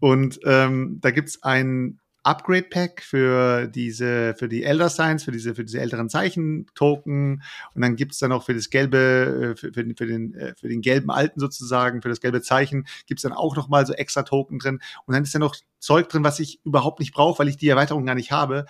[0.00, 5.54] Und ähm, da gibt's ein Upgrade Pack für diese, für die Elder Signs, für diese,
[5.54, 7.42] für diese älteren Zeichen-Token.
[7.74, 10.54] Und dann gibt's dann auch für das gelbe, äh, für, für, den, für, den, äh,
[10.58, 14.22] für den gelben alten sozusagen, für das gelbe Zeichen, gibt's dann auch nochmal so extra
[14.22, 14.80] Token drin.
[15.04, 17.68] Und dann ist da noch Zeug drin, was ich überhaupt nicht brauche, weil ich die
[17.68, 18.64] Erweiterung gar nicht habe.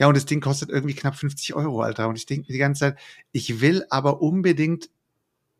[0.00, 2.08] Ja, und das Ding kostet irgendwie knapp 50 Euro, Alter.
[2.08, 2.98] Und ich denke mir die ganze Zeit,
[3.32, 4.88] ich will aber unbedingt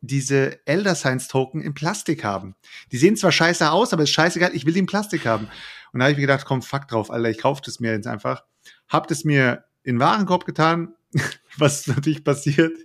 [0.01, 2.55] diese Elder Science Token in Plastik haben.
[2.91, 5.47] Die sehen zwar scheiße aus, aber ist scheißegal, ich will die in Plastik haben.
[5.93, 8.07] Und da habe ich mir gedacht, komm, fuck drauf, Alter, ich kaufe das mir jetzt
[8.07, 8.43] einfach.
[8.89, 10.95] Hab das mir in Warenkorb getan,
[11.57, 12.75] was natürlich passiert.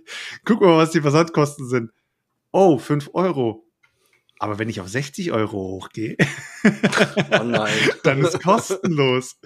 [0.45, 1.91] Guck mal, was die Versandkosten sind.
[2.51, 3.66] Oh, 5 Euro.
[4.39, 6.15] Aber wenn ich auf 60 Euro hochgehe,
[6.63, 7.67] Oh
[8.03, 9.37] dann ist kostenlos.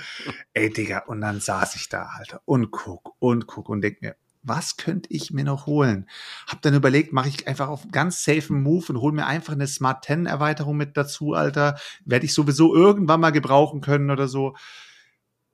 [0.54, 4.16] Ey, Digga, und dann saß ich da, Alter, und guck und guck und denk mir,
[4.44, 6.10] was könnte ich mir noch holen?
[6.48, 9.68] Hab dann überlegt, mache ich einfach auf ganz safe Move und hol mir einfach eine
[9.68, 11.78] Smart 10 Erweiterung mit dazu, Alter.
[12.06, 14.56] Werde ich sowieso irgendwann mal gebrauchen können oder so.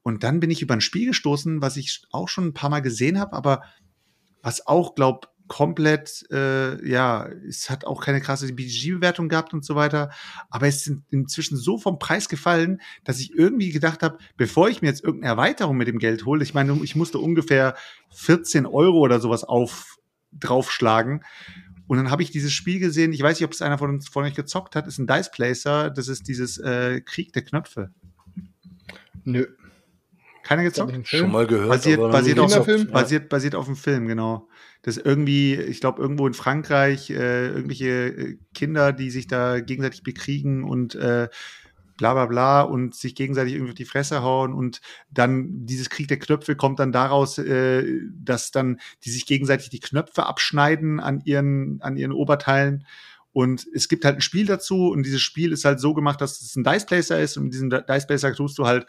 [0.03, 2.79] Und dann bin ich über ein Spiel gestoßen, was ich auch schon ein paar Mal
[2.79, 3.63] gesehen habe, aber
[4.41, 9.75] was auch, glaub, komplett, äh, ja, es hat auch keine krasse BG-Bewertung gehabt und so
[9.75, 10.11] weiter.
[10.49, 14.81] Aber es sind inzwischen so vom Preis gefallen, dass ich irgendwie gedacht habe, bevor ich
[14.81, 17.75] mir jetzt irgendeine Erweiterung mit dem Geld hole, ich meine, ich musste ungefähr
[18.11, 19.97] 14 Euro oder sowas auf
[20.31, 21.23] draufschlagen.
[21.87, 24.09] Und dann habe ich dieses Spiel gesehen, ich weiß nicht, ob es einer von uns
[24.09, 27.91] von euch gezockt hat, ist ein Dice Placer, das ist dieses äh, Krieg der Knöpfe.
[29.23, 29.47] Nö.
[30.47, 30.91] Keiner gezockt?
[30.91, 31.03] Film?
[31.05, 31.69] Schon mal gehört.
[31.69, 32.77] Basiert, basiert, auf, Kinderfilm?
[32.77, 32.93] gezockt.
[32.93, 34.47] basiert, basiert auf dem Film, genau.
[34.81, 40.03] Das irgendwie, ich glaube, irgendwo in Frankreich, äh, irgendwelche äh, Kinder, die sich da gegenseitig
[40.03, 41.27] bekriegen und äh,
[41.97, 44.79] bla bla bla und sich gegenseitig irgendwie auf die Fresse hauen und
[45.09, 49.81] dann dieses Krieg der Knöpfe kommt dann daraus, äh, dass dann die sich gegenseitig die
[49.81, 52.85] Knöpfe abschneiden an ihren, an ihren Oberteilen.
[53.33, 56.41] Und es gibt halt ein Spiel dazu und dieses Spiel ist halt so gemacht, dass
[56.41, 58.85] es ein Dice Placer ist und mit diesem Dice Placer tust du halt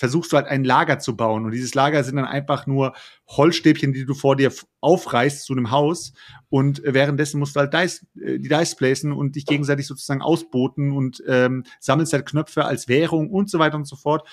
[0.00, 1.44] versuchst du halt ein Lager zu bauen.
[1.44, 2.94] Und dieses Lager sind dann einfach nur
[3.28, 6.14] Holzstäbchen, die du vor dir aufreißt zu einem Haus.
[6.48, 10.22] Und äh, währenddessen musst du halt Dice, äh, die Dice placen und dich gegenseitig sozusagen
[10.22, 14.26] ausboten und ähm, sammelst halt Knöpfe als Währung und so weiter und so fort.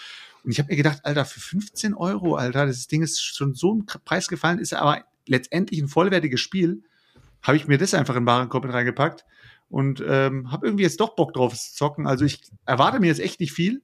[0.45, 3.73] Und ich habe mir gedacht, Alter, für 15 Euro, Alter, das Ding ist schon so
[3.73, 6.83] im Preis gefallen, ist aber letztendlich ein vollwertiges Spiel.
[7.41, 9.25] Habe ich mir das einfach in Warenkorb mit reingepackt
[9.67, 12.07] und ähm, habe irgendwie jetzt doch Bock drauf zu zocken.
[12.07, 13.81] Also ich erwarte mir jetzt echt nicht viel.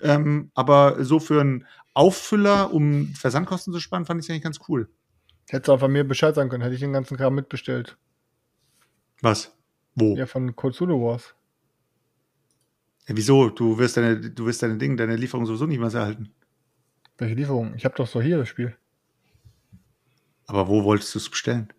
[0.00, 4.88] Ähm, aber so für einen Auffüller, um Versandkosten zu sparen, fand ich eigentlich ganz cool.
[5.48, 7.96] Hättest du einfach mir Bescheid sagen können, hätte ich den ganzen Kram mitbestellt.
[9.20, 9.56] Was?
[9.94, 10.16] Wo?
[10.16, 11.34] Ja, von Zulu Wars.
[13.06, 13.50] Ja, wieso?
[13.50, 16.32] Du wirst deine, du wirst deine Dinge, deine Lieferung sowieso nicht mehr erhalten.
[17.18, 17.74] Welche Lieferung?
[17.74, 18.76] Ich habe doch so hier das Spiel.
[20.46, 21.72] Aber wo wolltest du es bestellen?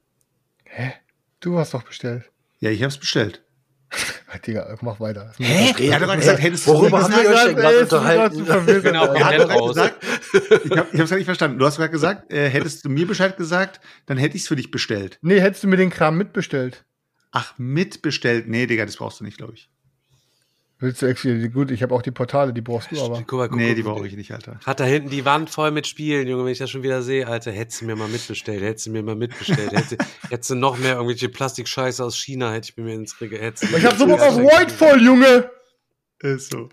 [0.63, 0.93] Hä?
[1.39, 2.31] Du hast doch bestellt.
[2.59, 3.43] Ja, ich habe es bestellt.
[4.39, 5.33] Digga, mach weiter.
[5.37, 5.73] Hä?
[5.87, 8.81] Er hat doch gesagt, hättest du Worüber es haben wir denn gerade unterhalten?
[8.83, 9.13] Genau.
[9.13, 9.75] Er hat raus.
[9.75, 11.59] gesagt, ich habe ich hab's gar nicht verstanden.
[11.59, 14.55] Du hast gerade gesagt, äh, hättest du mir Bescheid gesagt, dann hätte ich es für
[14.55, 15.17] dich bestellt.
[15.21, 16.85] Nee, hättest du mir den Kram mitbestellt.
[17.31, 18.47] Ach, mitbestellt?
[18.47, 19.69] Nee, Digga, das brauchst du nicht, glaube ich.
[20.79, 23.23] Willst du extra, gut, ich habe auch die Portale, die brauchst du aber.
[23.25, 24.59] Guck mal, guck, Nee, guck, die brauche ich nicht, Alter.
[24.65, 27.27] Hat da hinten die Wand voll mit Spielen, Junge, wenn ich das schon wieder sehe,
[27.27, 29.97] Alter, hättest du mir mal mitbestellt, hättest du mir mal mitbestellt, hättest,
[30.29, 33.97] hättest du noch mehr irgendwelche Plastikscheiße aus China, hätte ich mir ins Regal, Ich hab
[33.97, 35.49] so Bock auf Voidfall, Junge!
[36.19, 36.69] Ist so.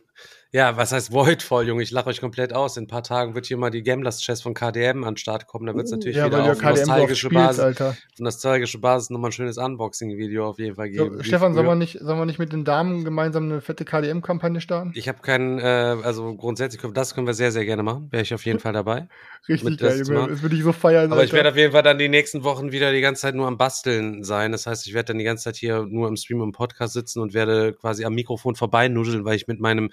[0.54, 1.82] Ja, was heißt Void voll, Junge?
[1.82, 2.76] Ich lache euch komplett aus.
[2.76, 5.46] In ein paar Tagen wird hier mal die Gamblers Chess von KDM an den Start
[5.46, 5.64] kommen.
[5.64, 7.96] Da wird es natürlich Ja, wieder auf KDM nostalgische spielst, Basis, Alter.
[8.18, 11.16] nostalgische Basis nochmal ein schönes Unboxing-Video auf jeden Fall geben.
[11.16, 14.60] So, Stefan, sollen wir, nicht, sollen wir nicht mit den Damen gemeinsam eine fette KDM-Kampagne
[14.60, 14.92] starten?
[14.94, 15.62] Ich habe keinen, äh,
[16.04, 18.08] also grundsätzlich, das können wir sehr, sehr gerne machen.
[18.10, 19.08] Wäre ich auf jeden Fall dabei.
[19.48, 20.32] Richtig das geil, machen.
[20.32, 21.36] Das würde ich so feiern, Aber ich Alter.
[21.36, 24.22] werde auf jeden Fall dann die nächsten Wochen wieder die ganze Zeit nur am Basteln
[24.22, 24.52] sein.
[24.52, 26.92] Das heißt, ich werde dann die ganze Zeit hier nur im Stream und im Podcast
[26.92, 29.90] sitzen und werde quasi am Mikrofon vorbeinuscheln, weil ich mit meinem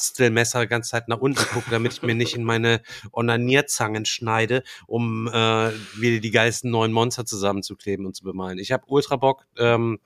[0.00, 2.80] Bastelmesser die ganze Zeit nach unten gucke, damit ich mir nicht in meine
[3.12, 5.32] Onanierzangen schneide, um äh,
[6.00, 8.58] wieder die geilsten neuen Monster zusammenzukleben und zu bemalen.
[8.58, 9.46] Ich habe ultra Bock.
[9.58, 10.00] Ähm,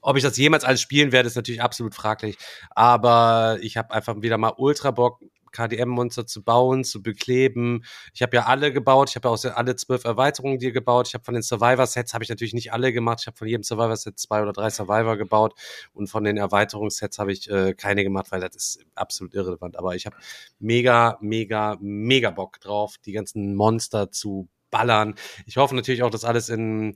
[0.00, 2.38] ob ich das jemals alles spielen werde, ist natürlich absolut fraglich.
[2.70, 5.20] Aber ich habe einfach wieder mal ultra Bock,
[5.56, 7.84] KDM-Monster zu bauen, zu bekleben.
[8.14, 9.10] Ich habe ja alle gebaut.
[9.10, 11.08] Ich habe ja auch alle zwölf Erweiterungen dir gebaut.
[11.08, 13.20] Ich habe von den Survivor-Sets habe ich natürlich nicht alle gemacht.
[13.22, 15.54] Ich habe von jedem Survivor-Set zwei oder drei Survivor gebaut
[15.94, 19.76] und von den Erweiterungssets habe ich äh, keine gemacht, weil das ist absolut irrelevant.
[19.78, 20.16] Aber ich habe
[20.58, 25.14] mega, mega, mega Bock drauf, die ganzen Monster zu ballern.
[25.46, 26.94] Ich hoffe natürlich auch, dass alles in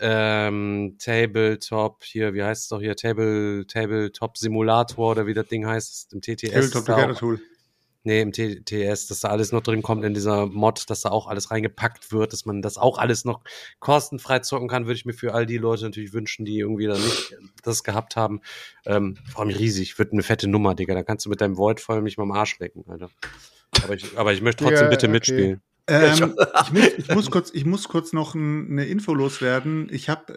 [0.00, 5.66] ähm, Tabletop, hier, wie heißt es doch hier, Table, Tabletop Simulator oder wie das Ding
[5.66, 6.70] heißt, im TTS.
[6.70, 7.40] Tabletop auch- Tool.
[8.08, 11.26] Nee, im TTS, dass da alles noch drin kommt in dieser Mod, dass da auch
[11.26, 13.42] alles reingepackt wird, dass man das auch alles noch
[13.80, 16.94] kostenfrei zocken kann, würde ich mir für all die Leute natürlich wünschen, die irgendwie da
[16.94, 18.40] nicht das gehabt haben.
[18.86, 20.94] Ähm, freue mich riesig, wird eine fette Nummer, Digga.
[20.94, 23.10] Da kannst du mit deinem Void voll mich mal am Arsch lecken, Alter.
[23.84, 25.12] Aber ich, aber ich möchte trotzdem Ja, bitte okay.
[25.12, 25.62] mitspielen.
[25.88, 26.34] Ähm,
[26.64, 29.88] ich, muss, ich, muss kurz, ich muss kurz noch ein, eine Info loswerden.
[29.90, 30.32] Ich habe,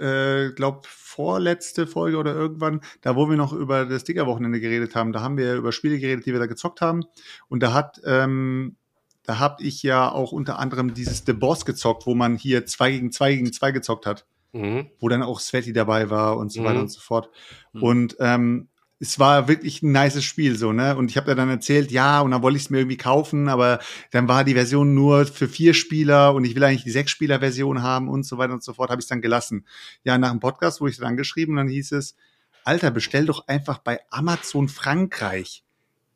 [0.52, 5.12] äh, glaube vorletzte Folge oder irgendwann, da wo wir noch über das Digger-Wochenende geredet haben,
[5.12, 7.04] da haben wir über Spiele geredet, die wir da gezockt haben.
[7.49, 8.78] Und da hat, ähm,
[9.24, 12.91] da habe ich ja auch unter anderem dieses The Boss gezockt, wo man hier zwei
[12.91, 14.88] gegen zwei gegen zwei gezockt hat Mhm.
[14.99, 16.66] wo dann auch Sveti dabei war und so Mhm.
[16.66, 17.30] weiter und so fort.
[17.74, 17.84] Mhm.
[17.84, 18.68] Und ähm,
[19.02, 20.95] es war wirklich ein nices Spiel so, ne?
[20.95, 23.80] Und ich habe dann erzählt, ja, und dann wollte ich es mir irgendwie kaufen, aber
[24.12, 27.39] dann war die Version nur für vier Spieler und ich will eigentlich die sechs Spieler
[27.39, 29.66] Version haben und so weiter und so fort, habe ich dann gelassen.
[30.04, 32.16] Ja, nach dem Podcast wurde ich dann angeschrieben und dann hieß es,
[32.64, 35.64] Alter, bestell doch einfach bei Amazon Frankreich.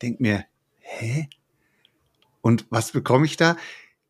[0.04, 0.46] Denk mir,
[0.78, 1.28] hä?
[2.42, 3.58] Und was bekomme ich da?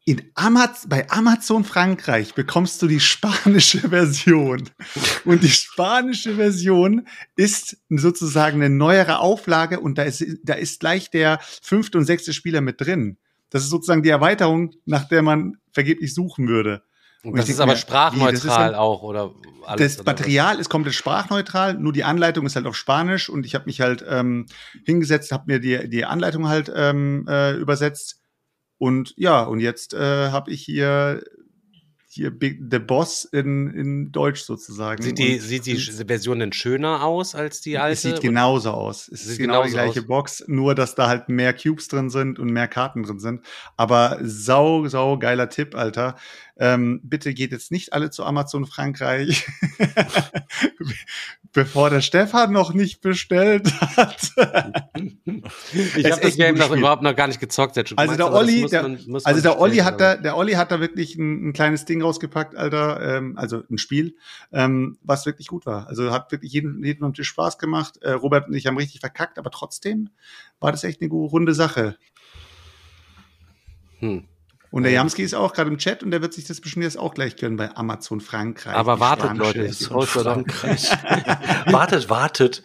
[0.08, 4.70] In Amaz bei Amazon Frankreich bekommst du die spanische Version.
[5.26, 11.10] Und die spanische Version ist sozusagen eine neuere Auflage und da ist, da ist gleich
[11.10, 13.18] der fünfte und sechste Spieler mit drin.
[13.49, 16.84] Das ist sozusagen die Erweiterung, nach der man vergeblich suchen würde.
[17.24, 19.34] Und Und das ist aber mir, sprachneutral dann- auch, oder
[19.66, 19.97] alles?
[19.97, 23.66] das Material ist komplett sprachneutral, nur die Anleitung ist halt auf Spanisch und ich habe
[23.66, 24.45] mich halt ähm,
[24.86, 28.22] hingesetzt, habe mir die, die Anleitung halt ähm, äh, übersetzt
[28.86, 31.23] und ja, und jetzt äh, habe ich hier
[32.07, 35.01] hier Big, The Boss in, in Deutsch sozusagen.
[35.01, 37.93] Sieht die, Und sieht die Version denn schöner aus als die alte?
[37.93, 39.09] es sieht genauso aus.
[39.09, 40.07] Es ist genau die gleiche aus.
[40.07, 43.45] Box, nur dass da halt mehr Cubes drin sind und mehr Karten drin sind.
[43.75, 46.15] Aber sau, sau geiler Tipp, Alter.
[46.58, 49.45] Ähm, bitte geht jetzt nicht alle zu Amazon Frankreich,
[51.51, 54.32] bevor der Stefan noch nicht bestellt hat.
[55.97, 57.78] Ich habe das Game noch überhaupt noch gar nicht gezockt.
[57.78, 60.53] Also meinst der Olli, der, man- muss man also der Olli hat da, der Olli
[60.53, 64.16] hat da wirklich ein, ein kleines Ding rausgepackt, Alter, ähm, also ein Spiel,
[64.53, 65.88] ähm, was wirklich gut war.
[65.88, 67.97] Also hat wirklich jeden, jeden am Tisch Spaß gemacht.
[68.01, 70.10] Äh, Robert und ich haben richtig verkackt, aber trotzdem
[70.62, 71.97] war das echt eine gute, runde Sache.
[73.99, 74.24] Hm.
[74.76, 76.99] Und der Jamski ist auch gerade im Chat und der wird sich das bestimmt jetzt
[76.99, 78.76] auch gleich gönnen bei Amazon Frankreich.
[78.76, 79.71] Aber wartet, Leute, Version.
[79.71, 80.91] ich poste doch- Frankreich.
[81.71, 82.61] wartet, wartet.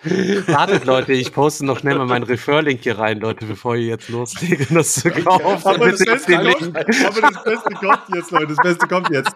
[0.48, 4.08] Wartet, Leute, ich poste noch schnell mal meinen Refer-Link hier rein, Leute, bevor ihr jetzt
[4.08, 5.68] loslegen, das zu kaufen.
[5.68, 8.46] Aber das, Beste kommt, aber das Beste kommt jetzt, Leute.
[8.48, 9.30] Das Beste kommt jetzt.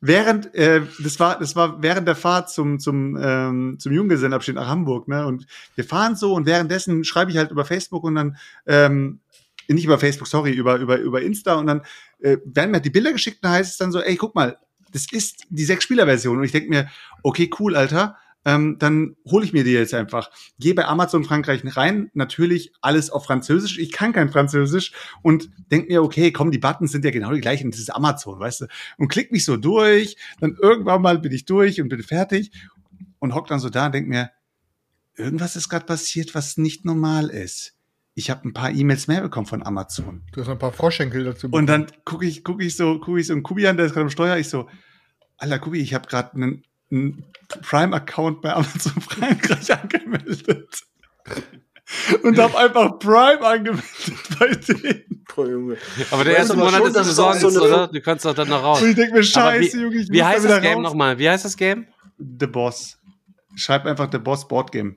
[0.00, 4.68] Während, äh, das war, das war während der Fahrt zum, zum, ähm, zum Junggesellenabschied nach
[4.68, 5.26] Hamburg, ne?
[5.26, 5.44] Und
[5.74, 9.18] wir fahren so und währenddessen schreibe ich halt über Facebook und dann, ähm,
[9.72, 11.82] nicht über Facebook, sorry, über, über, über Insta und dann
[12.20, 14.58] äh, werden mir die Bilder geschickt und heißt es dann so, ey, guck mal,
[14.92, 16.38] das ist die Sechs-Spieler-Version.
[16.38, 16.88] Und ich denke mir,
[17.22, 18.16] okay, cool, Alter.
[18.44, 20.30] Ähm, dann hole ich mir die jetzt einfach.
[20.58, 23.78] Gehe bei Amazon Frankreich rein, natürlich alles auf Französisch.
[23.78, 24.92] Ich kann kein Französisch
[25.22, 27.70] und denk mir, okay, komm, die Buttons sind ja genau die gleichen.
[27.70, 28.66] Das ist Amazon, weißt du?
[28.98, 30.16] Und klick mich so durch.
[30.40, 32.50] Dann irgendwann mal bin ich durch und bin fertig
[33.20, 34.30] und hock dann so da und denk mir,
[35.16, 37.76] irgendwas ist gerade passiert, was nicht normal ist.
[38.14, 40.22] Ich habe ein paar E-Mails mehr bekommen von Amazon.
[40.32, 41.48] Du hast noch ein paar Froschenkel dazu.
[41.50, 43.92] Und dann gucke ich, gucke ich so, gucke ich so einen Kubi an, der ist
[43.92, 44.36] gerade am Steuer.
[44.36, 44.68] Ich so,
[45.38, 47.24] Alter Kubi, ich habe gerade einen, einen
[47.62, 50.82] Prime-Account bei Amazon Frankreich angemeldet.
[52.22, 53.84] Und habe einfach Prime angemeldet
[54.38, 55.24] bei denen.
[55.34, 55.76] Boah, Junge.
[56.10, 57.88] Aber der erste Monat schon, ist umsonst, so oder?
[57.88, 58.82] Du kannst doch dann noch raus.
[58.82, 61.18] Und ich denke mir, scheiße, wie, Junge, ich wie muss heißt da das Game nochmal?
[61.18, 61.86] Wie heißt das Game?
[62.18, 62.98] The Boss.
[63.56, 64.96] Schreib einfach The Boss Board Game.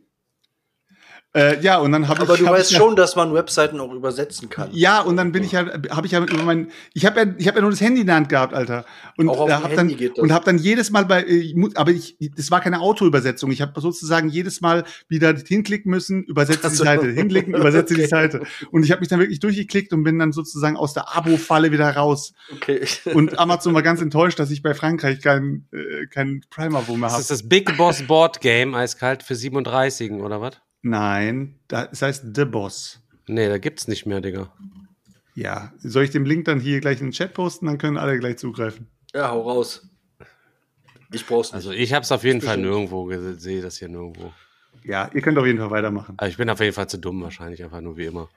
[1.36, 2.30] Äh, ja, und dann habe ich.
[2.30, 4.70] Aber du weißt ich, schon, dass man Webseiten auch übersetzen kann.
[4.72, 7.46] Ja, und dann bin ich ja, habe ich ja über mein, ich habe ja, ich
[7.48, 8.86] habe ja nur das Handy in der Hand gehabt, Alter.
[9.18, 10.24] Und Auch auf äh, hab Handy dann geht das.
[10.24, 13.52] und habe dann jedes Mal bei, äh, ich muss- aber ich, das war keine Autoübersetzung.
[13.52, 16.84] Ich habe sozusagen jedes Mal wieder hinklicken müssen, übersetze die Ach so.
[16.86, 18.10] Seite, hinklicken, übersetze die Okay.
[18.10, 18.42] Seite.
[18.72, 21.90] Und ich habe mich dann wirklich durchgeklickt und bin dann sozusagen aus der Abo-Falle wieder
[21.96, 22.34] raus.
[22.56, 22.86] Okay.
[23.14, 27.14] Und Amazon war ganz enttäuscht, dass ich bei Frankreich kein, äh, kein Prime-Abo mehr Das
[27.14, 27.22] habe.
[27.24, 30.54] ist das Big Boss Board Game, eiskalt für 37, oder was?
[30.88, 33.00] Nein, da- das heißt The Boss.
[33.26, 34.54] Nee, da gibt's nicht mehr, Digga.
[35.34, 38.20] Ja, soll ich den Link dann hier gleich in den Chat posten, dann können alle
[38.20, 38.88] gleich zugreifen.
[39.12, 39.90] Ja, hau raus.
[41.12, 41.56] Ich brauch's nicht.
[41.56, 44.32] Also ich hab's auf jeden Fall nirgendwo, ge- sehe das hier nirgendwo.
[44.84, 46.14] Ja, ihr könnt auf jeden Fall weitermachen.
[46.18, 48.30] Aber ich bin auf jeden Fall zu dumm wahrscheinlich, einfach nur wie immer.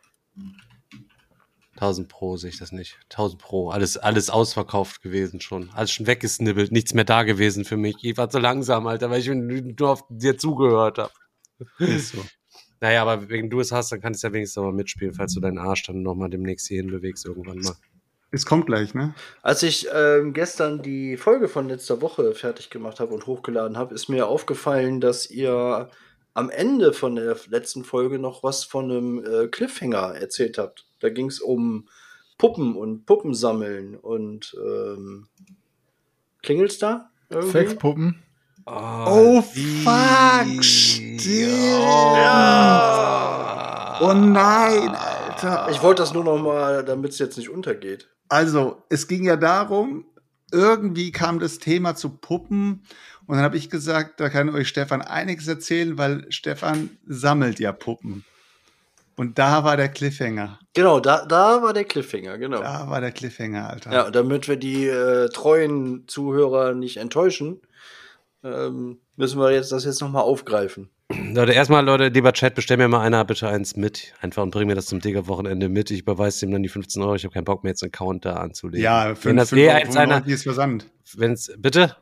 [1.74, 2.99] 1000 Pro sehe ich das nicht.
[3.11, 5.68] 1000 Pro, alles, alles ausverkauft gewesen schon.
[5.74, 7.96] Alles schon weggesnibbelt, nichts mehr da gewesen für mich.
[8.03, 11.12] Ich war zu langsam, Alter, weil ich nur auf dir zugehört habe.
[11.78, 12.24] Ist so.
[12.81, 15.41] Naja, aber wenn du es hast, dann kannst du ja wenigstens mal mitspielen, falls du
[15.41, 17.74] deinen Arsch dann nochmal demnächst hierhin bewegst irgendwann mal.
[18.31, 19.14] Es kommt gleich, ne?
[19.43, 23.95] Als ich ähm, gestern die Folge von letzter Woche fertig gemacht habe und hochgeladen habe,
[23.95, 25.89] ist mir aufgefallen, dass ihr
[26.35, 30.87] am Ende von der letzten Folge noch was von einem äh, Cliffhanger erzählt habt.
[31.01, 31.89] Da ging es um
[32.37, 35.26] Puppen und Puppensammeln und ähm,
[36.43, 37.11] klingelt's da?
[37.31, 37.51] irgendwie?
[37.51, 38.22] Sexpuppen.
[38.71, 41.23] Oh, fuck, stimmt.
[44.01, 45.69] Oh nein, Alter.
[45.70, 48.09] Ich wollte das nur noch mal, damit es jetzt nicht untergeht.
[48.28, 50.05] Also, es ging ja darum,
[50.53, 52.82] irgendwie kam das Thema zu Puppen
[53.27, 57.73] und dann habe ich gesagt, da kann euch Stefan einiges erzählen, weil Stefan sammelt ja
[57.73, 58.24] Puppen.
[59.16, 60.61] Und da war der Cliffhanger.
[60.74, 62.61] Genau, da, da war der Cliffhanger, genau.
[62.61, 63.93] Da war der Cliffhanger, Alter.
[63.93, 67.61] Ja, damit wir die äh, treuen Zuhörer nicht enttäuschen,
[68.53, 70.91] ähm, müssen wir jetzt das jetzt noch mal aufgreifen.
[71.33, 74.12] Leute, erstmal, Leute, lieber Chat, bestell mir mal einer bitte eins mit.
[74.20, 75.91] Einfach und bring mir das zum Digger-Wochenende mit.
[75.91, 77.15] Ich überweise ihm dann die 15 Euro.
[77.15, 78.85] Ich habe keinen Bock mehr, jetzt einen Account da anzulegen.
[78.85, 80.91] Ja, Wenn 5, das 5 eh Euro eins einer, 95 ist Versand.
[81.16, 81.97] wenn's, bitte?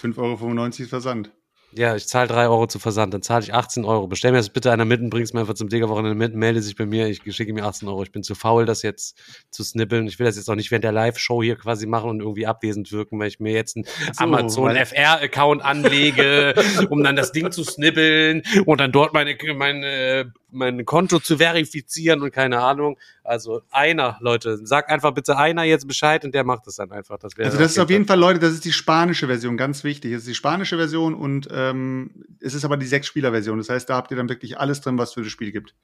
[0.00, 0.18] 5,95
[0.58, 1.32] Euro ist Versand.
[1.76, 4.06] Ja, ich zahle 3 Euro zu Versand, dann zahle ich 18 Euro.
[4.06, 6.74] Bestell mir das bitte einer mit und bring's mir einfach zum Digger-Wochenende mit, melde sich
[6.74, 8.02] bei mir, ich schicke mir 18 Euro.
[8.02, 9.18] Ich bin zu faul, das jetzt
[9.50, 10.06] zu snippeln.
[10.06, 12.90] Ich will das jetzt auch nicht während der Live-Show hier quasi machen und irgendwie abwesend
[12.92, 16.54] wirken, weil ich mir jetzt einen so, Amazon weil- FR-Account anlege,
[16.90, 22.22] um dann das Ding zu snippeln und dann dort meine, meine, mein Konto zu verifizieren
[22.22, 22.98] und keine Ahnung.
[23.24, 27.18] Also einer, Leute, sag einfach bitte einer jetzt Bescheid und der macht es dann einfach.
[27.18, 30.12] Das Also das ist auf jeden Fall, Leute, das ist die spanische Version, ganz wichtig.
[30.12, 33.58] Das ist die spanische Version und ähm, es ist aber die Sechs-Spieler-Version.
[33.58, 35.74] Das heißt, da habt ihr dann wirklich alles drin, was für das Spiel gibt.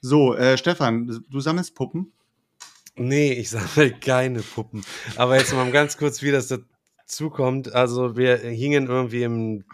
[0.00, 2.12] So, äh, Stefan, du sammelst Puppen.
[2.96, 4.84] Nee, ich sammle keine Puppen.
[5.16, 7.74] Aber jetzt mal ganz kurz, wie das dazu kommt.
[7.74, 9.64] Also wir hingen irgendwie im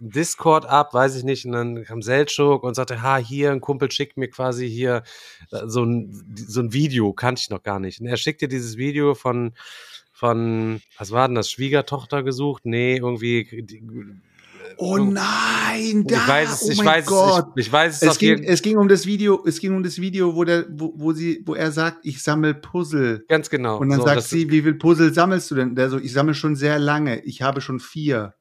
[0.00, 3.90] Discord ab, weiß ich nicht, und dann kam Seltschuk und sagte, ha, hier, ein Kumpel
[3.90, 5.02] schickt mir quasi hier
[5.52, 8.00] äh, so ein, so ein Video, kannte ich noch gar nicht.
[8.00, 9.52] Und er schickte dieses Video von,
[10.12, 12.62] von, was war denn das, Schwiegertochter gesucht?
[12.64, 13.82] Nee, irgendwie, die-
[14.76, 16.14] Oh nein, da!
[16.16, 17.44] ich weiß es, oh ich mein weiß Gott.
[17.48, 19.82] es, ich, ich weiß es, Es ging, es ging um das Video, es ging um
[19.82, 23.24] das Video, wo der, wo, wo sie, wo er sagt, ich sammle Puzzle.
[23.28, 23.78] ganz genau.
[23.78, 25.74] Und dann So, sagt sie, wie viel Puzzle sammelst du denn?
[25.74, 27.20] Der so, ich sammle schon sehr lange.
[27.24, 28.34] Ich habe schon vier.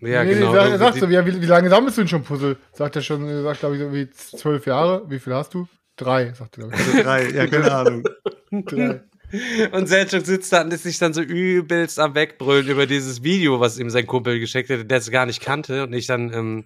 [0.00, 0.52] Ja, nee, genau.
[0.52, 2.56] sag, sagst du, wie, wie, lange sammelst du denn schon Puzzle?
[2.72, 5.08] Sagt er schon, er sagt, glaube ich, so wie zwölf Jahre.
[5.08, 5.66] Wie viel hast du?
[5.96, 8.04] Drei, sagt er, glaube Also drei, ja, keine Ahnung.
[8.50, 8.64] ich.
[8.66, 9.00] Drei.
[9.72, 13.60] Und Selchuk sitzt da und ist sich dann so übelst am Wegbrüllen über dieses Video,
[13.60, 15.82] was ihm sein Kumpel geschickt hat, der es gar nicht kannte.
[15.82, 16.64] Und ich dann, ähm,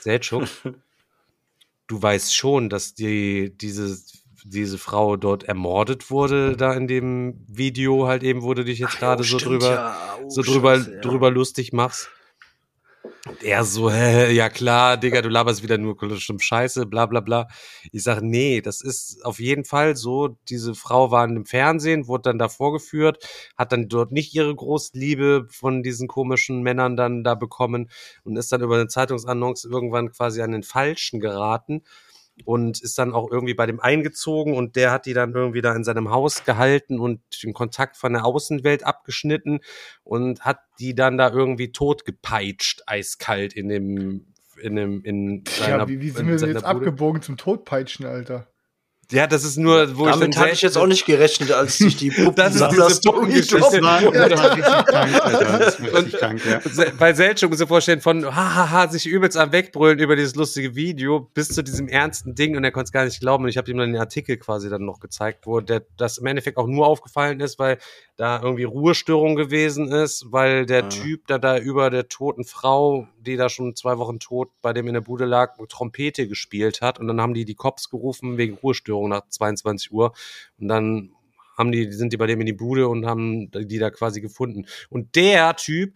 [0.00, 0.44] Selchuk,
[1.86, 3.96] du weißt schon, dass die, diese,
[4.44, 8.98] diese Frau dort ermordet wurde, da in dem Video halt eben, wo du dich jetzt
[8.98, 10.18] gerade so drüber, ja.
[10.22, 11.00] Oh, so drüber, Scheiße, ja.
[11.00, 12.10] drüber lustig machst.
[13.26, 17.20] Und er so, hä, ja klar, Digga, du laberst wieder nur stimmt Scheiße, bla bla
[17.20, 17.48] bla.
[17.92, 20.38] Ich sag, nee, das ist auf jeden Fall so.
[20.48, 23.22] Diese Frau war in dem Fernsehen, wurde dann da vorgeführt,
[23.56, 27.90] hat dann dort nicht ihre Großliebe von diesen komischen Männern dann da bekommen
[28.24, 31.82] und ist dann über eine Zeitungsannonce irgendwann quasi an den Falschen geraten
[32.44, 35.74] und ist dann auch irgendwie bei dem eingezogen und der hat die dann irgendwie da
[35.74, 39.60] in seinem Haus gehalten und den Kontakt von der Außenwelt abgeschnitten
[40.04, 44.26] und hat die dann da irgendwie totgepeitscht, eiskalt in dem
[44.60, 46.76] in dem in Ja, wie, wie sind in wir seiner jetzt Bude.
[46.76, 48.46] abgebogen zum Todpeitschen, Alter?
[49.10, 51.80] Ja, das ist nur, wo Damit ich dann hatte ich jetzt auch nicht gerechnet, als
[51.80, 53.80] ich die Das ist diese Puppengeschichte.
[56.44, 56.60] Ja.
[56.98, 61.48] Bei Selchuk so vorstellen von hahaha sich übelst am wegbrüllen über dieses lustige Video bis
[61.48, 63.78] zu diesem ernsten Ding und er konnte es gar nicht glauben und ich habe ihm
[63.78, 67.40] dann den Artikel quasi dann noch gezeigt, wo der das im Endeffekt auch nur aufgefallen
[67.40, 67.78] ist, weil
[68.16, 70.88] da irgendwie Ruhestörung gewesen ist, weil der Ah.
[70.88, 74.86] Typ da da über der toten Frau, die da schon zwei Wochen tot bei dem
[74.88, 78.54] in der Bude lag, Trompete gespielt hat und dann haben die die Cops gerufen wegen
[78.54, 80.12] Ruhestörung nach 22 Uhr
[80.58, 81.12] und dann
[81.56, 84.66] haben die, sind die bei dem in die Bude und haben die da quasi gefunden.
[84.88, 85.94] Und der Typ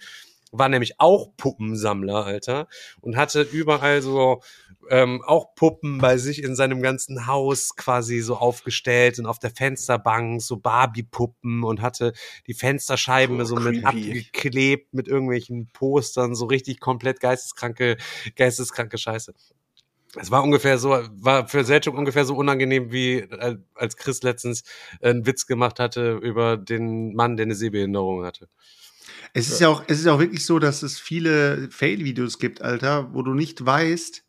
[0.59, 2.69] war nämlich auch Puppensammler, Alter,
[3.01, 4.43] und hatte überall so
[4.91, 9.51] ähm, auch Puppen bei sich in seinem ganzen Haus quasi so aufgestellt und auf der
[9.51, 12.13] Fensterbank so Barbie-Puppen und hatte
[12.47, 13.87] die Fensterscheiben Oh, so mit creepy.
[13.87, 17.97] abgeklebt mit irgendwelchen Postern, so richtig komplett geisteskranke,
[18.37, 19.35] geisteskranke Scheiße.
[20.17, 24.63] Es war ungefähr so, war für Selchuk ungefähr so unangenehm, wie äh, als Chris letztens
[25.03, 28.49] einen Witz gemacht hatte über den Mann, der eine Sehbehinderung hatte.
[29.37, 32.63] Es ist ja auch, es ist ja auch wirklich so, dass es viele Fail-Videos gibt,
[32.63, 34.25] Alter, wo du nicht weißt,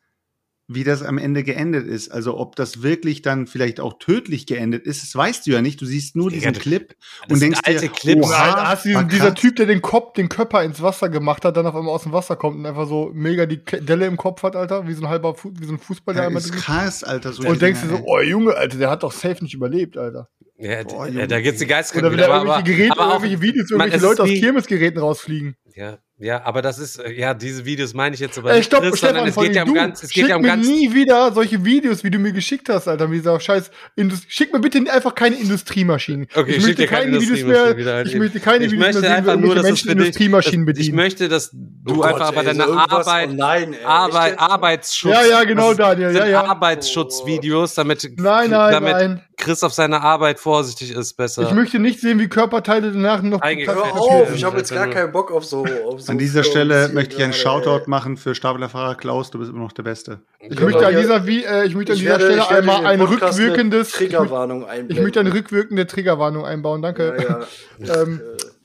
[0.68, 2.10] wie das am Ende geendet ist.
[2.10, 5.80] Also ob das wirklich dann vielleicht auch tödlich geendet ist, das weißt du ja nicht.
[5.80, 8.26] Du siehst nur diesen Clip das und denkst alte dir, Clips.
[8.26, 9.36] oha, Alter, hast du dieser.
[9.36, 12.14] Typ, der den Kopf, den Körper ins Wasser gemacht hat, dann auf einmal aus dem
[12.14, 15.10] Wasser kommt und einfach so mega die Delle im Kopf hat, Alter, wie so ein
[15.10, 17.32] halber Fu wie so ein Fußball, der Ja, ist krass, Alter.
[17.32, 20.30] So Und denkst du so, oh Junge, Alter, der hat doch safe nicht überlebt, Alter.
[20.58, 22.12] Ja, Boah, da gibt's die Oder Geistkranken.
[22.12, 25.56] wenn da aber- irgendwelche Geräte, aber auch- irgendwelche Videos, irgendwelche Leute aus Kirmesgeräten rausfliegen.
[25.76, 28.68] Ja, ja, aber das ist, äh, ja, diese Videos meine ich jetzt aber Ey, nicht,
[28.68, 30.44] stopp, Chris, Stefan, es vor geht ja um du, ganz, es schick geht ja um
[30.44, 33.70] mir ganz, nie wieder solche Videos, wie du mir geschickt hast, Alter, wie dieser scheiß
[33.98, 36.28] Indust Schick mir bitte einfach keine Industriemaschinen.
[36.34, 38.72] Okay, ich schick möchte dir keine keine Videos mehr, wieder halt ich möchte keine ich
[38.72, 40.96] Videos möchte mehr sehen, einfach nur, dass Menschen dich, Industriemaschinen ich bedienen.
[40.96, 41.60] möchte, dass du
[41.98, 44.40] Oh einfach Gott, aber ey, deine so irgendwas- Arbeit, oh nein, ey, Arbeit?
[44.40, 45.12] Arbeitsschutz.
[45.12, 46.44] Ja, ja, genau, ist- Daniel, ja, ja.
[46.46, 49.22] Arbeitsschutzvideos, damit, Nein, nein, damit nein.
[49.38, 51.44] Chris auf seine Arbeit vorsichtig ist, besser.
[51.44, 54.88] Ich möchte nicht sehen, wie Körperteile danach noch Eigentlich- Hör auf, ich habe jetzt gar
[54.88, 55.65] keinen Bock auf so.
[55.98, 57.90] So An dieser Stelle möchte ich einen Shoutout ey.
[57.90, 60.20] machen für Staplerfahrer Klaus, du bist immer noch der Beste.
[60.40, 63.02] Ich möchte an dieser, wie, äh, ich möchte an Ich dieser werde- Stelle einmal ein
[63.02, 64.90] rückwirkendes, Triggerwarnung einblenden.
[64.98, 67.16] ich möchte eine rückwirkende Triggerwarnung einbauen, danke.
[67.80, 68.02] Ja, ja.
[68.04, 68.22] ähm,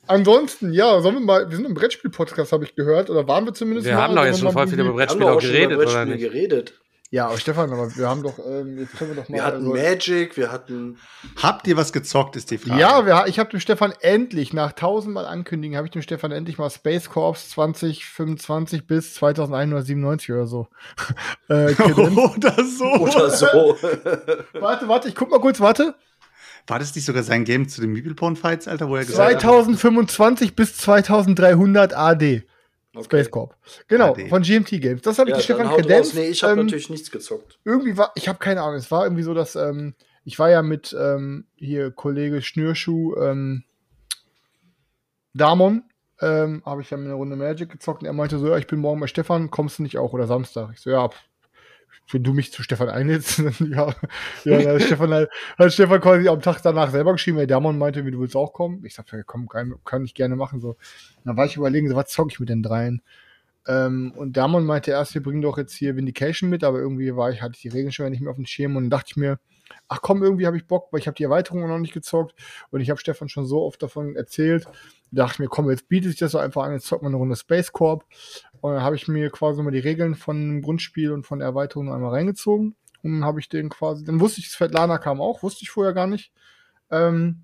[0.07, 3.53] ansonsten, ja, sollen wir mal, wir sind im Brettspiel-Podcast, habe ich gehört, oder waren wir
[3.53, 4.01] zumindest Wir mal?
[4.03, 6.19] haben doch jetzt schon voll viel über doch auch auch schon über geredet, oder nicht?
[6.19, 6.73] geredet.
[7.13, 9.35] Ja, aber Stefan, aber wir haben doch, ähm, jetzt können wir doch mal.
[9.35, 10.97] Wir hatten also- Magic, wir hatten.
[11.35, 12.79] Habt ihr was gezockt, ist die Frage.
[12.79, 16.57] Ja, wir, ich habe dem Stefan endlich, nach tausendmal ankündigen, habe ich dem Stefan endlich
[16.57, 20.67] mal Space Corps 2025 bis 2197 oder so.
[21.49, 21.73] äh.
[21.75, 22.85] Oder so.
[22.85, 23.45] Oder so.
[24.53, 25.95] warte, warte, ich guck mal kurz, warte.
[26.67, 29.41] War das nicht sogar sein Game zu den Meeple-Porn-Fights, Alter, wo er gesagt hat?
[29.41, 32.43] 2025 bis 2300 AD.
[33.03, 33.55] Space Corp.
[33.87, 34.27] Genau, AD.
[34.27, 35.01] von GMT Games.
[35.01, 36.13] Das habe ich Ja, Stefan kredenzt.
[36.15, 37.59] Nee, ich habe Ähm, natürlich nichts gezockt.
[37.63, 39.95] irgendwie war, ich habe keine Ahnung, es war irgendwie so, dass ähm,
[40.25, 43.63] ich war ja mit ähm, hier Kollege Schnürschuh, ähm,
[45.33, 45.83] Damon,
[46.19, 48.67] ähm, habe ich ja mit einer Runde Magic gezockt und er meinte so, ja, ich
[48.67, 50.71] bin morgen bei Stefan, kommst du nicht auch oder Samstag?
[50.73, 51.17] Ich so, ja, pff,
[52.09, 53.93] wenn du mich zu Stefan einlädst, dann ja,
[54.43, 57.77] ja, da hat Stefan, halt- hat Stefan quasi am Tag danach selber geschrieben, der Damon
[57.77, 58.83] meinte, wie du willst auch kommen.
[58.85, 60.75] Ich sagte, komm, kann, kann ich gerne machen, so.
[61.23, 63.01] Dann war ich überlegen, so, was zocke ich mit den dreien?
[63.67, 67.31] Ähm, und Damon meinte erst, wir bringen doch jetzt hier Vindication mit, aber irgendwie war
[67.31, 69.17] ich, hatte ich die Regeln schon nicht mehr auf dem Schirm und dann dachte ich
[69.17, 69.39] mir,
[69.87, 72.33] ach komm, irgendwie habe ich Bock, weil ich habe die Erweiterung noch nicht gezockt
[72.71, 74.65] und ich habe Stefan schon so oft davon erzählt.
[75.11, 77.11] Da dachte ich mir, komm, jetzt bietet sich das so einfach an, jetzt zockt man
[77.11, 78.03] eine Runde Space Corp.
[78.61, 81.91] Und dann habe ich mir quasi mal die Regeln von Grundspiel und von der Erweiterung
[81.91, 82.75] einmal reingezogen.
[83.03, 85.93] Und dann habe ich den quasi, dann wusste ich, Svetlana kam auch, wusste ich vorher
[85.93, 86.31] gar nicht.
[86.91, 87.43] Ähm,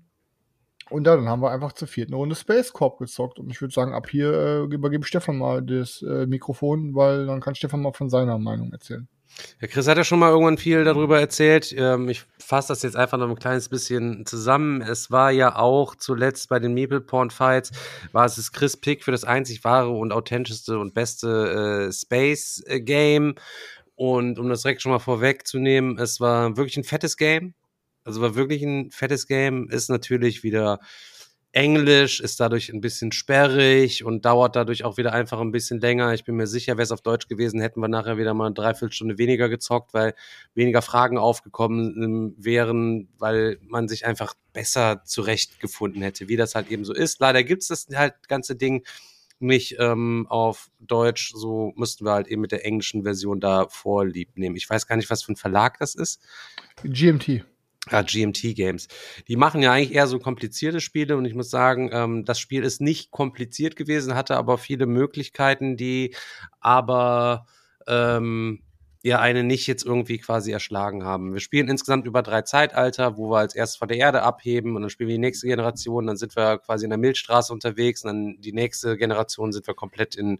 [0.90, 3.38] und dann haben wir einfach zur vierten Runde Space Corp gezockt.
[3.38, 7.26] Und ich würde sagen, ab hier äh, übergebe ich Stefan mal das äh, Mikrofon, weil
[7.26, 9.08] dann kann Stefan mal von seiner Meinung erzählen.
[9.60, 11.74] Ja, Chris hat ja schon mal irgendwann viel darüber erzählt.
[11.76, 14.80] Ähm, ich fasse das jetzt einfach noch ein kleines bisschen zusammen.
[14.82, 17.72] Es war ja auch zuletzt bei den Meeple Porn Fights,
[18.12, 22.62] war es das Chris Pick für das einzig wahre und authentischste und beste äh, Space
[22.66, 23.34] äh, Game.
[23.94, 27.54] Und um das direkt schon mal vorwegzunehmen, es war wirklich ein fettes Game.
[28.08, 30.80] Also war wirklich ein fettes Game, ist natürlich wieder
[31.52, 36.14] Englisch, ist dadurch ein bisschen sperrig und dauert dadurch auch wieder einfach ein bisschen länger.
[36.14, 38.54] Ich bin mir sicher, wäre es auf Deutsch gewesen, hätten wir nachher wieder mal eine
[38.54, 40.14] Dreiviertelstunde weniger gezockt, weil
[40.54, 46.70] weniger Fragen aufgekommen ähm, wären, weil man sich einfach besser zurechtgefunden hätte, wie das halt
[46.70, 47.20] eben so ist.
[47.20, 48.86] Leider gibt's das halt ganze Ding
[49.38, 54.30] nicht ähm, auf Deutsch, so müssten wir halt eben mit der englischen Version da vorlieb
[54.38, 54.56] nehmen.
[54.56, 56.22] Ich weiß gar nicht, was für ein Verlag das ist.
[56.84, 57.44] GMT.
[57.90, 58.88] Ja, GMT Games.
[59.28, 62.62] Die machen ja eigentlich eher so komplizierte Spiele und ich muss sagen, ähm, das Spiel
[62.62, 66.14] ist nicht kompliziert gewesen, hatte aber viele Möglichkeiten, die
[66.60, 67.46] aber
[67.86, 68.60] ähm,
[69.02, 71.32] ja eine nicht jetzt irgendwie quasi erschlagen haben.
[71.32, 74.82] Wir spielen insgesamt über drei Zeitalter, wo wir als erstes von der Erde abheben und
[74.82, 78.08] dann spielen wir die nächste Generation, dann sind wir quasi in der Milchstraße unterwegs und
[78.08, 80.38] dann die nächste Generation sind wir komplett in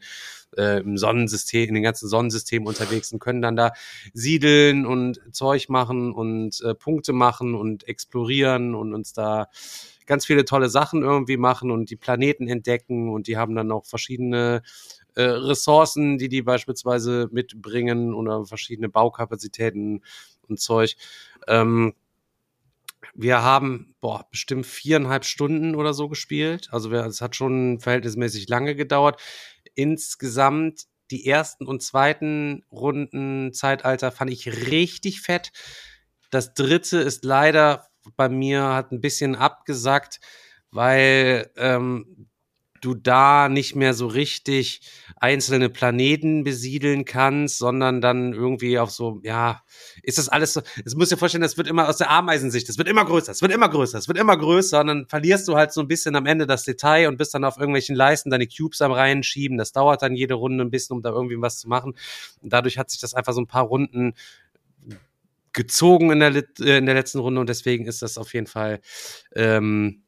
[0.56, 3.72] äh, im Sonnensystem, in den ganzen Sonnensystemen unterwegs und können dann da
[4.12, 9.48] siedeln und Zeug machen und äh, Punkte machen und explorieren und uns da
[10.06, 13.86] ganz viele tolle Sachen irgendwie machen und die Planeten entdecken und die haben dann auch
[13.86, 14.62] verschiedene
[15.18, 20.04] äh, Ressourcen, die die beispielsweise mitbringen oder verschiedene Baukapazitäten
[20.46, 20.96] und Zeug.
[21.48, 21.94] Ähm,
[23.14, 26.68] wir haben, boah, bestimmt viereinhalb Stunden oder so gespielt.
[26.70, 29.20] Also es hat schon verhältnismäßig lange gedauert.
[29.74, 35.50] Insgesamt die ersten und zweiten Runden Zeitalter fand ich richtig fett.
[36.30, 40.20] Das dritte ist leider bei mir hat ein bisschen abgesackt,
[40.70, 42.27] weil ähm,
[42.80, 44.80] du da nicht mehr so richtig
[45.16, 49.62] einzelne Planeten besiedeln kannst, sondern dann irgendwie auf so, ja,
[50.02, 52.78] ist das alles so, es muss dir vorstellen, das wird immer aus der Ameisensicht, das
[52.78, 55.56] wird immer größer, es wird immer größer, es wird immer größer und dann verlierst du
[55.56, 58.46] halt so ein bisschen am Ende das Detail und bist dann auf irgendwelchen Leisten deine
[58.46, 61.68] Cubes am reinschieben, das dauert dann jede Runde ein bisschen, um da irgendwie was zu
[61.68, 61.94] machen
[62.42, 64.14] und dadurch hat sich das einfach so ein paar Runden
[65.52, 68.80] gezogen in der, äh, in der letzten Runde und deswegen ist das auf jeden Fall
[69.34, 70.02] ähm,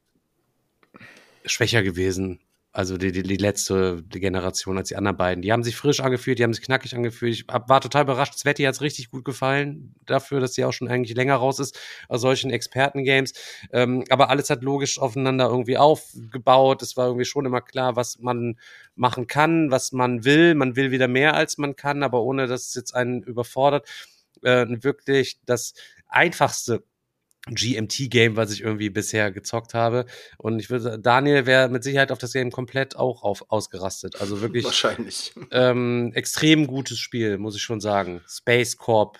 [1.45, 2.39] schwächer gewesen.
[2.73, 5.41] Also die, die, die letzte Generation als die anderen beiden.
[5.41, 7.33] Die haben sich frisch angefühlt, die haben sich knackig angefühlt.
[7.33, 8.37] Ich war total überrascht.
[8.37, 11.77] Sveti hat es richtig gut gefallen dafür, dass sie auch schon eigentlich länger raus ist
[12.07, 13.33] aus solchen Experten-Games.
[13.73, 16.81] Ähm, aber alles hat logisch aufeinander irgendwie aufgebaut.
[16.81, 18.57] Es war irgendwie schon immer klar, was man
[18.95, 20.55] machen kann, was man will.
[20.55, 23.85] Man will wieder mehr, als man kann, aber ohne dass es jetzt einen überfordert.
[24.43, 25.73] Äh, wirklich das
[26.07, 26.83] einfachste
[27.47, 30.05] GMT-Game, was ich irgendwie bisher gezockt habe.
[30.37, 34.21] Und ich würde, Daniel wäre mit Sicherheit auf das Game komplett auch auf, ausgerastet.
[34.21, 35.33] Also wirklich Wahrscheinlich.
[35.51, 38.21] ähm, extrem gutes Spiel, muss ich schon sagen.
[38.27, 39.17] Space Corp.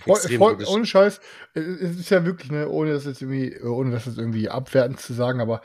[0.00, 1.20] Voll, voll, ohne Scheiß,
[1.54, 5.00] es es ist ja wirklich, ne, ohne das jetzt irgendwie, ohne das jetzt irgendwie abwertend
[5.00, 5.62] zu sagen, aber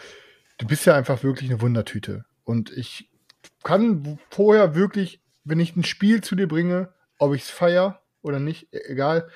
[0.58, 2.24] du bist ja einfach wirklich eine Wundertüte.
[2.46, 3.10] Und ich
[3.64, 8.40] kann vorher wirklich, wenn ich ein Spiel zu dir bringe, ob ich es feier oder
[8.40, 9.30] nicht, e- egal,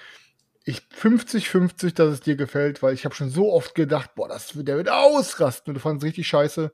[0.66, 4.52] ich 50-50, dass es dir gefällt, weil ich habe schon so oft gedacht, boah, das,
[4.54, 5.72] der wird ausrasten.
[5.72, 6.72] Und du fandest es richtig scheiße.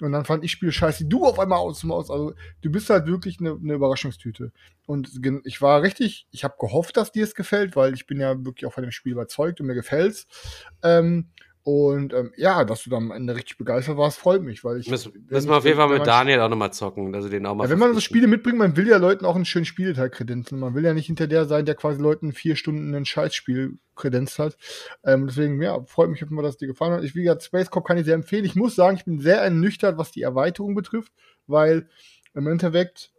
[0.00, 2.10] Und dann fand ich Spiele scheiße, du auf einmal aus dem Aus.
[2.10, 4.52] Also du bist halt wirklich eine, eine Überraschungstüte.
[4.86, 5.10] Und
[5.44, 8.66] ich war richtig, ich habe gehofft, dass dir es gefällt, weil ich bin ja wirklich
[8.66, 10.26] auch von dem Spiel überzeugt und mir gefällt's.
[10.82, 11.30] Ähm,
[11.66, 14.88] und ähm, ja, dass du dann am Ende richtig begeistert warst, freut mich, weil ich.
[14.90, 17.64] Müssen, müssen wir auf jeden Fall mit Daniel auch nochmal zocken, also den auch mal
[17.64, 18.00] ja, wenn man so.
[18.00, 20.58] Spiele mitbringt, man will ja Leuten auch einen schönen Spielteil kredenzen.
[20.58, 24.38] Man will ja nicht hinter der sein, der quasi Leuten vier Stunden ein Scheißspiel kredenzt
[24.38, 24.58] hat.
[25.04, 27.02] Ähm, deswegen, ja, freut mich, wenn das dir gefallen hat.
[27.02, 28.44] Ich, wie gesagt, Space Cop kann ich sehr empfehlen.
[28.44, 31.14] Ich muss sagen, ich bin sehr ernüchtert, was die Erweiterung betrifft,
[31.46, 31.88] weil
[32.34, 33.13] im Endeffekt,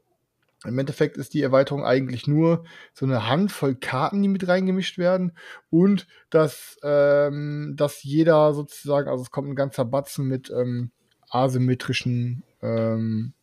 [0.67, 5.33] im Endeffekt ist die Erweiterung eigentlich nur so eine Handvoll Karten, die mit reingemischt werden
[5.69, 10.91] und dass, ähm, dass jeder sozusagen, also es kommt ein ganzer Batzen mit ähm,
[11.29, 13.33] asymmetrischen ähm,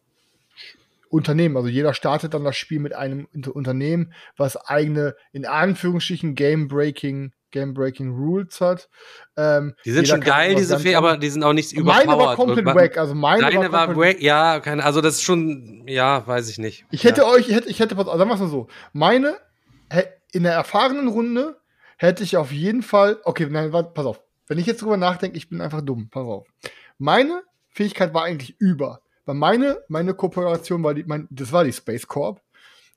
[1.11, 1.57] Unternehmen.
[1.57, 7.33] Also jeder startet dann das Spiel mit einem Unter- Unternehmen, was eigene, in Anführungsstrichen, Game-Breaking,
[7.53, 8.89] Game-Breaking Rules hat.
[9.37, 12.37] Ähm, Die sind schon geil, diese Fee, aber die sind auch nicht Meine war überpowered.
[12.37, 12.99] komplett Wa- wack.
[12.99, 16.59] Also meine Deine war, war wack, ja, keine, also das ist schon, ja, weiß ich
[16.59, 16.85] nicht.
[16.91, 17.29] Ich hätte ja.
[17.29, 18.67] euch, ich hätte, ich hätte sagen wir es mal so.
[18.93, 19.37] Meine,
[20.33, 21.59] in der erfahrenen Runde
[21.99, 24.21] hätte ich auf jeden Fall, okay, nein, warte, pass auf.
[24.49, 26.49] Wenn ich jetzt drüber nachdenke, ich bin einfach dumm, pass auf.
[26.99, 29.01] Meine Fähigkeit war eigentlich über.
[29.25, 32.42] Weil meine, meine Kooperation war die, mein, das war die Space Corp.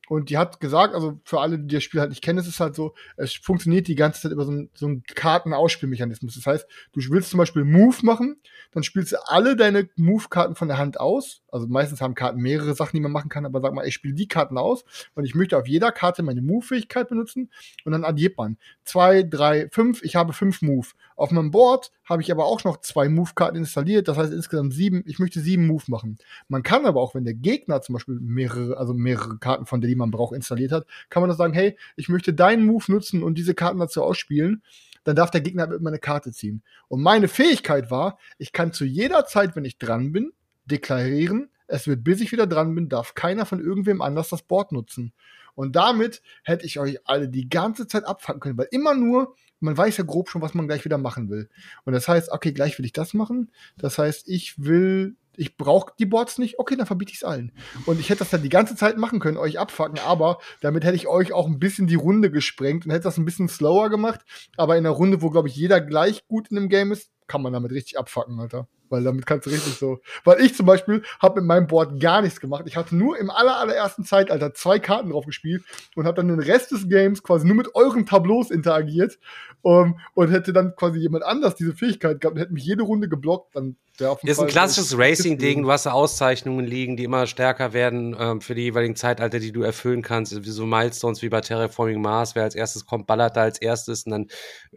[0.07, 2.60] Und die hat gesagt, also für alle, die das Spiel halt nicht kennen, es ist
[2.60, 6.36] halt so, es funktioniert die ganze Zeit über so einen, so einen Kartenausspielmechanismus.
[6.36, 8.38] Das heißt, du willst zum Beispiel Move machen,
[8.72, 11.41] dann spielst du alle deine Move-Karten von der Hand aus.
[11.52, 14.14] Also meistens haben Karten mehrere Sachen, die man machen kann, aber sag mal, ich spiele
[14.14, 14.84] die Karten aus
[15.15, 17.49] und ich möchte auf jeder Karte meine Move-Fähigkeit benutzen
[17.86, 18.57] und dann addiert man.
[18.84, 20.88] Zwei, drei, fünf, ich habe fünf Move.
[21.15, 25.03] Auf meinem Board habe ich aber auch noch zwei Move-Karten installiert, das heißt insgesamt sieben,
[25.07, 26.18] ich möchte sieben Move machen.
[26.49, 29.94] Man kann aber auch, wenn der Gegner zum Beispiel mehrere, also mehrere Karten von der,
[29.95, 33.23] die man braucht, installiert hat, kann man das sagen, hey, ich möchte deinen Move nutzen
[33.23, 34.61] und diese Karten dazu ausspielen,
[35.05, 36.63] dann darf der Gegner halt immer eine Karte ziehen.
[36.88, 40.34] Und meine Fähigkeit war, ich kann zu jeder Zeit, wenn ich dran bin,
[40.65, 44.72] deklarieren, es wird, bis ich wieder dran bin, darf keiner von irgendwem anders das Board
[44.72, 45.13] nutzen.
[45.55, 49.35] Und damit hätte ich euch alle die ganze Zeit abfangen können, weil immer nur,
[49.66, 51.50] man weiß ja grob schon, was man gleich wieder machen will.
[51.84, 53.52] Und das heißt, okay, gleich will ich das machen.
[53.78, 57.52] Das heißt, ich will, ich brauche die Boards nicht, okay, dann verbiete ich es allen.
[57.86, 60.96] Und ich hätte das dann die ganze Zeit machen können, euch abfacken, aber damit hätte
[60.96, 64.22] ich euch auch ein bisschen die Runde gesprengt und hätte das ein bisschen slower gemacht.
[64.56, 67.41] Aber in einer Runde, wo, glaube ich, jeder gleich gut in dem Game ist, kann
[67.41, 68.68] man damit richtig abfacken, Alter.
[68.89, 69.99] Weil damit kannst du richtig so.
[70.23, 72.65] Weil ich zum Beispiel habe mit meinem Board gar nichts gemacht.
[72.68, 75.64] Ich hatte nur im aller, allerersten Zeitalter zwei Karten drauf gespielt
[75.95, 79.18] und habe dann den Rest des Games quasi nur mit euren Tableaus interagiert
[79.64, 83.10] um, und hätte dann quasi jemand anders diese Fähigkeit gehabt und hätte mich jede Runde
[83.10, 83.56] geblockt.
[83.56, 83.76] Dann
[84.23, 85.63] Ist ein klassisches Racing-Ding.
[85.63, 89.51] Du hast da Auszeichnungen liegen, die immer stärker werden ähm, für die jeweiligen Zeitalter, die
[89.51, 90.43] du erfüllen kannst.
[90.43, 92.35] Wie so Milestones wie bei Terraforming Mars.
[92.35, 94.05] Wer als erstes kommt, ballert da als erstes.
[94.05, 94.27] Und dann,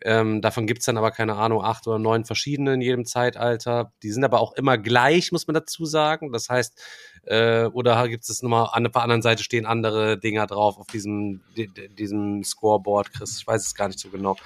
[0.03, 3.93] ähm, davon gibt's dann aber, keine Ahnung, acht oder neun verschiedene in jedem Zeitalter.
[4.03, 6.33] Die sind aber auch immer gleich, muss man dazu sagen.
[6.33, 6.81] Das heißt,
[7.25, 11.43] äh, oder gibt es nochmal, an der anderen Seite stehen andere Dinger drauf auf diesem,
[11.57, 13.39] di- di- diesem Scoreboard, Chris.
[13.41, 14.37] Ich weiß es gar nicht so genau.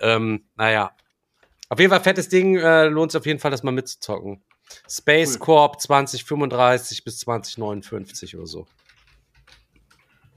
[0.00, 0.90] Ähm, naja,
[1.68, 4.42] auf jeden Fall fettes Ding, äh, lohnt sich auf jeden Fall, das mal mitzuzocken.
[4.88, 8.66] Space Corp 2035 bis 2059 oder so.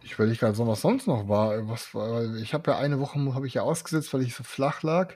[0.03, 1.68] Ich will nicht gerade so, was sonst noch war.
[1.68, 4.81] Was war ich habe ja eine Woche habe ich ja ausgesetzt, weil ich so flach
[4.81, 5.14] lag.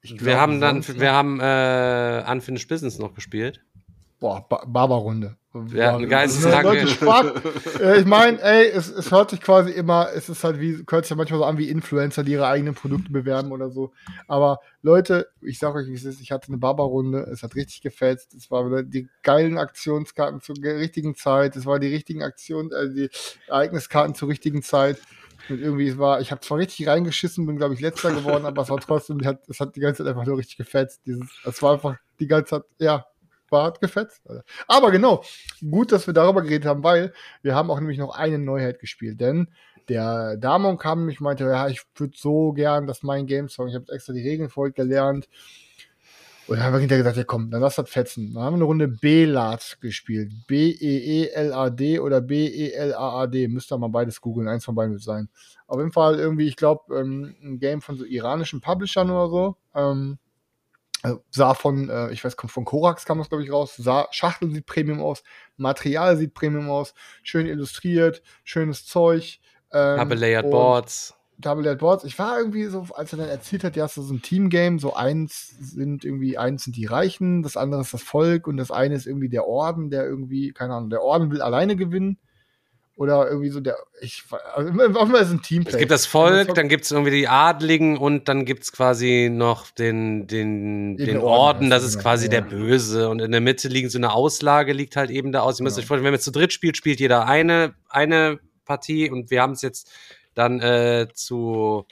[0.00, 3.64] Ich Wir haben dann, wir haben äh, Unfinished Business noch gespielt.
[4.24, 5.36] Boah, ba Barberrunde.
[5.74, 6.64] Ja, ein geiles Ne, Tag.
[6.64, 7.26] Leute, Spaß.
[7.78, 11.04] äh, ich meine, ey, es, es hört sich quasi immer, es ist halt wie, hört
[11.04, 13.92] sich ja manchmal so an wie Influencer, die ihre eigenen Produkte bewerben oder so.
[14.26, 17.82] Aber Leute, ich sag euch, wie es ist, ich hatte eine Barberrunde, es hat richtig
[17.82, 22.22] gefetzt, es war wieder die geilen Aktionskarten zur ge- richtigen Zeit, es war die richtigen
[22.22, 23.10] Aktionen, äh, die
[23.48, 24.96] Ereigniskarten zur richtigen Zeit.
[25.50, 28.62] Und irgendwie es war, ich habe zwar richtig reingeschissen, bin glaube ich letzter geworden, aber
[28.62, 31.02] es war trotzdem, es hat, es hat die ganze Zeit einfach nur richtig gefetzt.
[31.04, 33.04] Dieses, es war einfach die ganze Zeit, ja,
[33.54, 34.22] war hat gefetzt.
[34.68, 35.24] Aber genau,
[35.70, 39.20] gut, dass wir darüber geredet haben, weil wir haben auch nämlich noch eine Neuheit gespielt,
[39.20, 39.48] denn
[39.88, 43.74] der Damon kam nämlich meinte, ja, ich würde so gern, dass mein Game Song, ich
[43.74, 45.28] habe extra die Regeln heute gelernt.
[46.46, 48.34] Und dann haben wir hinterher gesagt, ja komm, dann lass das fetzen.
[48.34, 50.30] Dann haben wir eine Runde B-Lad gespielt.
[50.46, 53.48] B-E-E-L-A-D oder B-E-L-A-A-D.
[53.48, 55.30] Müsst ihr mal beides googeln, eins von beiden wird sein.
[55.66, 59.56] Auf jeden Fall irgendwie, ich glaube, ähm, ein Game von so iranischen Publishern oder so.
[61.04, 63.76] Äh, sah von, äh, ich weiß, kommt von Korax kam das, glaube ich, raus.
[63.76, 65.22] Sah, Schachtel sieht Premium aus,
[65.58, 69.38] Material sieht Premium aus, schön illustriert, schönes Zeug.
[69.70, 71.14] Ähm, Habe Layered Boards.
[71.36, 72.04] Double Layered Boards.
[72.04, 74.94] Ich war irgendwie so, als er dann erzählt hat, ja, es ist ein Teamgame, so
[74.94, 78.94] eins sind irgendwie, eins sind die Reichen, das andere ist das Volk und das eine
[78.94, 82.18] ist irgendwie der Orden, der irgendwie, keine Ahnung, der Orden will alleine gewinnen.
[82.96, 84.22] Oder irgendwie so der, ich,
[84.54, 85.72] also mal ist ein Teamplay.
[85.72, 89.28] Es gibt das Volk, dann gibt es irgendwie die Adligen und dann gibt es quasi
[89.32, 92.64] noch den, den, Den den Orden, Orden, das das ist ist quasi genau, der ja.
[92.64, 93.08] Böse.
[93.08, 95.58] Und in der Mitte liegt so eine Auslage, liegt halt eben da aus.
[95.58, 95.82] Ihr müsst Genau.
[95.82, 99.54] euch vorstellen, wenn man zu dritt spielt, spielt jeder eine, eine Partie und wir haben
[99.54, 99.90] es jetzt
[100.34, 101.86] dann äh, zu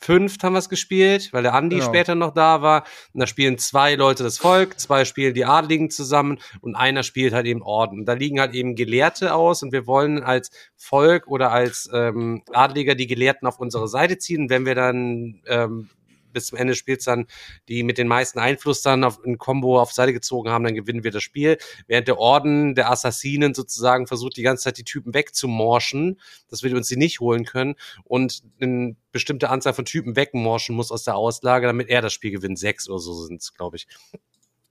[0.00, 1.88] fünft haben wir es gespielt, weil der Andi Genau.
[1.88, 2.84] später noch da war.
[3.12, 7.32] Und da spielen zwei Leute das Volk, zwei spielen die Adligen zusammen und einer spielt
[7.34, 8.04] halt eben Orden.
[8.04, 12.94] Da liegen halt eben Gelehrte aus und wir wollen als Volk oder als ähm, Adliger
[12.94, 14.42] die Gelehrten auf unsere Seite ziehen.
[14.42, 15.90] Und wenn wir dann ähm,
[16.32, 17.26] bis zum Ende des Spiels dann
[17.68, 21.04] die mit den meisten Einfluss dann auf ein Combo auf Seite gezogen haben, dann gewinnen
[21.04, 21.58] wir das Spiel.
[21.86, 26.74] Während der Orden der Assassinen sozusagen versucht, die ganze Zeit die Typen wegzumorschen, dass wir
[26.76, 27.74] uns sie nicht holen können
[28.04, 32.30] und eine bestimmte Anzahl von Typen wegmorschen muss aus der Auslage, damit er das Spiel
[32.30, 32.58] gewinnt.
[32.58, 33.86] Sechs oder so sind es, glaube ich.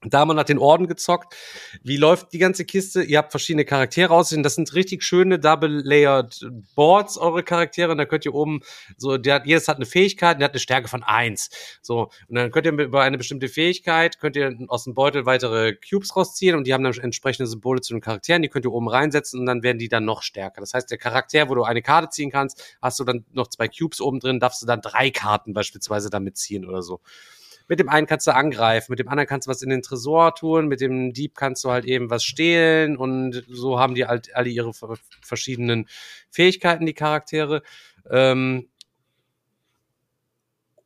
[0.04, 1.34] Da wir nach den Orden gezockt.
[1.82, 3.02] Wie läuft die ganze Kiste?
[3.02, 4.44] Ihr habt verschiedene Charaktere aussehen.
[4.44, 7.90] Das sind richtig schöne Double-Layered Boards, eure Charaktere.
[7.90, 8.60] Und da könnt ihr oben
[8.96, 11.50] so, der, jedes hat eine Fähigkeit, der hat eine Stärke von eins.
[11.82, 12.10] So.
[12.28, 16.14] Und dann könnt ihr über eine bestimmte Fähigkeit, könnt ihr aus dem Beutel weitere Cubes
[16.14, 18.42] rausziehen und die haben dann entsprechende Symbole zu den Charakteren.
[18.42, 20.60] Die könnt ihr oben reinsetzen und dann werden die dann noch stärker.
[20.60, 23.66] Das heißt, der Charakter, wo du eine Karte ziehen kannst, hast du dann noch zwei
[23.66, 27.00] Cubes oben drin, darfst du dann drei Karten beispielsweise damit ziehen oder so.
[27.68, 30.34] Mit dem einen kannst du angreifen, mit dem anderen kannst du was in den Tresor
[30.34, 34.34] tun, mit dem Dieb kannst du halt eben was stehlen und so haben die halt
[34.34, 35.86] alle ihre ver- verschiedenen
[36.30, 37.62] Fähigkeiten, die Charaktere.
[38.10, 38.68] Ähm,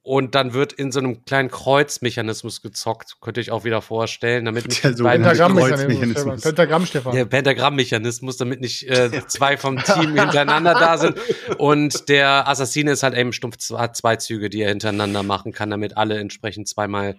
[0.05, 4.67] und dann wird in so einem kleinen Kreuzmechanismus gezockt, könnte ich auch wieder vorstellen, damit
[4.67, 6.41] nicht Der die beiden- sogenannte Pentagramm-Mechanismus.
[6.43, 7.15] Pentagramm, Stefan.
[7.15, 11.19] der Pentagramm-Mechanismus, damit nicht äh, zwei vom Team hintereinander da sind.
[11.59, 15.97] Und der Assassine ist halt eben stumpf, zwei Züge, die er hintereinander machen kann, damit
[15.97, 17.17] alle entsprechend zweimal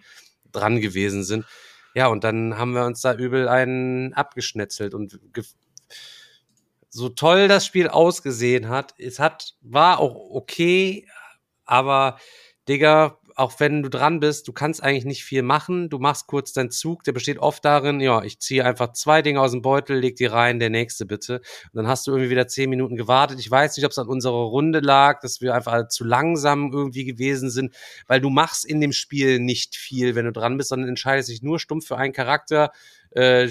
[0.52, 1.46] dran gewesen sind.
[1.96, 5.20] Ja, und dann haben wir uns da übel einen abgeschnetzelt und
[6.90, 11.08] so toll das Spiel ausgesehen hat, es hat, war auch okay,
[11.66, 12.18] aber
[12.68, 15.90] Digga, auch wenn du dran bist, du kannst eigentlich nicht viel machen.
[15.90, 19.42] Du machst kurz deinen Zug, der besteht oft darin, ja, ich ziehe einfach zwei Dinge
[19.42, 21.38] aus dem Beutel, leg die rein, der nächste bitte.
[21.38, 23.40] Und dann hast du irgendwie wieder zehn Minuten gewartet.
[23.40, 27.06] Ich weiß nicht, ob es an unserer Runde lag, dass wir einfach zu langsam irgendwie
[27.06, 27.74] gewesen sind,
[28.08, 31.42] weil du machst in dem Spiel nicht viel, wenn du dran bist, sondern entscheidest dich
[31.42, 32.72] nur stumpf für einen Charakter,
[33.12, 33.50] äh,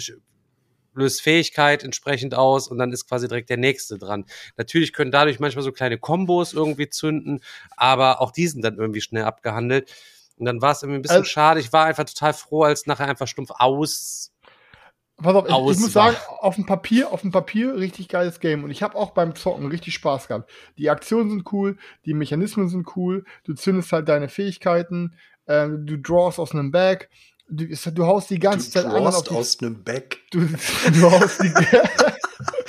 [0.95, 4.25] löst Fähigkeit entsprechend aus und dann ist quasi direkt der nächste dran.
[4.57, 7.41] Natürlich können dadurch manchmal so kleine Kombos irgendwie zünden,
[7.77, 9.93] aber auch die sind dann irgendwie schnell abgehandelt.
[10.37, 11.61] Und dann war es irgendwie ein bisschen Also- schade.
[11.61, 14.33] Ich war einfach total froh, als nachher einfach stumpf aus.
[15.19, 18.41] Pass auf, ich, ich Aus muss sagen, auf dem Papier, auf dem Papier richtig geiles
[18.41, 18.65] Game.
[18.65, 20.51] Und ich habe auch beim Zocken richtig Spaß gehabt.
[20.79, 25.15] Die Aktionen sind cool, die Mechanismen sind cool, du zündest halt deine Fähigkeiten,
[25.47, 27.09] ähm, du drawst aus einem Bag,
[27.55, 30.19] du, du haust die ganze Du Zeit drawst die, aus einem Back.
[30.31, 31.53] du, du haust die,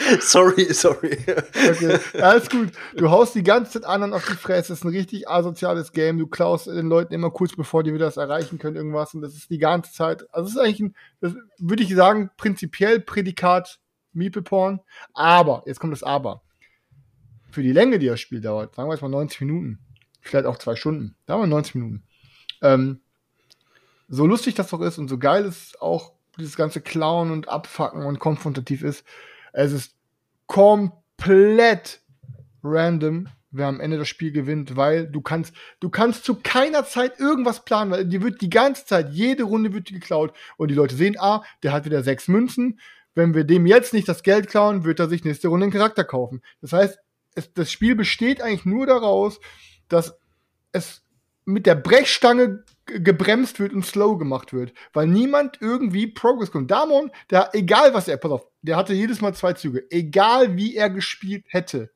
[0.22, 1.18] sorry, sorry.
[1.28, 2.72] Okay, alles gut.
[2.96, 4.70] Du haust die ganze Zeit anderen auf die Fresse.
[4.70, 6.18] Das ist ein richtig asoziales Game.
[6.18, 9.14] Du klaust den Leuten immer kurz bevor die wieder das erreichen können, irgendwas.
[9.14, 10.26] Und das ist die ganze Zeit.
[10.34, 13.80] Also, es ist eigentlich ein, das würde ich sagen, prinzipiell Prädikat
[14.14, 14.80] Meeple Porn.
[15.14, 16.44] Aber, jetzt kommt das Aber.
[17.52, 19.80] Für die Länge, die das Spiel dauert, sagen wir jetzt mal 90 Minuten.
[20.22, 21.16] Vielleicht auch zwei Stunden.
[21.28, 22.04] Sagen wir 90 Minuten.
[22.62, 23.02] Ähm,
[24.14, 28.06] so lustig das doch ist und so geil es auch dieses ganze Klauen und Abfacken
[28.06, 29.03] und konfrontativ ist,
[29.53, 29.95] es ist
[30.48, 32.02] komplett
[32.64, 37.19] random, wer am Ende das Spiel gewinnt, weil du kannst, du kannst zu keiner Zeit
[37.19, 40.76] irgendwas planen, weil dir wird die ganze Zeit, jede Runde wird dir geklaut und die
[40.76, 42.80] Leute sehen, ah, der hat wieder sechs Münzen,
[43.15, 46.03] wenn wir dem jetzt nicht das Geld klauen, wird er sich nächste Runde einen Charakter
[46.03, 46.41] kaufen.
[46.61, 46.99] Das heißt,
[47.35, 49.40] es, das Spiel besteht eigentlich nur daraus,
[49.88, 50.18] dass
[50.72, 51.03] es
[51.45, 56.70] mit der Brechstange gebremst wird und slow gemacht wird, weil niemand irgendwie Progress kommt.
[56.72, 60.76] Damon, der, egal was er, pass auf, der hatte jedes Mal zwei Züge, egal wie
[60.76, 61.92] er gespielt hätte.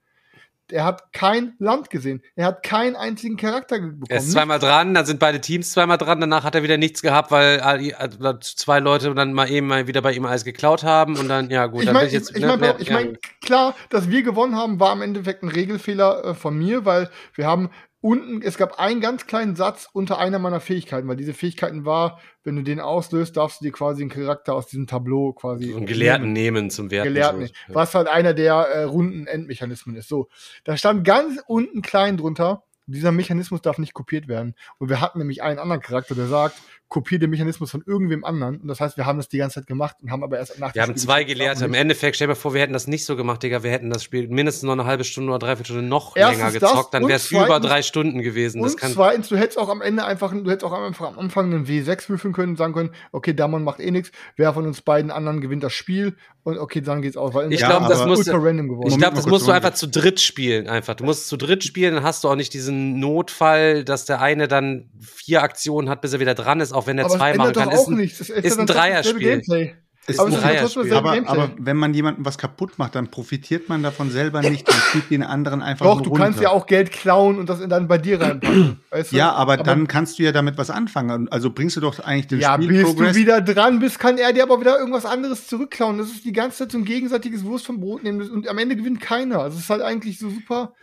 [0.70, 2.22] Er hat kein Land gesehen.
[2.36, 4.04] Er hat keinen einzigen Charakter bekommen.
[4.10, 7.02] Er ist zweimal dran, dann sind beide Teams zweimal dran, danach hat er wieder nichts
[7.02, 11.16] gehabt, weil all- zwei Leute dann mal eben mal wieder bei ihm alles geklaut haben
[11.16, 12.36] und dann, ja gut, ich dann meine, bin ich jetzt.
[12.36, 16.26] ich, mein, ne, ich mein, klar, dass wir gewonnen haben, war im Endeffekt ein Regelfehler
[16.26, 17.70] äh, von mir, weil wir haben
[18.02, 22.20] unten, es gab einen ganz kleinen Satz unter einer meiner Fähigkeiten, weil diese Fähigkeiten war,
[22.44, 25.72] wenn du den auslöst, darfst du dir quasi einen Charakter aus diesem Tableau quasi.
[25.72, 26.56] so einen Gelehrten nehmen.
[26.56, 27.10] nehmen zum Werten.
[27.10, 30.10] Gelehrten, was halt einer der äh, runden Endmechanismen ist.
[30.10, 30.30] So,
[30.64, 34.56] da stand ganz unten klein drunter, Dieser Mechanismus darf nicht kopiert werden.
[34.80, 36.56] Und wir hatten nämlich einen anderen Charakter, der sagt,
[36.90, 38.62] kopier den Mechanismus von irgendwem anderen.
[38.62, 40.74] Und das heißt, wir haben das die ganze Zeit gemacht und haben aber erst nach
[40.74, 41.66] Wir haben zwei Gelehrte.
[41.66, 43.62] Im Endeffekt, stell dir mal vor, wir hätten das nicht so gemacht, Digga.
[43.62, 46.52] Wir hätten das Spiel mindestens noch eine halbe Stunde oder dreiviertel Stunde noch Erstens länger
[46.54, 46.94] gezockt.
[46.94, 48.62] Dann wäre es über drei Stunden gewesen.
[48.64, 51.08] Das Und kann, zweitens, du hättest auch am Ende einfach, du hättest auch am Anfang,
[51.08, 54.54] am Anfang einen W6 würfeln können und sagen können, okay, Damon macht eh nichts, wer
[54.54, 57.34] von uns beiden anderen gewinnt das Spiel und okay, dann geht's aus.
[57.34, 58.88] Weil Ich Ja, glaub, das aber- muss- ultra random geworden.
[58.88, 60.70] ich glaube, mal das musst du einfach zu dritt spielen.
[60.70, 60.96] Einfach.
[60.96, 64.48] Du musst zu dritt spielen, dann hast du auch nicht diesen Notfall, dass der eine
[64.48, 67.54] dann vier Aktionen hat, bis er wieder dran ist, auch wenn er aber zwei machen
[67.54, 67.70] kann.
[67.70, 68.20] Ist auch ein, nichts.
[68.20, 69.42] Es ist ein Dreierspiel.
[69.42, 69.78] Ist aber ein
[70.10, 70.94] es ist ja trotzdem Dreierspiel.
[70.94, 74.76] Aber, aber wenn man jemandem was kaputt macht, dann profitiert man davon selber nicht und
[74.92, 76.24] schiebt den anderen einfach Doch, nur du runter.
[76.24, 78.80] kannst ja auch Geld klauen und das dann bei dir reinpacken.
[78.90, 79.18] Weißt du?
[79.18, 81.28] Ja, aber, dann kannst du ja damit was anfangen.
[81.30, 83.14] Also bringst du doch eigentlich den Ja, bis Spielprogress.
[83.14, 85.98] du wieder dran bist, kann er dir aber wieder irgendwas anderes zurückklauen.
[85.98, 88.78] Das ist die ganze Zeit so ein gegenseitiges Wurst vom Brot nehmen und am Ende
[88.78, 89.40] gewinnt keiner.
[89.40, 90.74] Also es ist halt eigentlich so super.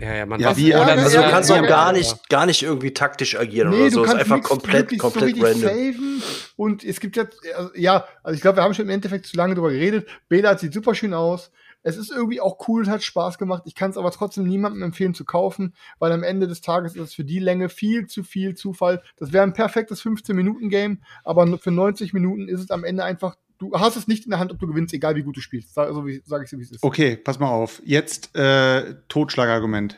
[0.00, 2.62] Ja, ja, man Ja, wie- Ja, Also du kannst ja, auch gar nicht, gar nicht
[2.62, 4.02] irgendwie taktisch agieren Nee, oder du so.
[4.04, 5.60] Ist kannst einfach nix komplett, so komplett richtig random.
[5.62, 6.22] saven.
[6.56, 9.36] Und es gibt jetzt, also, ja, also ich glaube, wir haben schon im Endeffekt zu
[9.36, 10.08] lange drüber geredet.
[10.28, 11.50] Bela sieht super schön aus.
[11.86, 13.64] Es ist irgendwie auch cool, hat Spaß gemacht.
[13.66, 17.02] Ich kann es aber trotzdem niemandem empfehlen zu kaufen, weil am Ende des Tages ist
[17.02, 19.02] es für die Länge viel zu viel Zufall.
[19.18, 23.72] Das wäre ein perfektes 15-Minuten-Game, aber für 90 Minuten ist es am Ende einfach, du
[23.74, 25.74] hast es nicht in der Hand, ob du gewinnst, egal wie gut du spielst.
[25.74, 26.82] Sag- So wie sage ich so, wie es ist.
[26.82, 27.80] Okay, pass mal auf.
[27.84, 29.96] Jetzt äh, Totschlagargument.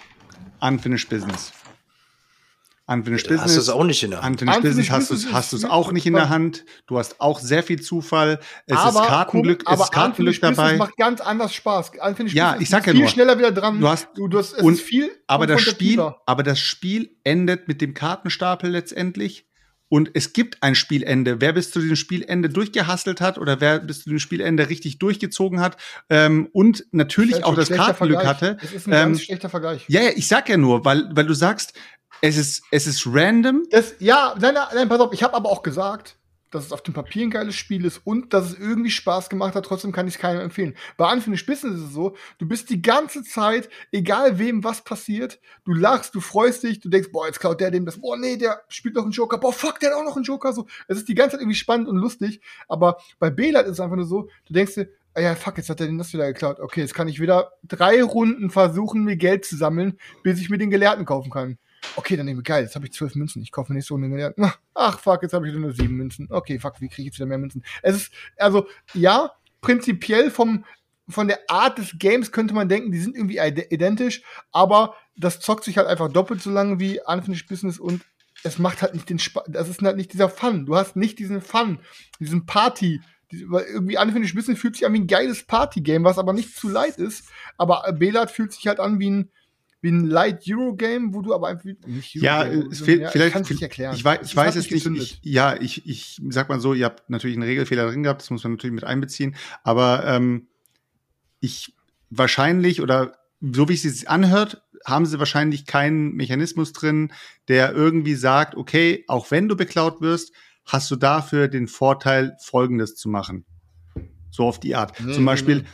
[0.61, 1.53] Unfinished Business.
[2.89, 3.69] Unfinished Hast du es Business.
[3.71, 4.43] auch nicht in der Hand.
[4.43, 6.65] Unfinished Unfinished Business hast du Business hast du es ist- auch nicht in der Hand.
[6.87, 8.39] Du hast auch sehr viel Zufall.
[8.67, 10.77] Es aber, ist Kartenglück, guck, es ist Kartenglück Unfinished Business dabei.
[10.77, 11.91] macht ganz anders Spaß.
[12.01, 13.09] Unfinished Ja, Business, ich sag du ja bist viel nur.
[13.09, 13.81] schneller wieder dran.
[13.81, 17.11] Du hast- du, du hast, es und- ist viel Aber das Spiel, aber das Spiel
[17.25, 19.49] endet mit dem Kartenstapel letztendlich.
[19.89, 21.41] Und es gibt ein Spielende.
[21.41, 25.61] Wer bis zu diesem Spielende durchgehasselt hat oder wer bis zu dem Spielende richtig durchgezogen
[25.61, 25.77] hat
[26.11, 28.27] ähm, und natürlich Das auch das Kartenglück Vergleich.
[28.27, 28.57] hatte.
[28.63, 29.85] Es ist ein Ähm, ganz schlechter Vergleich.
[29.89, 31.73] ja, ja, ich sag ja nur, weil, weil du sagst,
[32.23, 33.63] es ist, es ist random.
[33.71, 36.17] Das, ja, nein, nein, nein, pass auf, ich habe aber auch gesagt,
[36.57, 39.55] dass es auf dem Papier ein geiles Spiel ist und dass es irgendwie Spaß gemacht
[39.55, 40.75] hat, trotzdem kann ich es keinem empfehlen.
[40.97, 45.41] Bei Unfinished Business ist es so, du bist die ganze Zeit, egal wem was passiert,
[45.65, 48.37] du lachst, du freust dich, du denkst, boah, jetzt klaut der dem das, boah, nee,
[48.37, 50.67] der spielt noch einen Joker, boah, fuck, der hat auch noch einen Joker, so.
[50.89, 53.97] Es ist die ganze Zeit irgendwie spannend und lustig, aber bei Belat ist es einfach
[53.97, 56.61] nur so, du denkst dir, ah ja, fuck, jetzt hat er den das wieder geklaut.
[56.61, 60.59] Okay, jetzt kann ich wieder drei Runden versuchen, mir Geld zu sammeln, bis ich mir
[60.59, 61.59] den Gelehrten kaufen kann.
[61.95, 63.43] Okay, dann nehme ich geil, jetzt habe ich zwölf Münzen.
[63.43, 64.51] Ich kaufe mir nächste Runde den Gelehrten.
[64.75, 66.27] Ach, fuck, jetzt habe ich nur sieben Münzen.
[66.31, 67.65] Okay, fuck, wie kriege ich jetzt wieder mehr Münzen?
[67.83, 70.65] Es ist, also, ja, prinzipiell vom,
[71.09, 74.23] von der Art des Games könnte man denken, die sind irgendwie ide- identisch,
[74.53, 78.03] aber das zockt sich halt einfach doppelt so lange wie Unfinished Business und
[78.43, 80.67] es macht halt nicht den Spaß, das ist halt nicht dieser Fun.
[80.67, 81.79] Du hast nicht diesen Fun,
[82.21, 83.01] diesen Party,
[83.31, 86.99] irgendwie Unfinished Business fühlt sich an wie ein geiles Party-Game, was aber nicht zu light
[86.99, 89.31] ist, aber Belat fühlt sich halt an wie ein,
[89.83, 92.85] wie ein Light Euro Game, wo du aber einfach nicht Euro Ja, Game, es so-
[92.87, 93.37] fehlt ja, vielleicht.
[93.41, 93.95] ich nicht erklären.
[93.95, 94.87] Ich weiß, Es ich hat weiß es nicht.
[94.97, 98.31] Ich, ja, ich, ich sag mal so, ihr habt natürlich einen Regelfehler drin gehabt, das
[98.31, 99.37] muss man natürlich mit einbeziehen.
[99.63, 100.49] Aber ähm,
[101.41, 101.75] ich
[102.11, 107.13] wahrscheinlich oder so wie es sich anhört, haben sie wahrscheinlich keinen Mechanismus drin,
[107.49, 110.33] der irgendwie sagt, okay, auch wenn du beklaut wirst,
[110.65, 113.45] hast du dafür den Vorteil, Folgendes zu machen.
[114.31, 114.99] So auf die Art.
[115.01, 115.65] Nee, Zum Beispiel, nee.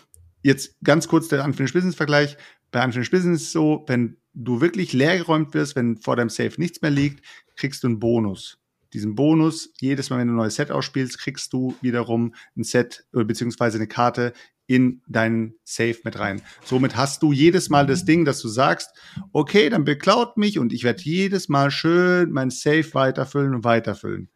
[0.42, 2.36] jetzt ganz kurz der Unfinished Business Vergleich.
[2.72, 6.54] Bei Unfinished Business ist es so, wenn du wirklich leergeräumt wirst, wenn vor deinem Safe
[6.56, 7.24] nichts mehr liegt,
[7.54, 8.58] kriegst du einen Bonus.
[8.94, 13.06] Diesen Bonus, jedes Mal, wenn du ein neues Set ausspielst, kriegst du wiederum ein Set
[13.12, 14.32] oder beziehungsweise eine Karte
[14.66, 16.40] in deinen Safe mit rein.
[16.64, 18.90] Somit hast du jedes Mal das Ding, dass du sagst,
[19.32, 24.30] okay, dann beklaut mich und ich werde jedes Mal schön mein Safe weiterfüllen und weiterfüllen.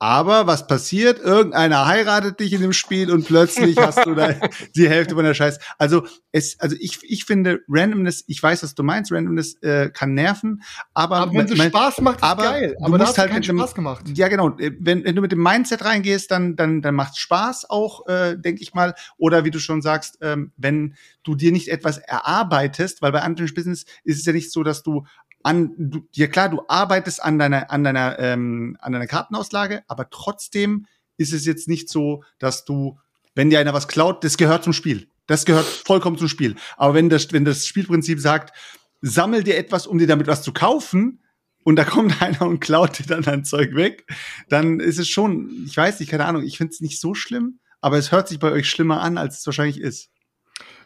[0.00, 1.18] Aber was passiert?
[1.18, 4.30] Irgendeiner heiratet dich in dem Spiel und plötzlich hast du da
[4.76, 5.58] die Hälfte von der Scheiß.
[5.78, 10.14] Also es, also ich, ich finde Randomness, ich weiß, was du meinst, Randomness äh, kann
[10.14, 10.62] nerven,
[10.94, 12.76] aber, Aber wenn es Spaß macht, ist aber geil.
[12.78, 14.04] du Aber da musst hat halt keinen dem- Spaß gemacht.
[14.14, 14.56] ja, genau.
[14.58, 18.36] Äh, Wenn, wenn du mit dem Mindset reingehst, dann, dann, dann macht Spaß auch, äh,
[18.36, 18.94] denke ich mal.
[19.16, 20.94] Oder wie du schon sagst, ähm, wenn
[21.24, 24.82] du dir nicht etwas erarbeitest, weil bei Unfinished Business ist es ja nicht so, dass
[24.82, 25.06] du
[25.42, 30.10] an, du, ja klar, du arbeitest an deiner, an deiner, ähm, an deiner Kartenauslage, aber
[30.10, 30.86] trotzdem
[31.16, 32.98] ist es jetzt nicht so, dass du,
[33.34, 35.08] wenn dir einer was klaut, das gehört zum Spiel.
[35.26, 36.56] Das gehört vollkommen zum Spiel.
[36.76, 38.56] Aber wenn das, wenn das Spielprinzip sagt,
[39.00, 41.20] sammel dir etwas, um dir damit was zu kaufen,
[41.64, 44.06] und da kommt einer und klaut dir dann dein Zeug weg,
[44.48, 47.58] dann ist es schon, ich weiß nicht, keine Ahnung, ich finde es nicht so schlimm,
[47.80, 50.08] aber es hört sich bei euch schlimmer an, als es wahrscheinlich ist.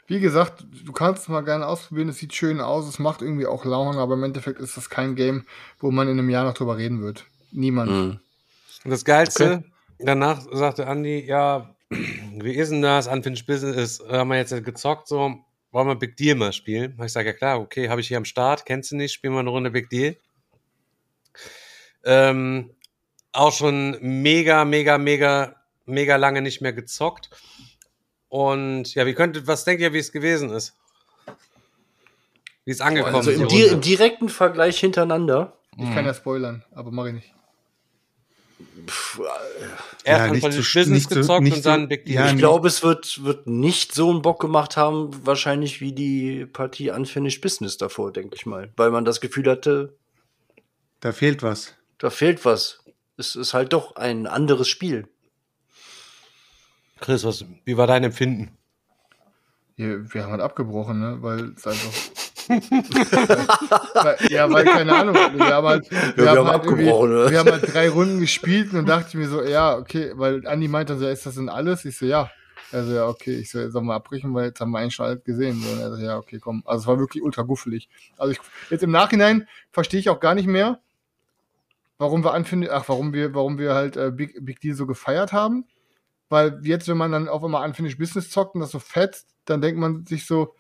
[0.06, 3.46] Wie gesagt, du kannst es mal gerne ausprobieren, es sieht schön aus, es macht irgendwie
[3.46, 5.46] auch Laune, aber im Endeffekt ist das kein Game,
[5.78, 7.24] wo man in einem Jahr noch drüber reden wird.
[7.52, 7.90] Niemand.
[7.90, 8.20] Mhm.
[8.84, 9.64] Und das Geilste,
[9.98, 13.06] danach sagte Andi, ja, wie ist denn das?
[13.06, 15.34] Unfinished Business ist, haben wir jetzt gezockt so.
[15.70, 16.98] wollen wir Big Deal mal spielen?
[17.04, 19.40] Ich sage, ja klar, okay, habe ich hier am Start, kennst du nicht, spielen wir
[19.40, 20.16] eine Runde Big Deal.
[22.04, 22.70] Ähm,
[23.32, 25.56] auch schon mega, mega, mega,
[25.86, 27.30] mega lange nicht mehr gezockt.
[28.32, 30.74] Und ja, wie könnte, was denkt ihr, wie es gewesen ist?
[32.64, 33.38] Wie es angekommen Also ist?
[33.40, 35.59] im, die di im direkten Vergleich hintereinander.
[35.76, 37.34] Ich kann ja spoilern, aber mache ich nicht.
[38.86, 42.24] Pff, Erst Ja, ja, nicht von so- Business nicht gezockt nicht und dann Big Deal.
[42.24, 46.46] ja, ich glaube, es wird, wird nicht so einen Bock gemacht haben, wahrscheinlich wie die
[46.46, 48.72] Partie Unfinished Business davor, denke ich mal.
[48.76, 49.94] Weil man das Gefühl hatte,
[51.00, 51.74] Da fehlt was.
[51.98, 52.82] da fehlt was.
[53.18, 55.06] Es ist halt doch ein anderes Spiel.
[57.02, 58.56] Chris, was, wie war dein Empfinden?
[59.76, 61.18] Wir, wir haben halt abgebrochen, ne?
[61.20, 61.92] Weil es einfach.
[62.48, 67.30] weil, ja, weil, keine Ahnung, wir haben halt, wir wir haben haben halt abgebrochen, ne?
[67.30, 70.46] wir haben halt drei Runden gespielt und dann dachte ich mir so, ja, okay, weil
[70.46, 71.84] Andi meinte so, ist das denn alles?
[71.84, 72.30] Ich so, ja.
[72.70, 75.24] Also ja, okay, ich so, soll mal abbrechen, weil jetzt haben wir eigentlich schon alles
[75.24, 75.60] gesehen.
[75.60, 76.62] So, und er so, ja, okay, komm.
[76.64, 77.88] Also es war wirklich ultra guffelig.
[78.16, 80.80] Also ich, jetzt im Nachhinein verstehe ich auch gar nicht mehr,
[81.98, 85.32] warum wir anfinden, ach, warum wir, warum wir halt äh, Big, Big Deal so gefeiert
[85.32, 85.66] haben.
[86.32, 89.60] Weil jetzt, wenn man dann auf einmal Unfinished Business zockt und das so fetzt, dann
[89.60, 90.54] denkt man sich so,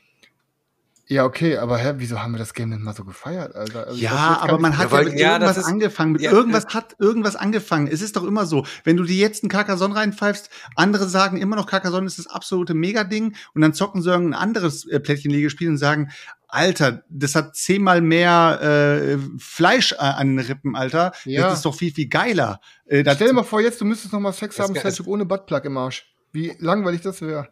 [1.08, 3.86] ja, okay, aber hä, wieso haben wir das Game denn mal so gefeiert, Alter?
[3.86, 6.12] Also Ja, aber man hat Ja, ja, weil- mit ja, irgendwas das ist- angefangen.
[6.12, 7.86] Mit ja, irgendwas hat irgendwas angefangen.
[7.86, 8.64] Es ist doch immer so.
[8.84, 12.74] Wenn du dir jetzt einen Carcassonne reinpfeifst, andere sagen immer noch, Carcassonne ist das absolute
[12.74, 16.10] Megading und dann zocken sie irgendein anderes äh, Plättchenlegespiel und sagen,
[16.52, 21.12] Alter, das hat zehnmal mehr äh, Fleisch äh, an den Rippen, Alter.
[21.24, 21.42] Ja.
[21.42, 22.60] Das ist doch viel, viel geiler.
[22.84, 25.06] Äh, das, Stell dir mal vor, jetzt, du müsstest noch mal Sex Das haben, Selchuk,
[25.06, 26.04] ohne Buttplug im Arsch.
[26.30, 27.48] Wie langweilig das wäre.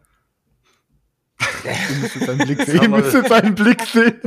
[1.63, 2.81] Ihr müsstet seinen Blick sehen.
[2.83, 4.21] Ihr müsstet seinen Blick sehen.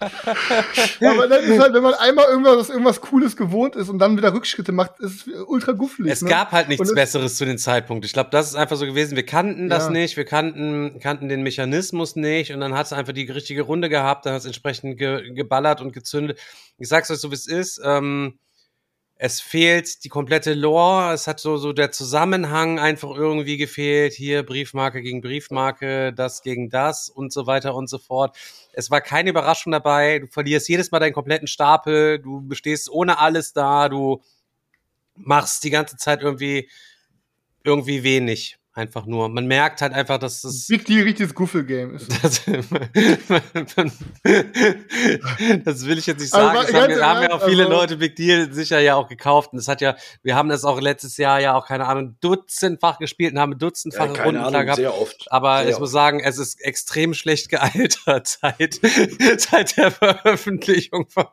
[0.00, 4.32] Aber das ist halt, wenn man einmal irgendwas, irgendwas Cooles gewohnt ist und dann wieder
[4.32, 6.12] Rückschritte macht, ist es ultra guffelig.
[6.12, 6.28] Es ne?
[6.28, 8.04] gab halt nichts Besseres zu dem Zeitpunkt.
[8.04, 9.16] Ich glaube, das ist einfach so gewesen.
[9.16, 9.90] Wir kannten das Ja.
[9.90, 13.88] nicht, wir kannten, kannten den Mechanismus nicht und dann hat es einfach die richtige Runde
[13.88, 16.38] gehabt, dann hat es entsprechend ge geballert und gezündet.
[16.78, 17.80] Ich sag's euch so, wie es ist.
[17.84, 18.38] Ähm,
[19.18, 24.12] es fehlt die komplette Lore, es hat so, so der Zusammenhang einfach irgendwie gefehlt.
[24.12, 28.36] Hier Briefmarke gegen Briefmarke, das gegen das und so weiter und so fort.
[28.78, 30.18] Es war keine Überraschung dabei.
[30.18, 34.22] Du verlierst jedes Mal deinen kompletten Stapel, du bestehst ohne alles da, du
[35.14, 36.68] machst die ganze Zeit irgendwie,
[37.64, 38.58] irgendwie wenig.
[38.78, 39.30] Einfach nur.
[39.30, 40.66] Man merkt halt einfach, dass das.
[40.66, 42.08] Big Deal richtiges Guffel-Game ist.
[42.22, 42.42] Das,
[45.64, 46.58] das will ich jetzt nicht Also, sagen.
[46.58, 49.08] wa- Das haben, wir, haben ja auch viele also- Leute Big Deal sicher ja auch
[49.08, 49.52] gekauft.
[49.52, 52.98] Und das hat ja, wir haben das auch letztes Jahr ja auch, keine Ahnung, dutzendfach
[52.98, 54.76] gespielt und haben dutzendfache Ja, Runden Ahnung, gehabt.
[54.76, 55.26] sehr oft.
[55.30, 55.92] Aber Sehr ich muss oft.
[55.94, 58.80] sagen, es ist extrem schlecht gealtert seit,
[59.38, 61.26] seit der Veröffentlichung von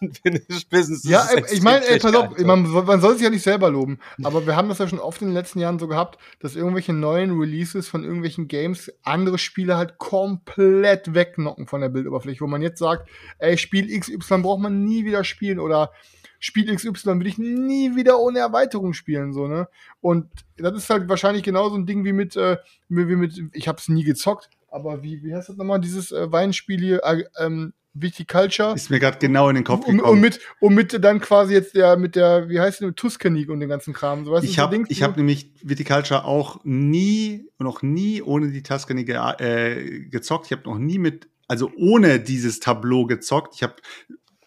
[0.00, 1.04] Unfinished Business.
[1.04, 3.30] Ja, es ey, ich meine, ey, schlecht pass auf, man, soll- man soll sich ja
[3.30, 5.88] nicht selber loben, aber wir haben das ja schon oft in den letzten Jahren so
[5.88, 11.88] gehabt, dass irgendwelche neuen Releases von irgendwelchen Games andere Spiele halt komplett wegknocken von der
[11.88, 13.08] Bildoberfläche, wo man jetzt sagt,
[13.38, 15.90] ey, Spiel XY braucht man nie wieder spielen oder
[16.38, 19.68] Spiel XY will ich nie wieder ohne Erweiterung spielen, so, ne?
[20.00, 20.28] Und
[20.58, 22.58] das ist halt wahrscheinlich genauso ein Ding wie mit, äh,
[22.88, 26.30] wie wie mit, ich hab's nie gezockt, aber wie, wie heißt das nochmal, dieses äh,
[26.30, 28.74] Weinspiel hier, äh, ähm, Viticulture?
[28.74, 30.00] ist mir gerade genau in den Kopf gekommen.
[30.00, 33.60] und mit und mit dann quasi jetzt der mit der wie heißt es Tuscany und
[33.60, 38.50] den ganzen Kram so Ich habe ich hab nämlich Viticulture auch nie, noch nie ohne
[38.50, 40.46] die Tuscany ge äh, gezockt.
[40.46, 43.54] Ich habe noch nie mit, also ohne dieses Tableau gezockt.
[43.56, 43.76] Ich habe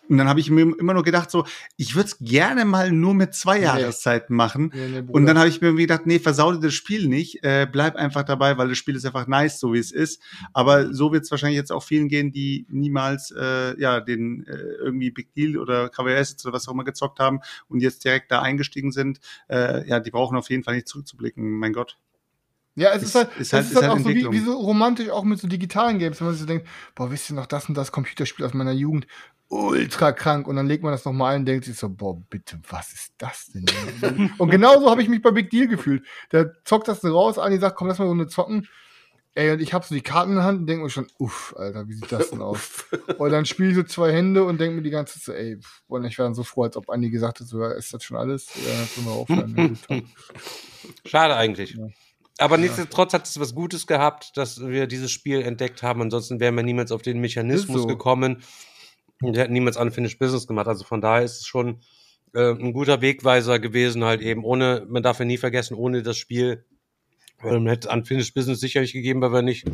[0.09, 3.13] und dann habe ich mir immer nur gedacht, so, ich würde es gerne mal nur
[3.13, 3.65] mit zwei Nee.
[3.65, 4.71] Jahreszeiten machen.
[4.73, 5.11] Nee, nee.
[5.11, 8.23] Und dann habe ich mir gedacht, nee, versau dir das Spiel nicht, äh, bleib einfach
[8.23, 10.21] dabei, weil das Spiel ist einfach nice, so wie es ist.
[10.53, 14.55] Aber so wird es wahrscheinlich jetzt auch vielen gehen, die niemals äh, ja den äh,
[14.55, 18.41] irgendwie Big Deal oder KWS oder was auch immer gezockt haben und jetzt direkt da
[18.41, 19.19] eingestiegen sind.
[19.49, 21.59] Äh, ja, die brauchen auf jeden Fall nicht zurückzublicken.
[21.59, 21.97] Mein Gott.
[22.77, 24.31] Ja es ist, ist- halt ist es halt- ist ist halt halt auch so wie,
[24.31, 27.29] wie so romantisch auch mit so digitalen Games wenn man sich so denkt boah wisst
[27.29, 29.05] ihr noch das und das Computerspiel aus meiner Jugend
[29.49, 32.17] ultra krank und dann legt man das noch mal ein und denkt sich so boah
[32.29, 33.65] bitte was ist das denn
[34.37, 37.57] und genauso habe ich mich bei Big Deal gefühlt der zockt das so raus Ani
[37.57, 38.67] sagt komm lass mal so eine zocken
[39.35, 41.53] Ey, und ich habe so die Karten in der Hand und denke mir schon, uff,
[41.55, 42.85] Alter, wie sieht das denn aus?
[43.19, 45.59] Und dann spiele ich so zwei Hände und denke mir die ganze Zeit so, ey,
[45.87, 48.17] und ich dann so froh, als ob Andi gesagt hat, so, ja, ist das schon
[48.17, 48.47] alles?
[48.55, 49.77] Ja, dann können wir aufhören.
[51.05, 51.75] Schade eigentlich.
[51.75, 51.85] Ja.
[52.39, 56.01] Aber nichtsdestotrotz hat es was Gutes gehabt, dass wir dieses Spiel entdeckt haben.
[56.01, 57.87] Ansonsten wären wir niemals auf den Mechanismus so.
[57.87, 58.43] gekommen
[59.21, 60.67] und wir hätten niemals Unfinished Business gemacht.
[60.67, 61.81] Also von daher ist es schon
[62.33, 66.17] äh, ein guter Wegweiser gewesen, halt eben ohne, man darf ja nie vergessen, ohne das
[66.17, 66.65] Spiel
[67.43, 69.65] ähm, hätte Unfinished Business sicherlich gegeben, weil wir nicht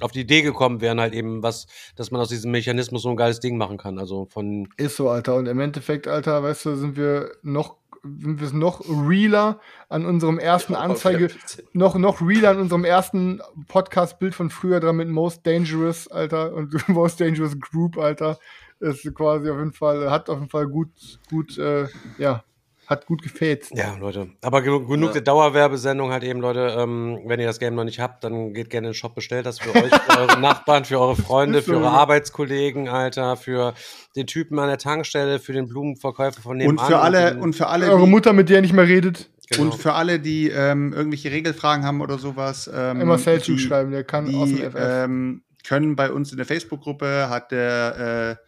[0.00, 3.16] auf die Idee gekommen wären, halt eben was, dass man aus diesem Mechanismus so ein
[3.16, 3.98] geiles Ding machen kann.
[3.98, 5.36] Also von Ist so, Alter.
[5.36, 7.78] Und im Endeffekt, Alter, weißt du, sind wir noch
[8.20, 11.30] sind wir noch realer an unserem ersten Anzeige,
[11.72, 16.72] noch, noch realer an unserem ersten Podcast-Bild von früher dran mit Most Dangerous, Alter, und
[16.88, 18.38] Most Dangerous Group, Alter.
[18.78, 20.90] Ist quasi auf jeden Fall, hat auf jeden Fall gut,
[21.30, 21.86] gut, äh,
[22.18, 22.44] ja,
[22.86, 23.66] hat gut gefällt.
[23.72, 24.28] Ja, Leute.
[24.42, 25.12] Aber genug, genug Ja.
[25.14, 26.74] der Dauerwerbesendung halt eben, Leute.
[26.78, 29.46] Ähm, wenn ihr das Game noch nicht habt, dann geht gerne in den Shop, bestellt
[29.46, 31.90] das für euch, für eure Nachbarn, für eure Freunde, für eure.
[31.90, 33.74] Arbeitskollegen, Alter, für
[34.14, 36.78] den Typen an der Tankstelle, für den Blumenverkäufer von nebenan.
[36.78, 39.28] Und für alle, den- und für alle, Eure Mutter, mit der ihr nicht mehr redet,
[39.50, 39.62] genau.
[39.64, 43.18] und für alle, die ähm, irgendwelche Regelfragen haben oder sowas, ähm, immer
[43.56, 44.78] die- schreiben, der kann aus die dem FF.
[44.80, 48.45] ähm, können bei uns in der Facebook-Gruppe hat der äh,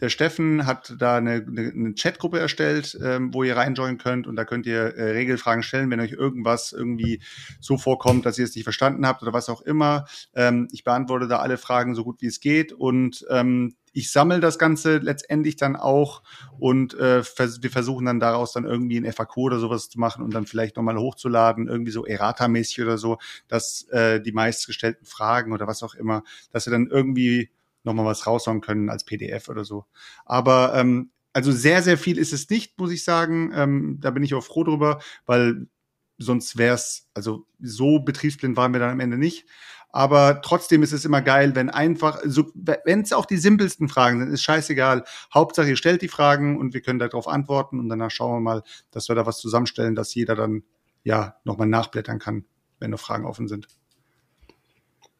[0.00, 4.44] der Steffen hat da eine, eine, Chatgruppe erstellt, ähm, wo ihr reinjoinen könnt und da
[4.44, 7.22] könnt ihr äh, Regelfragen stellen, wenn euch irgendwas irgendwie
[7.60, 10.06] so vorkommt, dass ihr es nicht verstanden habt oder was auch immer.
[10.34, 14.40] Ähm, ich beantworte da alle Fragen so gut wie es geht und ähm, ich sammle
[14.40, 16.22] das Ganze letztendlich dann auch
[16.58, 20.22] und äh, vers wir versuchen dann daraus dann irgendwie ein FAQ oder sowas zu machen
[20.22, 23.16] und dann vielleicht nochmal hochzuladen, irgendwie so Errata-mäßig oder so,
[23.48, 27.50] dass äh, die meistgestellten Fragen oder was auch immer, dass wir dann irgendwie
[27.86, 29.86] nochmal was raushauen können als PDF oder so.
[30.24, 33.52] Aber ähm, also sehr, sehr viel ist es nicht, muss ich sagen.
[33.54, 35.66] Ähm, da bin ich auch froh drüber, weil
[36.18, 39.46] sonst wäre es, also so betriebsblind waren wir dann am Ende nicht.
[39.90, 44.20] Aber trotzdem ist es immer geil, wenn einfach, so, wenn es auch die simpelsten Fragen
[44.20, 45.04] sind, ist scheißegal.
[45.32, 48.62] Hauptsache, ihr stellt die Fragen und wir können darauf antworten und danach schauen wir mal,
[48.90, 50.64] dass wir da was zusammenstellen, dass jeder dann
[51.02, 52.44] ja nochmal nachblättern kann,
[52.78, 53.68] wenn noch Fragen offen sind.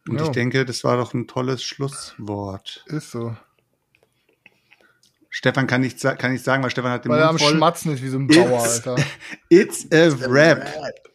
[0.09, 0.25] Und Ja.
[0.25, 2.85] ich denke, das war doch ein tolles Schlusswort.
[2.87, 3.37] Ist so.
[5.31, 7.53] Stefan kann nicht, kann nicht sagen, weil Stefan hat den Weil er am Mund voll.
[7.55, 9.05] Schmatzen ist wie so ein Bauer, It's- Alter.
[9.51, 10.67] It's a rap.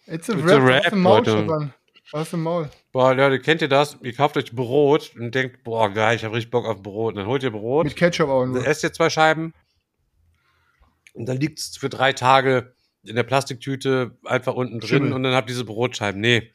[0.05, 1.31] It's a It's rap, a rap, was im Maul, Leute.
[1.31, 1.73] Stefan.
[2.11, 2.69] Was im Maul.
[2.91, 3.97] Boah, Leute, kennt ihr das?
[4.01, 7.13] Ihr kauft euch Brot und denkt, boah, geil, ich habe richtig Bock auf Brot.
[7.13, 8.67] Und dann holt ihr Brot, Mit Ketchup auch dann nur.
[8.67, 9.53] esst ihr zwei Scheiben
[11.13, 15.13] und dann liegt es für drei Tage in der Plastiktüte einfach unten drin Schimmel.
[15.13, 16.19] und dann habt ihr diese Brotscheiben.
[16.21, 16.51] Nee.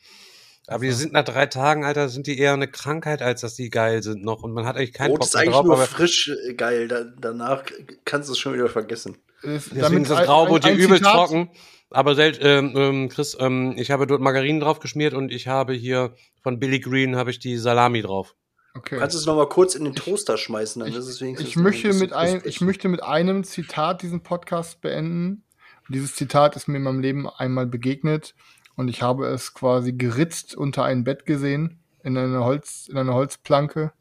[0.68, 3.70] Aber die sind nach drei Tagen, Alter, sind die eher eine Krankheit, als dass die
[3.70, 4.42] geil sind noch.
[4.42, 5.64] Und man hat eigentlich keinen Brot Bock ist mehr eigentlich drauf.
[5.66, 6.88] nur Aber frisch äh, geil.
[6.88, 7.62] Da, danach
[8.04, 9.16] kannst du es schon wieder vergessen.
[9.42, 11.50] Ist deswegen ist das ein- Graubrot ein- hier ein übelst Zitat- trocken.
[11.90, 15.72] Aber sel ähm, ähm, Chris, ähm, ich habe dort Margarinen drauf geschmiert und ich habe
[15.72, 18.34] hier von Billy Green habe ich die Salami drauf.
[18.74, 18.96] Okay.
[18.96, 21.56] Du kannst es noch mal kurz in den Toaster schmeißen, dann ist es wenigstens Ich
[21.56, 25.44] ein möchte, bisschen mit ein, ich möchte mit einem Zitat diesen Podcast beenden.
[25.86, 28.34] Und dieses Zitat ist mir in meinem Leben einmal begegnet
[28.76, 33.14] und ich habe es quasi geritzt unter ein Bett gesehen, in eine, Holz, in eine
[33.14, 33.92] Holzplanke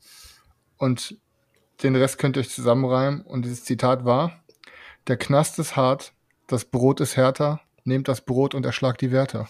[0.77, 1.18] und
[1.84, 3.22] den Rest könnt ihr euch zusammenreimen.
[3.22, 4.43] Und dieses Zitat war,
[5.07, 6.14] der Knast ist hart,
[6.47, 9.49] das Brot ist härter, nehmt das Brot und erschlagt die Wärter.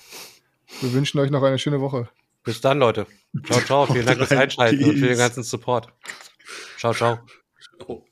[0.81, 2.09] Wir wünschen euch noch eine schöne Woche.
[2.43, 3.07] Bis dann, Leute.
[3.43, 3.85] Ciao, ciao.
[3.87, 5.89] Vielen Dank fürs Einschalten und für den ganzen Support.
[6.77, 7.19] Ciao, ciao.
[7.87, 8.03] Oh.